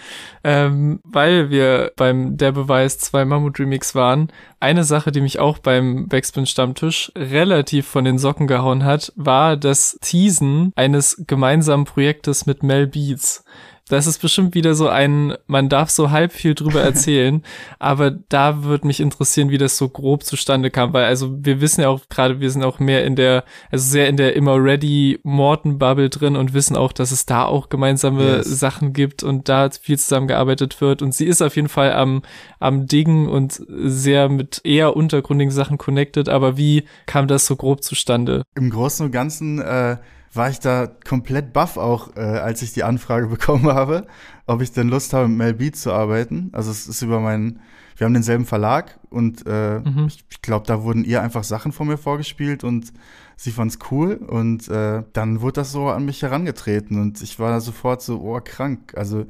Ähm, 0.43 1.01
weil 1.05 1.51
wir 1.51 1.93
beim 1.97 2.37
Der 2.37 2.53
Beweis 2.53 2.99
2 2.99 3.25
Mammut 3.25 3.59
Remix 3.61 3.95
waren, 3.95 4.29
eine 4.61 4.85
Sache, 4.85 5.13
die 5.13 5.21
mich 5.21 5.39
auch 5.39 5.59
beim 5.59 6.09
Backspin 6.09 6.47
Stammtisch 6.47 7.13
relativ 7.17 7.87
von 7.87 8.05
den 8.05 8.19
Socken 8.19 8.47
gehauen 8.47 8.83
hat, 8.85 9.13
war 9.15 9.57
das 9.59 9.99
Teasen 10.01 10.73
eines 10.75 11.04
gemeinsamen 11.27 11.85
Projektes 11.85 12.47
mit 12.47 12.63
Mel 12.63 12.87
Beats. 12.87 13.45
Das 13.89 14.07
ist 14.07 14.23
bestimmt 14.23 14.55
wieder 14.55 14.75
so 14.75 14.89
ein, 14.89 15.35
man 15.47 15.69
darf 15.69 15.91
so 15.91 16.11
halb 16.11 16.33
viel 16.33 16.55
drüber 16.55 16.81
erzählen, 16.83 17.43
aber 17.79 18.11
da 18.11 18.65
würde 18.65 18.87
mich 18.87 18.99
interessieren, 19.01 19.51
wie 19.51 19.59
das 19.59 19.77
so 19.77 19.91
grob 19.91 20.25
zustande 20.25 20.71
kam, 20.71 20.95
weil 20.95 21.05
also 21.05 21.37
wir 21.45 21.61
wissen 21.61 21.83
ja 21.83 21.89
auch 21.89 22.01
gerade, 22.09 22.41
wir 22.41 22.51
sind 22.51 22.65
auch 22.65 22.79
mehr 22.79 23.05
in 23.05 23.15
der, 23.15 23.45
also 23.71 23.87
sehr 23.87 24.09
in 24.09 24.17
der 24.17 24.37
immer 24.37 24.57
ready 24.63 25.21
Morton 25.23 25.79
Bubble 25.79 26.09
drin 26.09 26.37
und 26.37 26.55
wissen 26.55 26.77
auch, 26.77 26.93
dass 26.93 27.13
es 27.13 27.27
da 27.27 27.45
auch 27.45 27.69
gemeinsame 27.69 28.37
yes. 28.37 28.59
Sachen 28.59 28.95
gibt 28.95 29.23
und 29.23 29.51
da 29.51 29.69
viel 29.71 29.99
zusammengearbeitet 29.99 30.81
wird 30.81 31.03
und 31.03 31.15
sie 31.15 31.27
ist 31.27 31.43
auf 31.43 31.55
jeden 31.55 31.69
Fall 31.69 31.93
am, 31.93 32.23
am 32.61 32.87
Dingen 32.87 33.29
und 33.29 33.61
sehr 33.69 34.31
mit 34.31 34.63
eher 34.65 34.97
untergründigen 34.97 35.53
Sachen 35.53 35.77
connected, 35.77 36.31
aber 36.31 36.57
wie 36.57 36.85
kam 37.05 37.29
das 37.29 37.45
so 37.45 37.55
grob 37.57 37.83
zustande? 37.83 38.45
Im 38.55 38.71
Großen 38.71 39.05
und 39.05 39.13
Ganzen, 39.13 39.61
äh 39.61 39.99
war 40.35 40.51
ich 40.51 40.61
da 40.61 40.87
komplett 40.87 41.53
baff 41.53 41.77
auch, 41.77 42.17
äh, 42.17 42.21
als 42.21 42.63
ich 42.63 42.73
die 42.73 42.85
Anfrage 42.85 43.27
bekommen 43.29 43.67
habe, 43.67 44.07
ob 44.47 44.61
ich 44.61 44.73
denn 44.73 44.89
Lust 44.89 45.13
habe, 45.13 45.29
mit 45.29 45.39
Mel 45.39 45.55
Beat 45.55 45.77
zu 45.77 45.93
arbeiten. 45.93 46.51
Also 46.53 46.71
es 46.71 46.87
ist 46.87 47.03
über 47.03 47.21
meinen, 47.21 47.61
wir 47.97 48.05
haben 48.05 48.15
denselben 48.15 48.45
Verlag 48.45 48.99
und 49.11 49.45
äh, 49.47 49.81
mhm. 49.81 50.07
ich, 50.09 50.25
ich 50.31 50.43
glaube, 50.43 50.67
da 50.67 50.83
wurden 50.83 51.05
ihr 51.05 51.23
einfach 51.23 51.45
Sachen 51.45 51.73
von 51.73 51.87
mir 51.87 51.99
vorgespielt 51.99 52.65
und 52.65 52.93
sie 53.37 53.53
fand's 53.53 53.79
cool 53.91 54.15
und 54.15 54.69
äh, 54.69 55.03
dann 55.13 55.41
wurde 55.41 55.61
das 55.61 55.73
so 55.73 55.89
an 55.89 56.05
mich 56.05 56.23
herangetreten 56.23 57.01
und 57.01 57.23
ich 57.23 57.39
war 57.39 57.51
da 57.51 57.61
sofort 57.61 58.03
so, 58.03 58.21
oh, 58.21 58.41
krank. 58.43 58.95
Also 58.97 59.27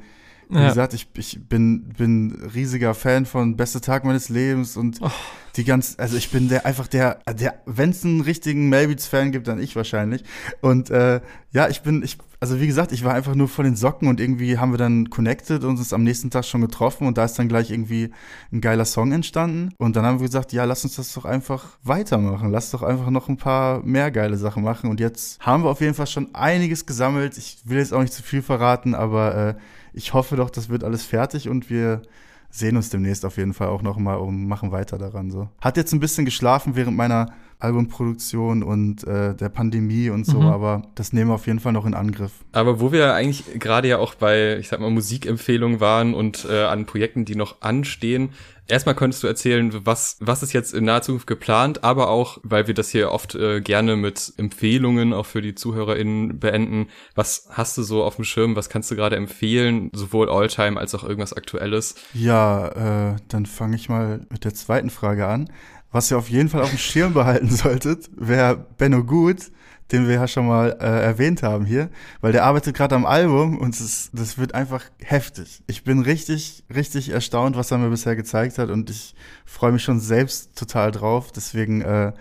wie 0.49 0.57
ja. 0.57 0.69
gesagt, 0.69 0.93
ich, 0.93 1.07
ich 1.17 1.39
bin, 1.47 1.89
bin 1.97 2.49
riesiger 2.53 2.93
Fan 2.93 3.25
von 3.25 3.55
Beste 3.55 3.81
Tag 3.81 4.03
meines 4.03 4.29
Lebens 4.29 4.77
und 4.77 4.99
oh. 5.01 5.09
die 5.55 5.63
ganz, 5.63 5.95
also 5.97 6.17
ich 6.17 6.29
bin 6.29 6.49
der 6.49 6.65
einfach 6.65 6.87
der, 6.87 7.19
der, 7.39 7.61
wenn 7.65 7.89
es 7.89 8.03
einen 8.03 8.21
richtigen 8.21 8.69
Melbeats-Fan 8.69 9.31
gibt, 9.31 9.47
dann 9.47 9.59
ich 9.59 9.75
wahrscheinlich. 9.75 10.23
Und 10.61 10.89
äh, 10.89 11.21
ja, 11.51 11.69
ich 11.69 11.81
bin, 11.81 12.03
ich, 12.03 12.17
also 12.39 12.59
wie 12.59 12.67
gesagt, 12.67 12.91
ich 12.91 13.03
war 13.03 13.13
einfach 13.13 13.33
nur 13.33 13.47
von 13.47 13.65
den 13.65 13.75
Socken 13.75 14.07
und 14.07 14.19
irgendwie 14.19 14.57
haben 14.57 14.71
wir 14.71 14.77
dann 14.77 15.09
connected 15.09 15.63
und 15.63 15.77
uns 15.77 15.93
am 15.93 16.03
nächsten 16.03 16.29
Tag 16.29 16.45
schon 16.45 16.61
getroffen 16.61 17.07
und 17.07 17.17
da 17.17 17.25
ist 17.25 17.39
dann 17.39 17.47
gleich 17.47 17.71
irgendwie 17.71 18.11
ein 18.51 18.61
geiler 18.61 18.85
Song 18.85 19.11
entstanden. 19.11 19.73
Und 19.77 19.95
dann 19.95 20.05
haben 20.05 20.19
wir 20.19 20.27
gesagt, 20.27 20.53
ja, 20.53 20.65
lass 20.65 20.83
uns 20.83 20.95
das 20.95 21.13
doch 21.13 21.25
einfach 21.25 21.77
weitermachen. 21.83 22.51
Lass 22.51 22.71
doch 22.71 22.83
einfach 22.83 23.09
noch 23.09 23.29
ein 23.29 23.37
paar 23.37 23.81
mehr 23.83 24.11
geile 24.11 24.37
Sachen 24.37 24.63
machen. 24.63 24.89
Und 24.89 24.99
jetzt 24.99 25.39
haben 25.39 25.63
wir 25.63 25.71
auf 25.71 25.81
jeden 25.81 25.95
Fall 25.95 26.07
schon 26.07 26.35
einiges 26.35 26.85
gesammelt. 26.85 27.37
Ich 27.37 27.57
will 27.65 27.77
jetzt 27.77 27.93
auch 27.93 28.01
nicht 28.01 28.13
zu 28.13 28.21
viel 28.21 28.41
verraten, 28.41 28.93
aber 28.93 29.35
äh, 29.35 29.55
ich 29.95 30.13
hoffe 30.13 30.35
doch, 30.35 30.49
das 30.49 30.69
wird 30.69 30.83
alles 30.83 31.03
fertig 31.05 31.47
und 31.47 31.69
wir 31.69 32.01
sehen 32.49 32.75
uns 32.75 32.89
demnächst 32.89 33.25
auf 33.25 33.37
jeden 33.37 33.53
Fall 33.53 33.69
auch 33.69 33.81
noch 33.81 33.97
mal 33.97 34.15
und 34.15 34.45
machen 34.47 34.71
weiter 34.71 34.97
daran 34.97 35.31
so. 35.31 35.49
Hat 35.61 35.77
jetzt 35.77 35.93
ein 35.93 35.99
bisschen 35.99 36.25
geschlafen 36.25 36.75
während 36.75 36.95
meiner 36.95 37.33
Albumproduktion 37.59 38.63
und 38.63 39.05
äh, 39.05 39.33
der 39.33 39.49
Pandemie 39.49 40.09
und 40.09 40.25
so, 40.25 40.41
mhm. 40.41 40.47
aber 40.47 40.83
das 40.95 41.13
nehmen 41.13 41.29
wir 41.29 41.35
auf 41.35 41.47
jeden 41.47 41.59
Fall 41.59 41.73
noch 41.73 41.85
in 41.85 41.93
Angriff. 41.93 42.31
Aber 42.51 42.79
wo 42.79 42.91
wir 42.91 43.13
eigentlich 43.13 43.59
gerade 43.59 43.87
ja 43.87 43.97
auch 43.97 44.15
bei, 44.15 44.57
ich 44.57 44.67
sag 44.67 44.79
mal, 44.79 44.89
Musikempfehlungen 44.89 45.79
waren 45.79 46.13
und 46.13 46.45
äh, 46.49 46.63
an 46.63 46.85
Projekten, 46.85 47.25
die 47.25 47.35
noch 47.35 47.61
anstehen, 47.61 48.31
Erstmal 48.67 48.95
könntest 48.95 49.21
du 49.21 49.27
erzählen, 49.27 49.85
was, 49.85 50.17
was 50.21 50.41
ist 50.41 50.51
jetzt 50.51 50.73
in 50.73 50.85
naher 50.85 51.03
Zukunft 51.03 51.27
geplant, 51.27 51.83
aber 51.83 52.09
auch, 52.09 52.39
weil 52.41 52.65
wir 52.65 52.73
das 52.73 52.89
hier 52.89 53.11
oft 53.11 53.35
äh, 53.35 53.61
gerne 53.61 53.95
mit 53.95 54.33
Empfehlungen 54.37 55.13
auch 55.13 55.27
für 55.27 55.43
die 55.43 55.53
ZuhörerInnen 55.53 56.39
beenden. 56.39 56.87
Was 57.13 57.47
hast 57.51 57.77
du 57.77 57.83
so 57.83 58.03
auf 58.03 58.15
dem 58.15 58.25
Schirm? 58.25 58.55
Was 58.55 58.69
kannst 58.69 58.89
du 58.89 58.95
gerade 58.95 59.17
empfehlen? 59.17 59.91
Sowohl 59.93 60.29
Alltime 60.29 60.79
als 60.79 60.95
auch 60.95 61.03
irgendwas 61.03 61.33
Aktuelles? 61.33 61.93
Ja, 62.15 63.11
äh, 63.11 63.15
dann 63.27 63.45
fange 63.45 63.75
ich 63.75 63.87
mal 63.87 64.25
mit 64.31 64.45
der 64.45 64.55
zweiten 64.55 64.89
Frage 64.89 65.27
an. 65.27 65.51
Was 65.95 66.11
ihr 66.11 66.17
auf 66.17 66.27
jeden 66.27 66.49
Fall 66.49 66.61
auf 66.61 66.71
dem 66.71 66.77
Schirm 66.77 67.13
behalten 67.13 67.49
solltet, 67.55 68.09
wäre 68.17 68.65
Benno 68.77 69.05
Gut 69.05 69.49
den 69.91 70.07
wir 70.07 70.15
ja 70.15 70.27
schon 70.27 70.47
mal 70.47 70.75
äh, 70.81 71.03
erwähnt 71.03 71.43
haben 71.43 71.63
hier, 71.63 71.91
weil 72.19 72.31
der 72.31 72.43
arbeitet 72.43 72.75
gerade 72.75 72.95
am 72.95 73.05
Album 73.05 73.59
und 73.59 73.79
es, 73.79 74.09
das 74.13 74.39
wird 74.39 74.55
einfach 74.55 74.83
heftig. 74.99 75.61
Ich 75.67 75.83
bin 75.83 76.01
richtig, 76.01 76.63
richtig 76.73 77.09
erstaunt, 77.09 77.55
was 77.55 77.69
er 77.69 77.77
mir 77.77 77.91
bisher 77.91 78.15
gezeigt 78.15 78.57
hat 78.57 78.71
und 78.71 78.89
ich 78.89 79.13
freue 79.45 79.71
mich 79.71 79.83
schon 79.83 79.99
selbst 79.99 80.57
total 80.57 80.91
drauf. 80.91 81.31
Deswegen 81.31 81.81
äh, 81.81 82.13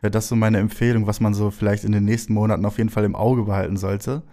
wäre 0.00 0.10
das 0.10 0.26
so 0.26 0.34
meine 0.34 0.58
Empfehlung, 0.58 1.06
was 1.06 1.20
man 1.20 1.32
so 1.32 1.52
vielleicht 1.52 1.84
in 1.84 1.92
den 1.92 2.04
nächsten 2.04 2.34
Monaten 2.34 2.66
auf 2.66 2.78
jeden 2.78 2.90
Fall 2.90 3.04
im 3.04 3.14
Auge 3.14 3.44
behalten 3.44 3.76
sollte. 3.76 4.24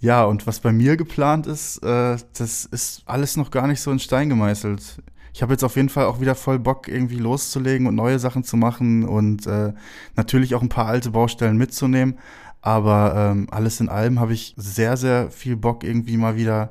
Ja, 0.00 0.24
und 0.24 0.46
was 0.46 0.60
bei 0.60 0.70
mir 0.70 0.98
geplant 0.98 1.46
ist, 1.46 1.78
äh, 1.82 2.18
das 2.36 2.66
ist 2.66 3.04
alles 3.06 3.38
noch 3.38 3.50
gar 3.50 3.66
nicht 3.66 3.80
so 3.80 3.90
in 3.90 3.98
Stein 3.98 4.28
gemeißelt 4.28 5.02
ich 5.34 5.42
habe 5.42 5.52
jetzt 5.52 5.64
auf 5.64 5.74
jeden 5.74 5.88
Fall 5.88 6.06
auch 6.06 6.20
wieder 6.20 6.36
voll 6.36 6.60
Bock, 6.60 6.86
irgendwie 6.86 7.18
loszulegen 7.18 7.88
und 7.88 7.96
neue 7.96 8.20
Sachen 8.20 8.44
zu 8.44 8.56
machen 8.56 9.02
und 9.02 9.48
äh, 9.48 9.72
natürlich 10.14 10.54
auch 10.54 10.62
ein 10.62 10.68
paar 10.68 10.86
alte 10.86 11.10
Baustellen 11.10 11.56
mitzunehmen. 11.56 12.18
Aber 12.60 13.14
ähm, 13.16 13.48
alles 13.50 13.80
in 13.80 13.88
allem 13.88 14.20
habe 14.20 14.32
ich 14.32 14.54
sehr, 14.56 14.96
sehr 14.96 15.32
viel 15.32 15.56
Bock, 15.56 15.82
irgendwie 15.82 16.16
mal 16.16 16.36
wieder 16.36 16.68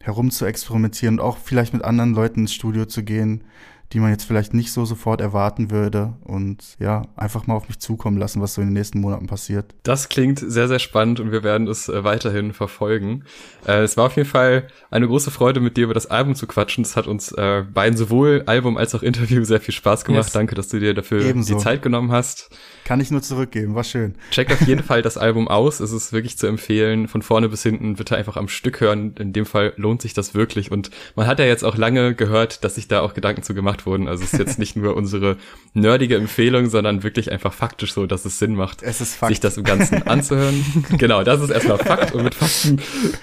herum 0.00 0.30
zu 0.30 0.46
experimentieren 0.46 1.18
und 1.18 1.24
auch 1.24 1.36
vielleicht 1.36 1.74
mit 1.74 1.84
anderen 1.84 2.14
Leuten 2.14 2.40
ins 2.40 2.54
Studio 2.54 2.86
zu 2.86 3.04
gehen, 3.04 3.44
die 3.92 3.98
man 3.98 4.10
jetzt 4.10 4.24
vielleicht 4.24 4.54
nicht 4.54 4.72
so 4.72 4.84
sofort 4.84 5.20
erwarten 5.20 5.70
würde 5.70 6.14
und 6.22 6.76
ja, 6.78 7.02
einfach 7.16 7.46
mal 7.46 7.54
auf 7.54 7.68
mich 7.68 7.80
zukommen 7.80 8.18
lassen, 8.18 8.40
was 8.40 8.54
so 8.54 8.60
in 8.60 8.68
den 8.68 8.74
nächsten 8.74 9.00
Monaten 9.00 9.26
passiert. 9.26 9.74
Das 9.82 10.08
klingt 10.08 10.38
sehr, 10.38 10.68
sehr 10.68 10.78
spannend 10.78 11.18
und 11.18 11.32
wir 11.32 11.42
werden 11.42 11.66
es 11.66 11.88
äh, 11.88 12.04
weiterhin 12.04 12.52
verfolgen. 12.52 13.24
Äh, 13.66 13.82
es 13.82 13.96
war 13.96 14.06
auf 14.06 14.16
jeden 14.16 14.28
Fall 14.28 14.68
eine 14.90 15.08
große 15.08 15.30
Freude, 15.30 15.60
mit 15.60 15.76
dir 15.76 15.84
über 15.84 15.94
das 15.94 16.06
Album 16.06 16.36
zu 16.36 16.46
quatschen. 16.46 16.84
Es 16.84 16.96
hat 16.96 17.08
uns 17.08 17.32
äh, 17.32 17.62
beiden 17.62 17.96
sowohl 17.96 18.44
Album 18.46 18.76
als 18.76 18.94
auch 18.94 19.02
Interview 19.02 19.42
sehr 19.44 19.60
viel 19.60 19.74
Spaß 19.74 20.04
gemacht. 20.04 20.26
Yes. 20.26 20.32
Danke, 20.32 20.54
dass 20.54 20.68
du 20.68 20.78
dir 20.78 20.94
dafür 20.94 21.24
Ebenso. 21.24 21.54
die 21.56 21.60
Zeit 21.60 21.82
genommen 21.82 22.12
hast. 22.12 22.50
Kann 22.90 22.98
ich 22.98 23.12
nur 23.12 23.22
zurückgeben, 23.22 23.76
war 23.76 23.84
schön. 23.84 24.16
Checkt 24.32 24.50
auf 24.50 24.62
jeden 24.62 24.82
Fall 24.82 25.00
das 25.00 25.16
Album 25.16 25.46
aus. 25.46 25.78
Es 25.78 25.92
ist 25.92 26.12
wirklich 26.12 26.36
zu 26.36 26.48
empfehlen. 26.48 27.06
Von 27.06 27.22
vorne 27.22 27.48
bis 27.48 27.62
hinten 27.62 27.94
bitte 27.94 28.16
einfach 28.16 28.36
am 28.36 28.48
Stück 28.48 28.80
hören. 28.80 29.14
In 29.16 29.32
dem 29.32 29.46
Fall 29.46 29.74
lohnt 29.76 30.02
sich 30.02 30.12
das 30.12 30.34
wirklich. 30.34 30.72
Und 30.72 30.90
man 31.14 31.28
hat 31.28 31.38
ja 31.38 31.44
jetzt 31.44 31.62
auch 31.62 31.76
lange 31.76 32.16
gehört, 32.16 32.64
dass 32.64 32.74
sich 32.74 32.88
da 32.88 33.02
auch 33.02 33.14
Gedanken 33.14 33.44
zu 33.44 33.54
gemacht 33.54 33.86
wurden. 33.86 34.08
Also 34.08 34.24
es 34.24 34.32
ist 34.32 34.40
jetzt 34.40 34.58
nicht 34.58 34.74
nur 34.74 34.96
unsere 34.96 35.36
nerdige 35.72 36.16
Empfehlung, 36.16 36.68
sondern 36.68 37.04
wirklich 37.04 37.30
einfach 37.30 37.52
faktisch 37.52 37.92
so, 37.92 38.06
dass 38.06 38.24
es 38.24 38.40
Sinn 38.40 38.56
macht, 38.56 38.82
es 38.82 38.98
sich 38.98 39.38
das 39.38 39.56
im 39.56 39.62
Ganzen 39.62 40.02
anzuhören. 40.08 40.64
genau, 40.98 41.22
das 41.22 41.42
ist 41.42 41.50
erstmal 41.50 41.78
Fakt 41.78 42.12
und 42.12 42.24
mit 42.24 42.34
Fakten 42.34 42.80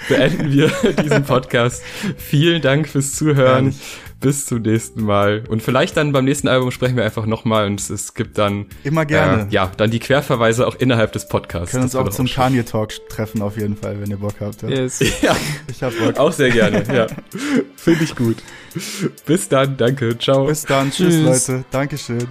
beenden 0.07 0.49
wir 0.49 0.71
diesen 1.03 1.25
Podcast. 1.25 1.83
Vielen 2.15 2.61
Dank 2.61 2.87
fürs 2.87 3.15
Zuhören. 3.15 3.75
Bis 4.19 4.45
zum 4.45 4.61
nächsten 4.61 5.03
Mal. 5.03 5.43
Und 5.47 5.61
vielleicht 5.61 5.97
dann 5.97 6.11
beim 6.11 6.25
nächsten 6.25 6.47
Album 6.47 6.71
sprechen 6.71 6.95
wir 6.97 7.03
einfach 7.03 7.25
nochmal 7.25 7.67
und 7.67 7.79
es, 7.79 7.89
es 7.89 8.13
gibt 8.13 8.37
dann. 8.37 8.65
Immer 8.83 9.05
gerne. 9.05 9.43
Äh, 9.43 9.53
ja, 9.53 9.71
dann 9.77 9.91
die 9.91 9.99
Querverweise 9.99 10.67
auch 10.67 10.75
innerhalb 10.75 11.11
des 11.11 11.27
Podcasts. 11.27 11.67
Wir 11.73 11.79
können 11.79 11.83
uns 11.83 11.95
auch 11.95 12.09
zum. 12.09 12.27
Kanye 12.27 12.63
Talk 12.63 12.91
treffen, 13.09 13.41
auf 13.41 13.57
jeden 13.57 13.75
Fall, 13.77 13.99
wenn 14.01 14.09
ihr 14.09 14.17
Bock 14.17 14.35
habt. 14.39 14.61
Ja. 14.63 14.69
Yes. 14.69 14.99
Ja, 15.21 15.35
Ich 15.67 15.81
hab 15.83 15.97
Bock. 15.97 16.17
auch 16.17 16.31
sehr 16.31 16.49
gerne, 16.49 16.83
ja. 16.93 17.07
Finde 17.75 18.03
ich 18.03 18.15
gut. 18.15 18.37
Bis 19.25 19.49
dann, 19.49 19.77
danke, 19.77 20.17
ciao. 20.17 20.45
Bis 20.45 20.63
dann. 20.63 20.91
Tschüss, 20.91 21.15
Tschüss. 21.15 21.47
Leute. 21.47 21.65
Dankeschön. 21.71 22.27